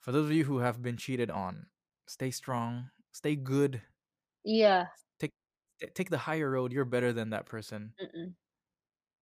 for 0.00 0.12
those 0.12 0.26
of 0.26 0.34
you 0.34 0.44
who 0.44 0.58
have 0.60 0.82
been 0.82 0.96
cheated 0.96 1.30
on, 1.30 1.70
stay 2.06 2.30
strong, 2.30 2.90
stay 3.12 3.36
good, 3.36 3.82
yeah 4.44 4.86
take 5.18 5.34
take 5.94 6.10
the 6.10 6.18
higher 6.28 6.50
road. 6.50 6.72
You're 6.72 6.84
better 6.88 7.12
than 7.12 7.30
that 7.30 7.46
person. 7.46 7.94
Mhm. 8.00 8.36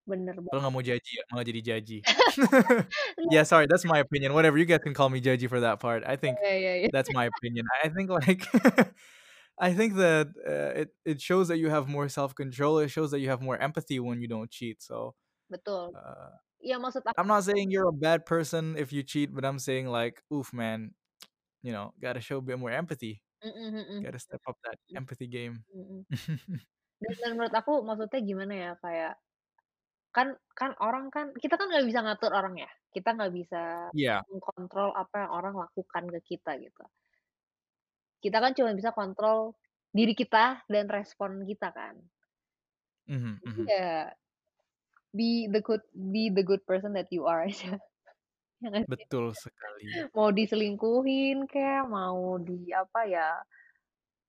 Bener 0.07 0.39
Lo 0.39 0.43
banget. 0.47 0.63
nggak 0.63 0.73
mau 0.73 0.83
jaji 0.85 1.13
ya, 1.19 1.25
malah 1.35 1.45
jadi 1.47 1.61
jaji. 1.75 1.99
Yeah, 3.35 3.43
sorry, 3.43 3.67
that's 3.67 3.85
my 3.85 3.99
opinion. 3.99 4.33
Whatever, 4.35 4.59
you 4.59 4.65
guys 4.69 4.79
can 4.83 4.95
call 4.95 5.11
me 5.11 5.21
judgy 5.21 5.49
for 5.51 5.59
that 5.61 5.81
part. 5.83 6.07
I 6.07 6.15
think 6.17 6.39
Iya 6.39 6.55
iya 6.55 6.73
iya. 6.87 6.89
that's 6.95 7.11
my 7.11 7.27
opinion. 7.33 7.67
I 7.83 7.89
think 7.91 8.09
like 8.11 8.47
I 9.59 9.73
think 9.75 9.97
that 9.99 10.31
uh, 10.47 10.87
it 10.87 10.89
it 11.05 11.19
shows 11.21 11.49
that 11.51 11.59
you 11.59 11.71
have 11.73 11.89
more 11.91 12.07
self 12.09 12.35
control. 12.39 12.79
It 12.79 12.93
shows 12.95 13.11
that 13.11 13.21
you 13.21 13.29
have 13.35 13.43
more 13.43 13.59
empathy 13.59 13.99
when 13.99 14.21
you 14.23 14.29
don't 14.31 14.51
cheat. 14.53 14.79
So 14.85 15.17
Betul. 15.51 15.91
uh, 15.97 16.39
Iya 16.63 16.79
maksud 16.81 17.03
aku 17.05 17.15
I'm 17.19 17.29
not 17.31 17.45
saying 17.45 17.71
you're 17.75 17.89
a 17.91 17.95
bad 17.95 18.25
person 18.27 18.77
if 18.79 18.93
you 18.95 19.03
cheat, 19.03 19.31
but 19.35 19.45
I'm 19.45 19.59
saying 19.61 19.87
like, 19.91 20.23
oof, 20.33 20.51
man, 20.55 20.95
you 21.63 21.73
know, 21.75 21.93
gotta 22.01 22.21
show 22.23 22.39
a 22.39 22.45
bit 22.45 22.59
more 22.61 22.71
empathy. 22.71 23.23
mhm 23.45 23.53
mhm. 23.75 23.99
Gotta 24.05 24.19
step 24.23 24.43
up 24.47 24.57
that 24.65 24.79
Mhm 24.89 24.97
empathy 25.05 25.27
game. 25.29 25.65
Dan 26.97 27.13
dan 27.21 27.31
menurut 27.37 27.53
aku 27.53 27.85
maksudnya 27.85 28.21
gimana 28.25 28.55
ya, 28.57 28.71
kayak 28.81 29.13
kan 30.17 30.33
kan 30.57 30.73
orang 30.81 31.13
kan 31.13 31.37
kita 31.37 31.61
kan 31.61 31.69
nggak 31.69 31.85
bisa 31.85 32.01
ngatur 32.01 32.33
orang 32.33 32.57
ya, 32.57 32.71
kita 32.97 33.13
nggak 33.13 33.33
bisa 33.37 33.93
yeah. 33.93 34.25
mengkontrol 34.33 34.97
apa 34.97 35.29
yang 35.29 35.33
orang 35.37 35.55
lakukan 35.61 36.05
ke 36.17 36.21
kita 36.35 36.57
gitu. 36.57 36.85
Kita 38.25 38.41
kan 38.41 38.57
cuma 38.57 38.73
bisa 38.73 38.97
kontrol 38.97 39.53
diri 39.93 40.17
kita 40.17 40.65
dan 40.73 40.89
respon 40.89 41.45
kita 41.45 41.69
kan. 41.71 41.95
hmm 43.07 43.35
Jadi 43.45 43.61
hmm 43.61 43.67
ya 43.69 43.91
be 45.13 45.49
the 45.53 45.61
good 45.61 45.85
be 45.93 46.33
the 46.33 46.45
good 46.45 46.65
person 46.65 46.97
that 46.97 47.09
you 47.13 47.29
are 47.29 47.45
aja. 47.49 47.77
Ya? 48.65 48.83
Betul 48.89 49.37
sekali. 49.37 50.09
Mau 50.17 50.33
diselingkuhin 50.33 51.45
kek, 51.45 51.85
mau 51.93 52.41
di 52.41 52.73
apa 52.73 53.05
ya, 53.05 53.29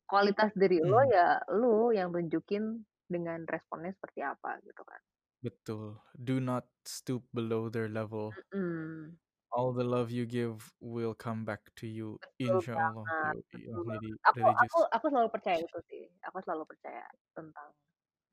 kualitas 0.03 0.51
diri 0.55 0.83
lo 0.83 0.99
Mhm. 0.99 1.11
ya 1.15 1.27
lu 1.55 1.95
yang 1.95 2.11
tunjukin 2.11 2.83
dengan 3.07 3.47
responnya 3.47 3.95
seperti 3.95 4.19
apa 4.23 4.59
gitu 4.67 4.83
kan. 4.83 4.99
Betul. 5.43 6.01
Do 6.17 6.39
not 6.41 6.65
stoop 6.85 7.23
below 7.33 7.69
their 7.69 7.87
level. 7.89 8.33
Mhm. 8.53 9.17
All 9.53 9.71
the 9.73 9.83
love 9.83 10.11
you 10.11 10.25
give 10.25 10.73
will 10.81 11.13
come 11.15 11.45
back 11.45 11.61
to 11.79 11.87
you, 11.87 12.19
Betul 12.21 12.61
insya 12.67 12.73
Allah. 12.75 13.05
banget 13.07 13.35
Yo, 13.37 13.41
betul 13.41 13.59
yang 13.63 13.79
banget. 13.87 14.01
jadi 14.03 14.09
Aku 14.27 14.37
religious. 14.43 14.71
aku 14.75 14.79
aku 14.91 15.05
selalu 15.13 15.29
percaya 15.31 15.57
itu 15.63 15.79
sih, 15.89 16.03
aku 16.25 16.37
selalu 16.43 16.63
percaya 16.67 17.05
tentang 17.37 17.69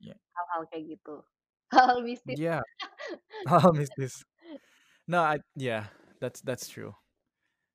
Yeah. 0.03 0.19
hal-hal 0.37 0.63
kayak 0.69 0.85
gitu. 0.99 1.17
Hal-hal 1.73 2.01
mistis. 2.05 2.37
Yeah. 2.39 2.61
I'll 3.49 3.73
miss 3.73 3.91
this. 3.97 4.25
No, 5.09 5.21
I 5.23 5.41
yeah, 5.57 5.89
that's 6.21 6.41
that's 6.43 6.69
true. 6.69 6.95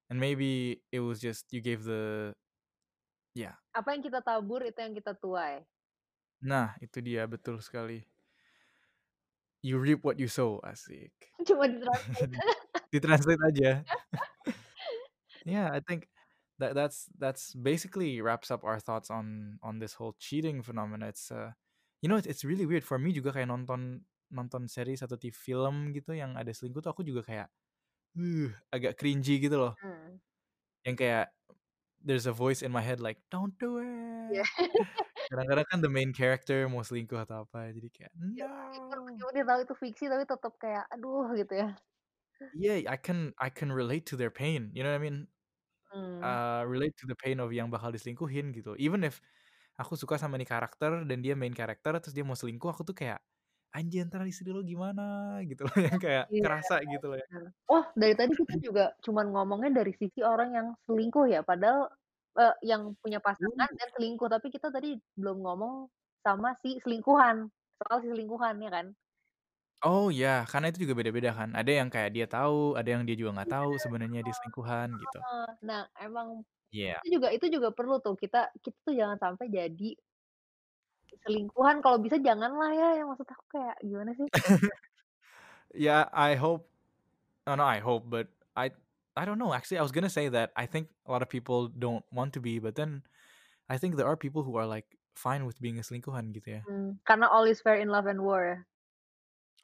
And 0.09 0.19
maybe 0.19 0.81
it 0.91 1.01
was 1.01 1.21
just 1.21 1.45
you 1.53 1.61
gave 1.61 1.85
the 1.85 2.33
yeah. 3.37 3.55
Apa 3.73 3.93
yang 3.95 4.01
kita 4.05 4.19
tabur 4.25 4.61
itu 4.65 4.77
yang 4.81 4.93
kita 4.97 5.13
tuai. 5.17 5.63
Nah, 6.41 6.75
itu 6.79 7.03
dia 7.03 7.27
betul 7.27 7.59
sekali. 7.59 8.03
You 9.59 9.75
reap 9.77 10.07
what 10.07 10.19
you 10.19 10.31
sow, 10.31 10.63
asik. 10.63 11.11
Cuma 11.47 11.67
ditranslate. 11.67 12.35
Ditranslate 12.93 13.43
aja. 13.43 13.71
Yeah, 15.47 15.71
I 15.71 15.79
think 15.79 16.11
that 16.59 16.75
that's 16.75 17.07
that's 17.17 17.55
basically 17.55 18.19
wraps 18.21 18.51
up 18.51 18.67
our 18.67 18.77
thoughts 18.77 19.09
on 19.09 19.57
on 19.63 19.79
this 19.79 19.95
whole 19.95 20.13
cheating 20.19 20.61
phenomena. 20.61 21.09
It's 21.09 21.31
uh, 21.31 21.55
you 22.03 22.11
know, 22.11 22.19
it's, 22.19 22.27
it's 22.27 22.43
really 22.43 22.67
weird 22.67 22.83
for 22.83 22.99
me 22.99 23.15
juga 23.15 23.33
kayak 23.33 23.49
nonton 23.49 24.03
nonton 24.29 24.69
series 24.69 25.01
atau 25.01 25.17
TV 25.17 25.33
film 25.33 25.95
gitu 25.95 26.13
yang 26.13 26.37
ada 26.37 26.51
selingkuh 26.51 26.83
tuh 26.83 26.91
aku 26.91 27.01
juga 27.07 27.25
kayak 27.25 27.47
uh, 28.19 28.51
agak 28.69 28.99
cringy 28.99 29.41
gitu 29.41 29.57
loh. 29.57 29.73
Hmm. 29.79 30.21
Yang 30.85 30.95
kayak 31.07 31.25
there's 32.03 32.27
a 32.27 32.35
voice 32.35 32.61
in 32.61 32.69
my 32.69 32.83
head 32.83 32.99
like 32.99 33.17
don't 33.31 33.55
do 33.57 33.79
it. 33.81 34.43
Kadang-kadang 35.29 35.65
kan 35.69 35.79
the 35.85 35.91
main 35.93 36.09
character 36.09 36.65
mau 36.65 36.81
selingkuh 36.81 37.21
atau 37.21 37.45
apa 37.45 37.69
jadi 37.69 37.89
kayak 37.93 38.13
Ya, 38.37 38.45
meskipun 38.45 38.97
no. 38.99 39.05
meskipun 39.09 39.33
dia 39.35 39.45
tahu 39.49 39.59
itu 39.65 39.73
fiksi 39.83 40.05
tapi 40.11 40.23
tetap 40.27 40.53
kayak 40.61 40.85
aduh 40.93 41.25
gitu 41.39 41.53
ya. 41.61 41.67
Yeah, 42.53 42.81
I 42.89 42.97
can 42.97 43.33
I 43.37 43.49
can 43.53 43.69
relate 43.71 44.05
to 44.09 44.15
their 44.17 44.33
pain. 44.33 44.71
You 44.73 44.81
know 44.83 44.89
what 44.91 44.97
I 45.01 45.03
mean? 45.05 45.27
Hmm. 45.91 46.21
Uh, 46.23 46.63
relate 46.67 46.95
to 46.99 47.07
the 47.07 47.15
pain 47.15 47.39
of 47.39 47.51
yang 47.53 47.69
bakal 47.71 47.91
diselingkuhin 47.93 48.51
gitu. 48.57 48.75
Even 48.79 49.03
if 49.07 49.21
aku 49.79 49.95
suka 49.99 50.17
sama 50.21 50.37
nih 50.39 50.47
karakter 50.49 51.05
dan 51.09 51.19
dia 51.25 51.35
main 51.39 51.53
karakter 51.55 51.95
terus 52.01 52.13
dia 52.15 52.23
mau 52.27 52.35
selingkuh 52.37 52.69
aku 52.73 52.83
tuh 52.87 52.95
kayak 52.97 53.19
anjir 53.75 54.05
ntar 54.09 54.23
istri 54.29 54.49
lo 54.53 54.61
gimana 54.65 55.39
gitu 55.49 55.63
loh 55.67 55.77
yang 55.81 55.99
kayak 56.01 56.25
Iya. 56.29 56.43
kerasa 56.43 56.81
gitu 56.87 57.05
loh 57.13 57.19
ya. 57.21 57.27
Oh 57.69 57.83
dari 57.93 58.13
tadi 58.17 58.33
kita 58.33 58.55
juga 58.65 58.83
cuman 59.05 59.29
ngomongnya 59.33 59.71
dari 59.85 59.93
sisi 59.93 60.25
orang 60.25 60.49
yang 60.57 60.67
selingkuh 60.89 61.29
ya, 61.29 61.41
padahal, 61.45 61.89
eee, 62.37 62.53
yang 62.69 62.93
punya 63.01 63.19
pasangan 63.23 63.69
Uh. 63.71 63.79
dan 63.79 63.89
selingkuh, 63.95 64.29
tapi 64.33 64.47
kita 64.53 64.69
tadi 64.75 64.99
belum 65.17 65.37
ngomong 65.45 65.73
sama 66.25 66.53
si 66.61 66.77
selingkuhan, 66.83 67.49
soal 67.81 67.97
si 68.03 68.07
selingkuhan, 68.13 68.55
ya 68.65 68.69
kan? 68.73 68.87
Oh 69.83 70.05
ya, 70.19 70.27
karena 70.51 70.65
itu 70.69 70.79
juga 70.83 70.95
beda-beda 70.99 71.31
kan. 71.39 71.49
Ada 71.59 71.71
yang 71.79 71.87
kayak 71.93 72.11
dia 72.15 72.25
tahu, 72.27 72.75
ada 72.79 72.89
yang 72.93 73.03
dia 73.07 73.15
juga 73.19 73.31
nggak 73.35 73.47
Iya, 73.47 73.55
tahu 73.55 73.69
sebenarnya 73.83 74.19
dia 74.27 74.35
selingkuhan 74.35 74.87
gitu. 74.99 75.19
heeh. 75.21 75.45
Nah, 75.67 75.81
emang 76.03 76.29
Iya. 76.71 77.01
itu 77.01 77.07
juga 77.15 77.27
itu 77.35 77.45
juga 77.55 77.69
perlu 77.77 77.95
tuh 78.05 78.15
kita 78.23 78.37
kita 78.65 78.77
tuh 78.87 78.93
jangan 78.99 79.19
sampai 79.25 79.47
jadi 79.57 79.85
selingkuhan, 81.23 81.77
kalau 81.83 81.97
bisa 82.05 82.17
janganlah 82.27 82.69
ya, 82.79 82.87
yang 83.01 83.07
maksud 83.11 83.27
aku 83.33 83.45
kayak 83.55 83.75
gimana 83.83 84.11
sih? 84.19 84.29
Yeah, 85.73 86.09
I 86.13 86.35
hope 86.35 86.69
oh, 87.47 87.55
not 87.55 87.67
I 87.67 87.79
hope, 87.79 88.09
but 88.09 88.29
I 88.55 88.71
I 89.19 89.27
don't 89.27 89.35
know. 89.35 89.51
Actually, 89.51 89.79
I 89.79 89.83
was 89.83 89.91
gonna 89.91 90.09
say 90.09 90.31
that 90.31 90.55
I 90.55 90.63
think 90.63 90.87
a 91.03 91.11
lot 91.11 91.19
of 91.19 91.27
people 91.27 91.67
don't 91.67 92.07
want 92.07 92.31
to 92.33 92.39
be, 92.39 92.63
but 92.63 92.79
then 92.79 93.03
I 93.67 93.75
think 93.75 93.99
there 93.99 94.07
are 94.07 94.15
people 94.15 94.47
who 94.47 94.55
are 94.55 94.63
like 94.63 94.87
fine 95.19 95.43
with 95.43 95.59
being 95.59 95.75
a 95.75 95.83
selingkuhan 95.83 96.31
gitu 96.31 96.55
ya. 96.55 96.61
Mmm, 96.63 97.03
karena 97.03 97.27
all 97.27 97.43
is 97.43 97.59
fair 97.59 97.75
in 97.75 97.91
love 97.91 98.07
and 98.07 98.23
war? 98.23 98.63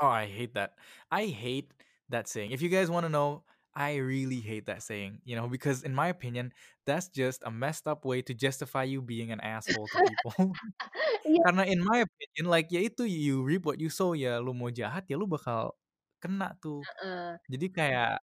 Oh, 0.03 0.12
I 0.12 0.28
hate 0.28 0.51
that. 0.60 0.76
I 1.08 1.32
hate 1.32 1.72
that 2.12 2.28
saying. 2.28 2.51
If 2.51 2.60
you 2.60 2.68
guys 2.68 2.91
wanna 2.91 3.08
know, 3.08 3.47
I 3.72 3.95
really 4.03 4.43
hate 4.43 4.68
that 4.68 4.84
saying, 4.84 5.24
you 5.24 5.39
know, 5.39 5.47
because 5.47 5.88
in 5.88 5.95
my 5.95 6.12
opinion, 6.12 6.51
that's 6.84 7.08
just 7.08 7.39
a 7.47 7.51
messed 7.51 7.88
up 7.88 8.03
way 8.03 8.20
to 8.28 8.36
justify 8.36 8.84
you 8.84 8.99
being 8.99 9.32
an 9.32 9.39
asshole 9.39 9.88
to 9.88 9.99
people. 10.03 10.51
Iya. 11.26 11.41
Karena 11.41 11.64
in 11.66 11.82
my 11.82 12.06
opinion, 12.06 12.45
like 12.53 12.70
ya 12.70 12.86
itu 12.86 13.10
you 13.10 13.41
reap 13.41 13.66
what 13.66 13.82
you 13.82 13.89
sow, 13.89 14.14
ya 14.14 14.38
lu 14.38 14.53
mau 14.53 14.70
jahat 14.70 15.10
ya 15.10 15.18
lu 15.18 15.26
bakal 15.26 15.74
kena 16.22 16.53
tuh. 16.62 16.86
Heeh. 17.01 17.34
Jadi 17.49 17.68
kayak 17.74 18.22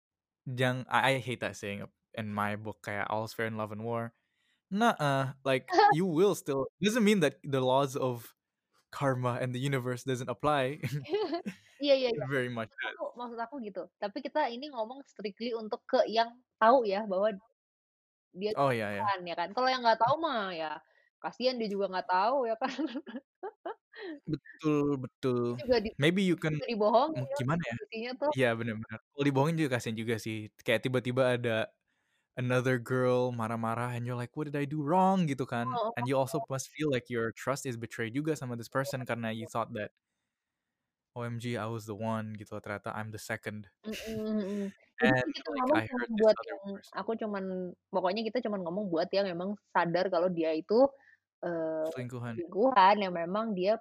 jang 0.48 0.84
I 0.88 1.16
I 1.16 1.24
hate 1.24 1.40
that 1.40 1.56
saying 1.56 1.84
in 2.14 2.30
my 2.32 2.56
book 2.56 2.84
kayak 2.84 3.08
all's 3.10 3.32
fair 3.34 3.46
in 3.48 3.56
love 3.56 3.72
and 3.72 3.82
war. 3.84 4.12
Nuh-uh, 4.70 5.34
like 5.46 5.68
you 5.96 6.06
will 6.06 6.34
still 6.34 6.66
doesn't 6.82 7.04
mean 7.04 7.20
that 7.20 7.38
the 7.44 7.60
laws 7.62 7.94
of 7.96 8.34
karma 8.94 9.38
and 9.42 9.54
the 9.54 9.60
universe 9.62 10.04
doesn't 10.04 10.30
apply. 10.30 10.80
Iya 11.82 11.94
iya 12.00 12.10
iya. 12.14 12.24
very 12.30 12.48
much 12.48 12.70
Maksud 12.70 12.94
aku 12.94 13.04
maksud 13.18 13.38
aku 13.42 13.54
gitu. 13.66 13.82
Tapi 13.98 14.18
kita 14.22 14.46
ini 14.48 14.70
ngomong 14.70 15.02
strictly 15.04 15.50
untuk 15.52 15.82
ke 15.90 16.06
yang 16.06 16.30
tahu 16.62 16.86
ya, 16.86 17.02
bahwa 17.04 17.34
dia 18.34 18.50
Oh, 18.58 18.70
ya 18.70 18.90
ya. 18.94 19.02
selingkuhan 19.02 19.20
ya 19.26 19.34
kan. 19.38 19.48
Kalau 19.54 19.68
yang 19.70 19.82
nggak 19.82 20.00
tahu 20.00 20.14
mah 20.22 20.50
ya 20.54 20.72
kasihan 21.24 21.56
dia 21.60 21.68
juga 21.72 21.86
nggak 21.92 22.08
tahu 22.10 22.38
ya 22.50 22.56
kan. 22.60 22.72
Betul 24.26 24.96
betul. 25.04 25.44
juga 25.58 25.76
di 25.84 25.90
Maybe 26.00 26.22
you 26.24 26.36
can 26.40 26.56
dibohongin 26.70 27.14
mmm, 27.14 27.26
kan 27.30 27.38
gimana 27.38 27.62
ya? 27.70 27.76
tuh. 28.20 28.34
Iya 28.34 28.46
bener 28.58 28.74
bener. 28.82 28.98
Kalau 29.12 29.24
dibohongin 29.28 29.56
juga 29.60 29.70
kasihan 29.78 29.96
juga 30.02 30.16
sih. 30.24 30.36
Kayak 30.66 30.80
tiba-tiba 30.88 31.22
ada 31.36 31.56
another 32.40 32.76
girl 32.82 33.30
marah-marah 33.34 33.94
and 33.96 34.04
you're 34.08 34.18
like, 34.18 34.32
"What 34.38 34.48
did 34.50 34.58
I 34.58 34.66
do 34.68 34.80
wrong?" 34.84 35.26
Gitu 35.30 35.44
kan. 35.48 35.68
Heeh 35.72 35.94
And 35.96 36.04
you 36.08 36.16
also 36.18 36.42
must 36.50 36.68
feel 36.74 36.88
like 36.92 37.08
your 37.12 37.32
trust 37.36 37.64
is 37.68 37.76
betrayed 37.80 38.14
juga 38.18 38.34
sama 38.38 38.56
this 38.60 38.70
person 38.72 39.04
karena 39.08 39.30
you 39.34 39.46
thought 39.50 39.72
that 39.78 39.92
OMG 41.14 41.58
I 41.58 41.66
was 41.66 41.84
the 41.84 41.94
one 41.94 42.32
gitu, 42.40 42.56
ternyata 42.64 42.96
I'm 42.96 43.10
the 43.12 43.20
second. 43.20 43.68
Mhm. 43.84 44.72
Jadi 45.02 45.12
And 45.12 45.34
kita 45.36 45.48
like 45.52 45.60
ngomong 45.60 45.82
I 46.00 46.06
this 46.16 46.16
buat 46.16 46.38
yang 46.48 46.62
person. 46.72 46.96
aku 46.96 47.12
cuman 47.20 47.44
pokoknya 47.92 48.22
kita 48.24 48.38
cuman 48.48 48.64
ngomong 48.64 48.88
buat 48.88 49.08
yang 49.12 49.28
memang 49.28 49.52
sadar 49.76 50.08
kalau 50.08 50.32
dia 50.32 50.56
itu, 50.56 50.88
eee, 51.46 51.86
Selingkuhan. 51.90 52.44
selingkuhan, 52.44 52.96
yang 53.04 53.14
memang 53.22 53.46
dia, 53.58 53.72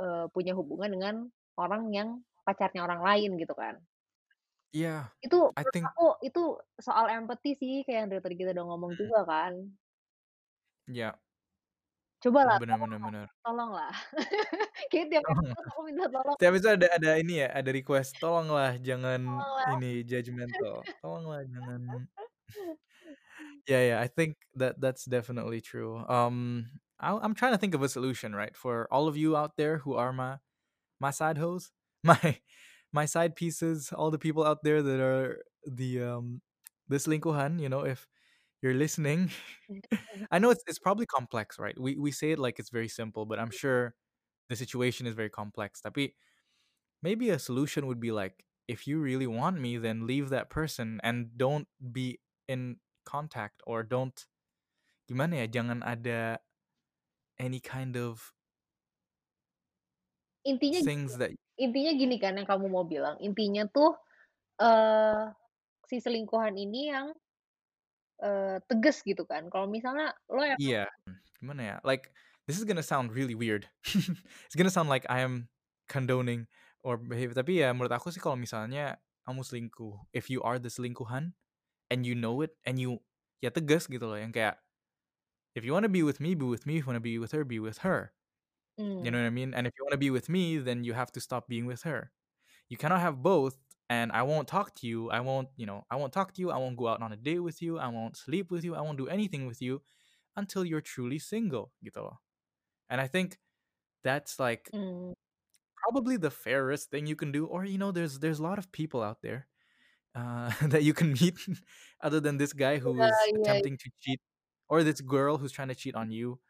eee, 0.00 0.26
punya 0.34 0.52
hubungan 0.58 0.90
dengan 0.94 1.14
orang 1.60 1.82
yang 1.96 2.08
pacarnya 2.46 2.82
orang 2.88 3.02
lain 3.08 3.30
gitu 3.42 3.54
kan. 3.56 3.76
Iya, 4.72 5.12
Itu 5.24 5.36
I 5.56 5.62
menurut 5.62 5.76
think 5.76 5.92
aku 5.94 6.02
itu 6.26 6.40
soal 6.86 7.06
empathy 7.16 7.50
sih 7.60 7.72
kayak 7.86 7.98
yang 8.06 8.08
dari 8.10 8.22
tadi 8.24 8.36
kita 8.40 8.50
udah 8.58 8.66
ngomong 8.70 8.92
Mhm. 8.92 8.98
juga 9.00 9.18
kan. 9.30 9.52
Iya. 10.88 11.22
Cobalah 12.22 12.58
Bener 12.60 12.78
bener 12.80 12.98
tolonglah 13.00 13.12
bener. 13.26 13.32
tolonglah. 13.44 13.92
Kayaknya 14.90 15.08
tiap 15.12 15.24
episode 15.32 15.66
aku 15.72 15.80
minta 15.88 16.04
tolong. 16.14 16.38
Tiap 16.40 16.50
episode 16.56 16.76
ada 16.80 16.88
ada 16.98 17.10
ini 17.22 17.32
ya, 17.44 17.48
ada 17.58 17.70
request, 17.76 18.18
"Tolonglah 18.22 18.80
jangan 18.88 19.22
Tolonglah. 19.24 19.72
ini 19.72 20.02
judgemental, 20.10 20.88
tolonglah 21.02 21.42
jangan" 21.52 22.08
Yeah 23.68 23.82
yeah, 23.86 24.00
I 24.00 24.08
think 24.08 24.36
that 24.56 24.80
that's 24.80 25.04
definitely 25.04 25.60
true. 25.60 26.02
Um, 26.08 26.66
I 27.00 27.12
I'm 27.14 27.34
trying 27.34 27.52
to 27.52 27.58
think 27.58 27.74
of 27.74 27.82
a 27.82 27.88
solution, 27.88 28.34
right, 28.34 28.56
for 28.56 28.88
all 28.90 29.06
of 29.08 29.16
you 29.16 29.36
out 29.36 29.56
there 29.56 29.78
who 29.78 29.94
are 29.94 30.12
my 30.12 30.38
my 31.00 31.10
side 31.12 31.38
hoes, 31.38 31.72
my 32.04 32.38
my 32.92 33.06
side 33.06 33.36
pieces, 33.36 33.92
all 33.92 34.10
the 34.10 34.18
people 34.20 34.44
out 34.46 34.64
there 34.64 34.82
that 34.82 35.00
are 35.00 35.42
the 35.66 36.02
um 36.02 36.42
the 36.88 36.96
selingkuhan, 36.98 37.60
you 37.60 37.68
know, 37.70 37.82
if 37.86 38.08
you're 38.62 38.74
listening. 38.74 39.30
I 40.32 40.38
know 40.40 40.50
it's 40.50 40.64
it's 40.68 40.78
probably 40.80 41.06
complex, 41.06 41.58
right? 41.58 41.78
We 41.80 41.96
we 41.98 42.12
say 42.12 42.32
it 42.32 42.38
like 42.40 42.58
it's 42.60 42.70
very 42.70 42.88
simple, 42.88 43.26
but 43.26 43.38
I'm 43.40 43.50
sure 43.52 43.94
the 44.50 44.56
situation 44.56 45.06
is 45.06 45.14
very 45.16 45.30
complex. 45.30 45.80
Tapi 45.82 46.14
maybe 47.02 47.30
a 47.30 47.38
solution 47.38 47.86
would 47.86 48.00
be 48.00 48.12
like, 48.12 48.44
if 48.68 48.86
you 48.86 48.98
really 49.00 49.26
want 49.26 49.60
me, 49.60 49.76
then 49.78 50.06
leave 50.06 50.30
that 50.30 50.50
person 50.50 51.00
and 51.02 51.36
don't 51.36 51.68
be 51.92 52.20
in 52.48 52.76
contact 53.04 53.62
or 53.66 53.82
don't 53.82 54.26
gimana 55.10 55.44
ya, 55.44 55.46
jangan 55.50 55.80
ada 55.84 56.40
any 57.38 57.60
kind 57.60 57.96
of 57.96 58.34
Intinya 60.46 60.80
things 60.82 61.16
that 61.18 61.32
intinya 61.64 61.92
gini 62.00 62.16
kan 62.22 62.34
yang 62.38 62.48
kamu 62.48 62.66
mau 62.72 62.84
bilang, 62.86 63.16
intinya 63.22 63.64
tuh, 63.70 63.94
eee, 64.60 65.32
si 65.88 65.96
selingkuhan 66.02 66.54
ini 66.58 66.82
yang 66.92 67.06
eee, 68.22 68.56
tegas 68.68 68.96
gitu 69.08 69.22
kan. 69.30 69.42
Kalau 69.52 69.66
misalnya 69.70 70.06
lo 70.32 70.42
emang 70.44 70.60
Iya, 70.60 70.84
gimana 71.40 71.62
ya, 71.64 71.76
like 71.84 72.12
this 72.46 72.58
is 72.60 72.64
gonna 72.68 72.84
sound 72.84 73.12
really 73.12 73.34
weird. 73.34 73.68
It's 74.46 74.56
gonna 74.56 74.72
sound 74.72 74.88
like 74.92 75.06
I 75.08 75.20
am 75.24 75.48
condoning 75.88 76.48
or 76.84 76.96
behave 77.00 77.32
tapi 77.36 77.62
ya 77.64 77.72
menurut 77.72 77.92
aku 77.94 78.10
sih 78.12 78.20
kalau 78.22 78.36
misalnya 78.36 79.00
kamu 79.24 79.42
selingkuh, 79.46 79.94
if 80.12 80.28
you 80.32 80.42
are 80.44 80.58
the 80.60 80.68
selingkuhan 80.72 81.32
and 81.92 82.08
you 82.08 82.16
know 82.16 82.40
it 82.40 82.56
and 82.64 82.80
you 82.80 83.04
ya 83.44 83.52
tegas 83.52 83.84
gitu 83.92 84.08
loh 84.08 84.16
yang 84.16 84.32
kayak, 84.32 84.56
if 85.54 85.64
you 85.64 85.72
wanna 85.72 85.88
be 85.92 86.02
with 86.02 86.20
me, 86.20 86.34
be 86.34 86.46
with 86.46 86.66
me, 86.66 86.78
if 86.80 86.84
you 86.84 86.88
wanna 86.88 87.00
be 87.04 87.18
with 87.18 87.32
her, 87.32 87.44
be 87.44 87.60
with 87.60 87.84
her. 87.84 88.14
You 89.00 89.10
Mmm. 89.10 89.12
know 89.12 89.18
mm. 89.18 89.22
what 89.22 89.26
I 89.28 89.34
mean? 89.34 89.54
And 89.54 89.66
if 89.66 89.74
you 89.78 89.84
wanna 89.84 89.98
be 90.00 90.10
with 90.10 90.28
me, 90.28 90.58
then 90.58 90.84
you 90.84 90.94
have 90.94 91.12
to 91.12 91.20
stop 91.20 91.48
being 91.48 91.66
with 91.66 91.82
her. 91.84 92.12
You 92.70 92.76
cannot 92.78 93.00
have 93.02 93.22
both 93.22 93.58
and 93.90 94.12
I 94.12 94.22
won't 94.24 94.48
talk 94.48 94.74
to 94.82 94.86
you, 94.88 95.10
I 95.10 95.20
won't, 95.20 95.50
you 95.56 95.66
know, 95.66 95.84
I 95.90 95.96
won't 95.96 96.12
talk 96.14 96.32
to 96.34 96.42
you, 96.42 96.50
I 96.52 96.58
won't 96.58 96.76
go 96.78 96.88
out 96.88 97.02
on 97.02 97.12
a 97.12 97.18
date 97.18 97.40
with 97.40 97.62
you, 97.62 97.78
I 97.78 97.88
won't 97.88 98.16
sleep 98.16 98.50
with 98.50 98.64
you, 98.64 98.74
I 98.76 98.82
won't 98.82 98.98
do 98.98 99.08
anything 99.08 99.46
with 99.46 99.62
you 99.62 99.82
until 100.36 100.64
you're 100.64 100.82
truly 100.82 101.18
single 101.20 101.72
gitu 101.84 102.02
loh. 102.04 102.18
And 102.90 103.00
I 103.00 103.08
think 103.08 103.38
that's 104.04 104.38
like 104.40 104.72
Mmm. 104.72 105.12
probably 105.76 106.16
the 106.16 106.30
fairest 106.30 106.90
thing 106.90 107.06
you 107.06 107.16
can 107.16 107.32
do 107.32 107.46
or, 107.46 107.64
you 107.64 107.78
know, 107.78 107.92
there's 107.92 108.18
there's 108.20 108.38
a 108.38 108.42
lot 108.42 108.58
of 108.58 108.72
people 108.72 109.02
out 109.02 109.22
there, 109.22 109.48
uh, 110.14 110.50
that 110.72 110.82
you 110.82 110.94
can 110.94 111.12
meet 111.12 111.36
other 112.02 112.20
than 112.20 112.36
this 112.36 112.52
guy 112.52 112.78
who's 112.78 112.96
iya 112.98 113.12
i 113.12 113.28
attempting 113.40 113.76
to 113.76 113.88
cheat 114.00 114.20
or 114.68 114.82
this 114.82 115.00
girl 115.00 115.36
who's 115.36 115.52
trying 115.52 115.68
to 115.68 115.76
cheat 115.76 115.94
on 115.94 116.10
you. 116.10 116.40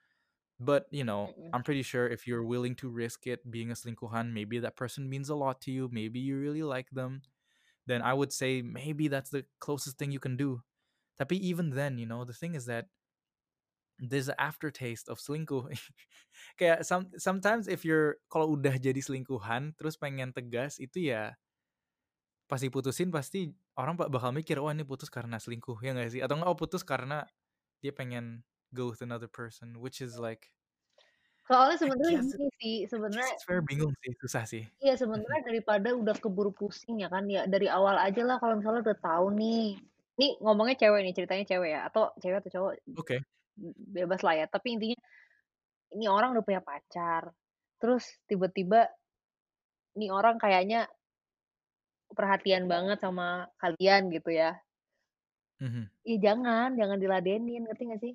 But, 0.63 0.87
you 0.95 1.03
know. 1.03 1.35
I'm 1.53 1.67
pretty 1.67 1.83
sure 1.83 2.07
if 2.07 2.27
you're 2.27 2.47
willing 2.47 2.79
to 2.79 2.89
risk 2.89 3.27
it 3.27 3.43
being 3.51 3.71
a 3.71 3.75
selingkuhan, 3.75 4.31
maybe 4.31 4.63
that 4.63 4.79
person 4.79 5.11
means 5.11 5.29
a 5.29 5.35
lot 5.35 5.61
to 5.67 5.73
you, 5.75 5.91
maybe 5.91 6.21
you 6.23 6.39
really 6.39 6.63
like 6.63 6.87
them, 6.95 7.23
then 7.87 8.01
I 8.01 8.15
would 8.15 8.33
say 8.33 8.63
maybe 8.63 9.09
that's 9.09 9.31
the 9.31 9.45
closest 9.59 9.99
thing 9.99 10.13
you 10.15 10.23
can 10.23 10.37
do. 10.39 10.63
Tapi 11.19 11.35
even 11.43 11.75
then, 11.75 11.99
you 11.99 12.07
know, 12.07 12.25
the 12.25 12.33
thing 12.33 12.55
is 12.55 12.67
that 12.67 12.87
there's 13.99 14.29
an 14.29 14.39
aftertaste 14.39 15.09
of 15.11 15.19
selingkuh. 15.19 15.71
Kayak 16.59 16.87
some 16.87 17.11
sometimes 17.19 17.67
if 17.67 17.85
you're 17.85 18.23
kalau 18.31 18.55
udah 18.55 18.79
jadi 18.79 18.99
selingkuhan 18.99 19.75
terus 19.79 19.99
pengen 19.99 20.33
tegas 20.33 20.79
itu 20.81 21.13
ya 21.13 21.37
pas 22.53 22.61
diputusin 22.61 23.09
pasti 23.17 23.49
orang 23.81 23.97
ba 23.97 24.13
bakal 24.13 24.37
mikir, 24.37 24.61
"Oh 24.61 24.69
ini 24.69 24.85
putus 24.85 25.09
karena 25.09 25.41
selingkuh," 25.41 25.81
ya 25.81 25.97
nggak 25.97 26.11
sih? 26.13 26.21
Atau 26.25 26.37
enggak, 26.37 26.51
"Oh 26.53 26.59
putus 26.61 26.85
karena" 26.85 27.25
dia 27.85 27.93
pengen 27.97 28.45
go 28.77 28.91
with 28.93 29.03
another 29.05 29.29
person 29.31 29.79
which 29.81 30.01
is 30.05 30.19
like 30.21 30.53
Soalnya 31.49 31.77
sebenarnya 31.83 32.17
gini 32.23 32.47
sih, 32.63 32.77
sebenarnya 32.87 33.35
fair 33.47 33.61
bingung 33.67 33.93
sih, 34.03 34.13
susah 34.23 34.45
sih. 34.47 34.73
Iya 34.81 34.95
sebenarnya 34.97 35.41
daripada 35.45 35.89
udah 35.93 36.17
keburu 36.17 36.51
pusing 36.57 37.03
ya 37.05 37.09
kan, 37.13 37.25
ya 37.29 37.45
dari 37.45 37.69
awal 37.69 37.97
aja 38.01 38.23
lah 38.25 38.37
kalau 38.41 38.57
misalnya 38.59 38.81
udah 38.89 38.99
tahu 39.05 39.27
nih, 39.37 39.77
ini 40.19 40.27
ngomongnya 40.41 40.77
cewek 40.81 41.01
nih, 41.05 41.15
ceritanya 41.19 41.45
cewek 41.47 41.71
ya, 41.77 41.81
atau 41.91 42.03
cewek 42.23 42.39
atau 42.43 42.51
cowok, 42.57 42.73
Oke. 42.97 43.23
b 43.61 43.65
bebas 44.03 44.21
lah 44.27 44.35
ya, 44.41 44.47
tapi 44.51 44.69
intinya 44.79 44.99
ini 45.97 46.07
orang 46.11 46.35
udah 46.37 46.45
punya 46.47 46.63
pacar, 46.65 47.33
terus 47.81 48.05
tiba-tiba 48.31 48.89
nih 49.99 50.09
orang 50.13 50.37
kayaknya 50.41 50.89
perhatian 52.17 52.65
banget 52.73 52.99
sama 53.03 53.49
kalian 53.61 54.13
gitu 54.15 54.31
ya. 54.33 54.63
Mhm. 55.61 55.93
Ya 56.03 56.17
jangan, 56.19 56.75
jangan 56.75 56.99
diladenin, 56.99 57.63
ngerti 57.63 57.83
nggak 57.87 58.03
sih? 58.03 58.15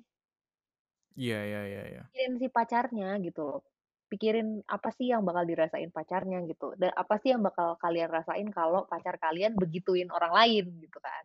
Iya 1.16 1.38
iya 1.48 1.60
iya 1.70 1.82
iya. 1.88 2.02
Pikirin 2.12 2.34
si 2.40 2.46
pacarnya 2.52 3.08
gitu 3.24 3.40
loh. 3.48 3.60
Pikirin 4.08 4.48
apa 4.64 4.88
sih 4.96 5.12
yang 5.12 5.22
bakal 5.24 5.44
dirasain 5.44 5.92
pacarnya 5.92 6.40
gitu, 6.48 6.72
dan 6.80 6.92
apa 6.96 7.20
sih 7.20 7.28
yang 7.32 7.44
bakal 7.44 7.76
kalian 7.76 8.08
rasain 8.08 8.48
kalau 8.48 8.88
pacar 8.88 9.20
kalian 9.20 9.52
begituin 9.56 10.08
orang 10.08 10.32
lain 10.32 10.64
gitu 10.80 10.98
kan. 11.00 11.24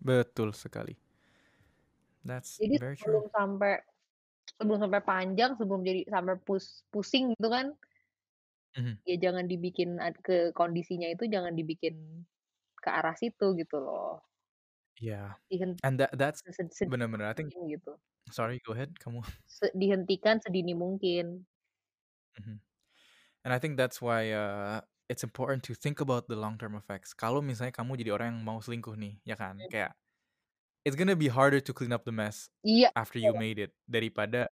Betul 0.00 0.54
sekali. 0.54 0.94
That's 2.24 2.58
Jadi 2.58 2.76
very 2.78 2.96
true. 2.96 3.04
sebelum 3.04 3.24
sampai 3.30 3.72
sebelum 4.58 4.78
sampai 4.80 5.00
panjang, 5.04 5.50
sebelum 5.60 5.80
jadi 5.84 6.00
sampai 6.08 6.34
pus 6.40 6.82
pusing 6.88 7.36
gitu 7.36 7.48
kan 7.52 7.72
Mhm. 8.76 8.98
ya 9.08 9.16
jangan 9.24 9.46
dibikin 9.50 9.90
ad 10.06 10.16
ke 10.26 10.52
kondisinya 10.58 11.08
itu 11.14 11.24
jangan 11.34 11.54
dibikin 11.58 11.94
ke 12.82 12.88
arah 12.98 13.14
situ 13.18 13.46
gitu 13.60 13.76
loh. 13.82 14.22
Iya, 14.96 15.36
Dihen 15.50 15.80
and 15.82 16.00
that 16.00 16.10
that's 16.18 16.42
sedini 16.78 17.12
bener, 17.12 17.24
I 17.28 17.32
think 17.34 17.54
mungkin 17.54 17.60
gitu. 17.72 17.98
sorry, 18.32 18.60
go 18.66 18.72
ahead, 18.74 18.98
kamu. 19.00 19.22
Se 19.48 19.66
dihentikan 19.80 20.36
sedini 20.44 20.76
mungkin. 20.76 21.48
Mhm, 22.36 22.60
and 23.44 23.52
I 23.54 23.58
think 23.60 23.76
that's 23.78 24.02
why, 24.02 24.32
uh, 24.32 24.82
it's 25.08 25.24
important 25.24 25.64
to 25.64 25.74
think 25.74 26.00
about 26.00 26.28
the 26.28 26.36
long 26.36 26.58
term 26.58 26.74
effects. 26.76 27.14
Kalau 27.14 27.40
misalnya 27.44 27.72
kamu 27.76 27.98
jadi 28.00 28.12
orang 28.16 28.28
yang 28.38 28.40
mau 28.44 28.58
selingkuh 28.60 28.96
nih, 28.98 29.20
ya 29.26 29.36
kan, 29.38 29.64
Mmm. 29.64 29.70
kayak 29.70 29.96
it's 30.86 30.96
gonna 30.96 31.16
be 31.18 31.28
harder 31.32 31.60
to 31.60 31.72
clean 31.74 31.92
up 31.94 32.04
the 32.08 32.14
mess 32.14 32.50
Iya, 32.64 32.90
after 32.96 33.18
you 33.20 33.32
betul. 33.32 33.38
made 33.38 33.58
it, 33.60 33.74
daripada 33.90 34.48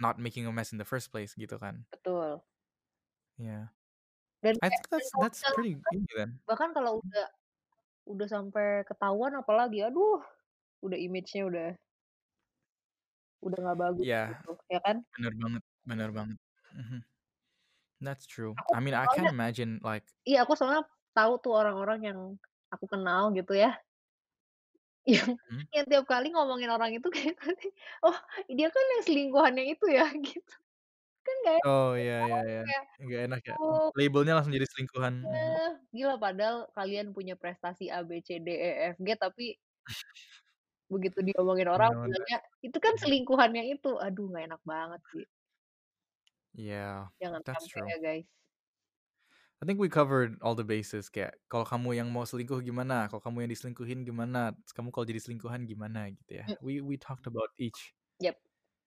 not 0.00 0.18
making 0.20 0.46
a 0.48 0.52
mess 0.54 0.72
in 0.72 0.78
the 0.80 0.88
first 0.88 1.10
place 1.12 1.34
gitu 1.38 1.56
kan. 1.60 1.86
Betul. 1.92 2.42
Iya. 3.42 3.58
Dan 4.44 4.54
I 4.62 4.68
kayak 4.68 4.82
think 4.82 4.88
dan 4.98 5.06
that's 5.06 5.10
kalau 5.14 5.26
that's 5.26 5.44
pretty 5.44 5.74
bahkan 5.74 5.94
ini 5.94 6.06
kan. 6.18 6.40
bahkan 6.48 6.70
kalau 6.76 6.92
udah 7.02 7.26
udah 8.12 8.28
sampai 8.34 8.66
ketahuan 8.88 9.34
apalagi, 9.42 9.78
aduh, 9.88 10.20
udah 10.86 10.98
image-nya 11.06 11.42
udah 11.50 11.68
udah 13.46 13.58
nggak 13.62 13.78
bagus 13.84 14.08
Iya, 14.08 14.16
gitu, 14.30 14.50
ya 14.72 14.78
kan? 14.86 15.02
bener 15.14 15.32
banget 15.42 15.62
bener 15.90 16.10
banget, 16.18 16.38
mhm. 16.80 16.98
That's 18.00 18.26
true. 18.26 18.54
Aku 18.60 18.72
I 18.72 18.80
mean, 18.80 18.94
I 18.94 19.06
can't 19.08 19.28
soalnya 19.28 19.30
imagine 19.30 19.80
like 19.82 20.06
iya, 20.28 20.38
aku 20.44 20.52
soalnya 20.58 20.82
tahu 21.16 21.32
tuh 21.44 21.52
orang-orang 21.60 22.00
yang 22.08 22.20
aku 22.74 22.86
kenal 22.92 23.22
gitu 23.38 23.52
ya 23.56 23.70
yang 25.08 25.34
Mhm. 25.50 25.66
yang 25.72 25.84
tiap 25.88 26.04
kali 26.04 26.28
ngomongin 26.36 26.68
orang 26.68 26.92
itu 26.92 27.08
kayak 27.08 27.34
nanti, 27.40 27.72
"Oh, 28.04 28.12
dia 28.52 28.68
kan 28.68 28.84
yang 28.92 29.02
selingkuhannya 29.08 29.64
itu 29.72 29.86
ya?" 29.88 30.04
Gitu. 30.26 30.61
Kan 31.26 31.36
nggak 31.42 31.56
enak 31.62 31.64
Oh, 31.64 31.94
ya 31.94 32.14
iya 32.26 32.38
iya 32.42 32.42
iya, 32.50 32.62
kayak, 32.66 32.84
nggak 33.02 33.20
enak 33.26 33.40
ya, 33.50 33.54
"Oh" 33.60 33.86
label-nya 33.98 34.32
langsung 34.34 34.54
jadi 34.56 34.66
selingkuhan. 34.70 35.14
Iya, 35.26 35.62
gila 35.96 36.14
padahal 36.24 36.56
kalian 36.76 37.08
punya 37.16 37.34
prestasi 37.42 37.84
A, 37.96 37.98
B, 38.08 38.10
C, 38.26 38.28
D, 38.44 38.48
E, 38.68 38.70
F, 38.94 38.96
G, 39.06 39.08
tapi 39.24 39.44
begitu 40.92 41.18
diomongin 41.28 41.68
orang 41.74 41.92
bilangnya, 42.02 42.38
"Itu 42.66 42.78
kan 42.84 42.94
mhm. 42.94 42.98
selingkuhannya 43.02 43.62
itu." 43.74 43.90
Aduh 44.06 44.24
nggak 44.30 44.44
enak 44.48 44.62
banget 44.72 45.00
sih. 45.12 45.24
Yeah, 46.54 47.08
Jangan 47.20 47.42
that's 47.44 47.66
sampai 47.66 47.66
true. 47.66 47.90
ya, 47.90 47.96
guys. 48.04 48.26
I 49.62 49.64
think 49.64 49.78
we 49.78 49.88
covered 49.88 50.42
all 50.42 50.54
the 50.58 50.66
bases, 50.66 51.06
kayak 51.08 51.38
kalau 51.46 51.62
kamu 51.62 51.94
yang 52.02 52.08
mau 52.10 52.26
selingkuh 52.26 52.58
gimana, 52.66 53.06
kalau 53.06 53.22
kamu 53.22 53.46
yang 53.46 53.50
diselingkuhin 53.54 54.02
gimana, 54.02 54.58
kamu 54.74 54.90
kalau 54.90 55.06
jadi 55.06 55.22
selingkuhan 55.22 55.62
gimana 55.70 56.10
gitu 56.10 56.42
ya. 56.42 56.46
We 56.58 56.82
we 56.82 56.98
talked 56.98 57.30
about 57.30 57.54
each. 57.56 57.94
Yap. 58.20 58.38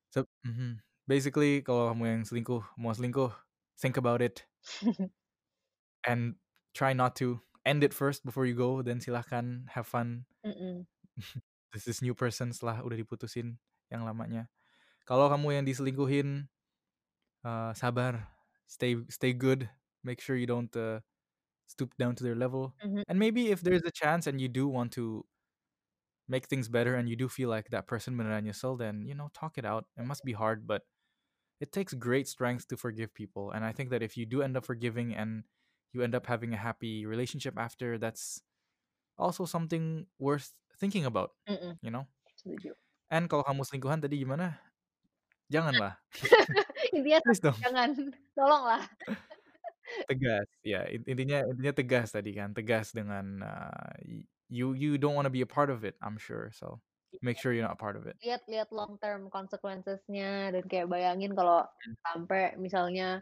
So 0.09 0.25
mhm, 0.45 0.81
basically 1.09 1.61
kalau 1.65 1.93
kamu 1.93 2.03
yang 2.19 2.21
selingkuh 2.27 2.63
mau 2.79 2.93
selingkuh, 2.93 3.31
think 3.79 3.97
about 3.97 4.21
it. 4.21 4.45
And 6.05 6.35
try 6.73 6.93
not 6.93 7.15
to, 7.17 7.41
end 7.65 7.83
it 7.83 7.93
first 7.93 8.23
before 8.25 8.45
you 8.45 8.55
go, 8.55 8.81
then 8.81 8.99
silahkan 8.99 9.67
have 9.73 9.87
fun 9.87 10.25
Mhm. 10.43 10.85
with 11.73 11.83
this 11.85 12.01
new 12.01 12.13
person 12.15 12.51
setelah 12.53 12.81
udah 12.85 12.97
diputusin 12.99 13.57
yang 13.91 14.05
lamanya. 14.05 14.49
Kalau 15.07 15.29
kamu 15.31 15.61
yang 15.61 15.65
diselingkuhin, 15.67 16.47
eee, 17.45 17.71
sabar, 17.77 18.27
stay 18.67 18.97
stay 19.11 19.33
good, 19.33 19.69
make 20.03 20.21
sure 20.21 20.35
you 20.37 20.47
don't, 20.49 20.73
uh, 20.77 21.01
stoop 21.67 21.95
down 21.97 22.15
to 22.15 22.23
their 22.25 22.35
level, 22.37 22.75
Mhm. 22.83 23.03
and 23.09 23.19
maybe 23.19 23.49
if 23.53 23.61
there's 23.61 23.83
a 23.85 23.93
chance 23.93 24.27
and 24.27 24.41
you 24.41 24.49
do 24.49 24.67
want 24.69 24.91
to 24.93 25.25
make 26.27 26.45
things 26.47 26.67
better 26.69 26.95
and 26.95 27.07
you 27.09 27.15
do 27.15 27.29
feel 27.29 27.49
like 27.49 27.69
that 27.69 27.87
person 27.87 28.17
beneran 28.17 28.45
nyesel, 28.45 28.77
then, 28.77 29.05
you 29.05 29.13
know, 29.13 29.29
talk 29.33 29.57
it 29.57 29.65
out. 29.65 29.85
It 29.97 30.05
must 30.05 30.25
be 30.25 30.33
hard, 30.33 30.65
but 30.65 30.81
it 31.61 31.71
takes 31.71 31.93
great 31.95 32.27
strength 32.27 32.67
to 32.69 32.77
forgive 32.77 33.13
people, 33.13 33.51
and 33.51 33.65
I 33.65 33.71
think 33.73 33.89
that 33.91 34.03
if 34.03 34.17
you 34.17 34.25
do 34.25 34.41
end 34.43 34.57
up 34.57 34.65
forgiving 34.65 35.15
and 35.15 35.43
you 35.93 36.03
end 36.03 36.15
up 36.15 36.27
having 36.27 36.53
a 36.53 36.59
happy 36.59 37.05
relationship 37.07 37.57
after, 37.57 37.97
that's 37.97 38.43
also 39.17 39.45
something 39.45 40.07
worth 40.19 40.53
thinking 40.79 41.05
about, 41.05 41.33
Mhm. 41.47 41.79
you 41.81 41.91
know? 41.91 42.07
Setuju. 42.35 42.75
And 43.11 43.29
kalau 43.29 43.45
kamu 43.45 43.61
selingkuhan 43.69 44.01
tadi 44.01 44.17
gimana? 44.25 44.57
Janganlah. 45.51 45.97
Intinya 46.95 47.19
Please 47.23 47.39
satu, 47.39 47.41
don't. 47.41 47.65
jangan, 47.65 47.89
tolonglah. 48.37 48.83
Tegas, 50.09 50.45
ya 50.61 50.85
in 50.85 51.01
intinya 51.09 51.41
intinya 51.49 51.73
tegas 51.73 52.13
tadi 52.13 52.37
kan, 52.37 52.53
tegas 52.53 52.93
dengan, 52.93 53.41
eee, 53.41 54.25
you 54.49 54.77
you 54.77 54.97
don't 55.01 55.17
wanna 55.17 55.33
be 55.33 55.41
a 55.41 55.49
part 55.49 55.69
of 55.73 55.81
it, 55.81 55.97
I'm 56.01 56.17
sure, 56.21 56.53
so 56.53 56.81
make 57.21 57.37
sure 57.37 57.53
you're 57.53 57.67
not 57.67 57.79
part 57.79 57.95
of 57.95 58.07
it. 58.07 58.15
Lihat 58.23 58.47
lihat 58.47 58.69
long 58.71 58.97
term 58.99 59.27
consequences-nya 59.29 60.51
dan 60.51 60.63
kayak 60.65 60.89
bayangin 60.89 61.35
kalau 61.35 61.63
Mmm. 61.63 61.95
sampai 62.01 62.55
misalnya 62.57 63.21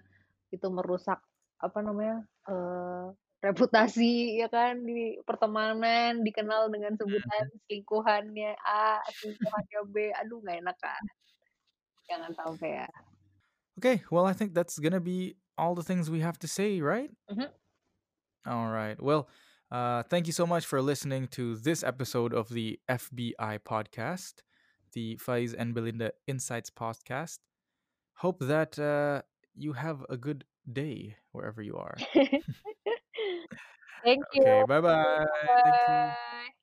itu 0.53 0.67
merusak, 0.69 1.17
apa 1.59 1.79
namanya, 1.81 2.21
eee, 2.45 3.05
reputasi 3.43 4.39
ya 4.39 4.47
kan, 4.47 4.85
di 4.87 5.19
pertemanan, 5.27 6.23
dikenal 6.23 6.71
dengan 6.71 6.95
sebutan 6.95 7.45
selingkuhannya 7.67 8.55
A, 8.63 9.03
selingkuhannya 9.19 9.81
B, 9.91 9.95
aduh 10.15 10.39
nggak 10.39 10.59
enak 10.63 10.77
kan. 10.79 11.03
Jangan 12.07 12.31
sampai 12.37 12.85
ya. 12.85 12.87
Okay, 13.81 14.05
well, 14.13 14.29
I 14.29 14.37
think 14.37 14.53
that's 14.53 14.77
gonna 14.77 15.01
be 15.01 15.35
all 15.57 15.73
the 15.73 15.83
things 15.83 16.07
we 16.07 16.21
have 16.21 16.37
to 16.45 16.47
say, 16.47 16.79
right? 16.79 17.09
Mhm. 17.27 17.49
Alright, 18.45 19.01
well, 19.01 19.27
uh, 19.73 20.03
thank 20.03 20.27
you 20.27 20.33
so 20.33 20.45
much 20.45 20.65
for 20.65 20.81
listening 20.81 21.27
to 21.29 21.55
this 21.57 21.83
episode 21.83 22.33
of 22.33 22.49
the 22.49 22.79
FBI 22.89 23.59
podcast, 23.65 24.35
the 24.93 25.17
Faiz 25.17 25.55
and 25.57 25.73
Belinda 25.73 26.11
Insights 26.27 26.69
podcast. 26.69 27.39
Hope 28.15 28.39
that, 28.41 28.79
uh, 28.79 29.23
you 29.55 29.73
have 29.73 30.05
a 30.09 30.17
good 30.17 30.45
day 30.71 31.17
wherever 31.31 31.61
you 31.61 31.75
are. 31.75 31.97
Thank 34.03 34.25
you. 34.33 34.43
Okay, 34.43 34.63
bye-bye. 34.67 35.25
Thank 35.63 35.75
you. 35.87 35.93
Bye-bye. 35.93 36.53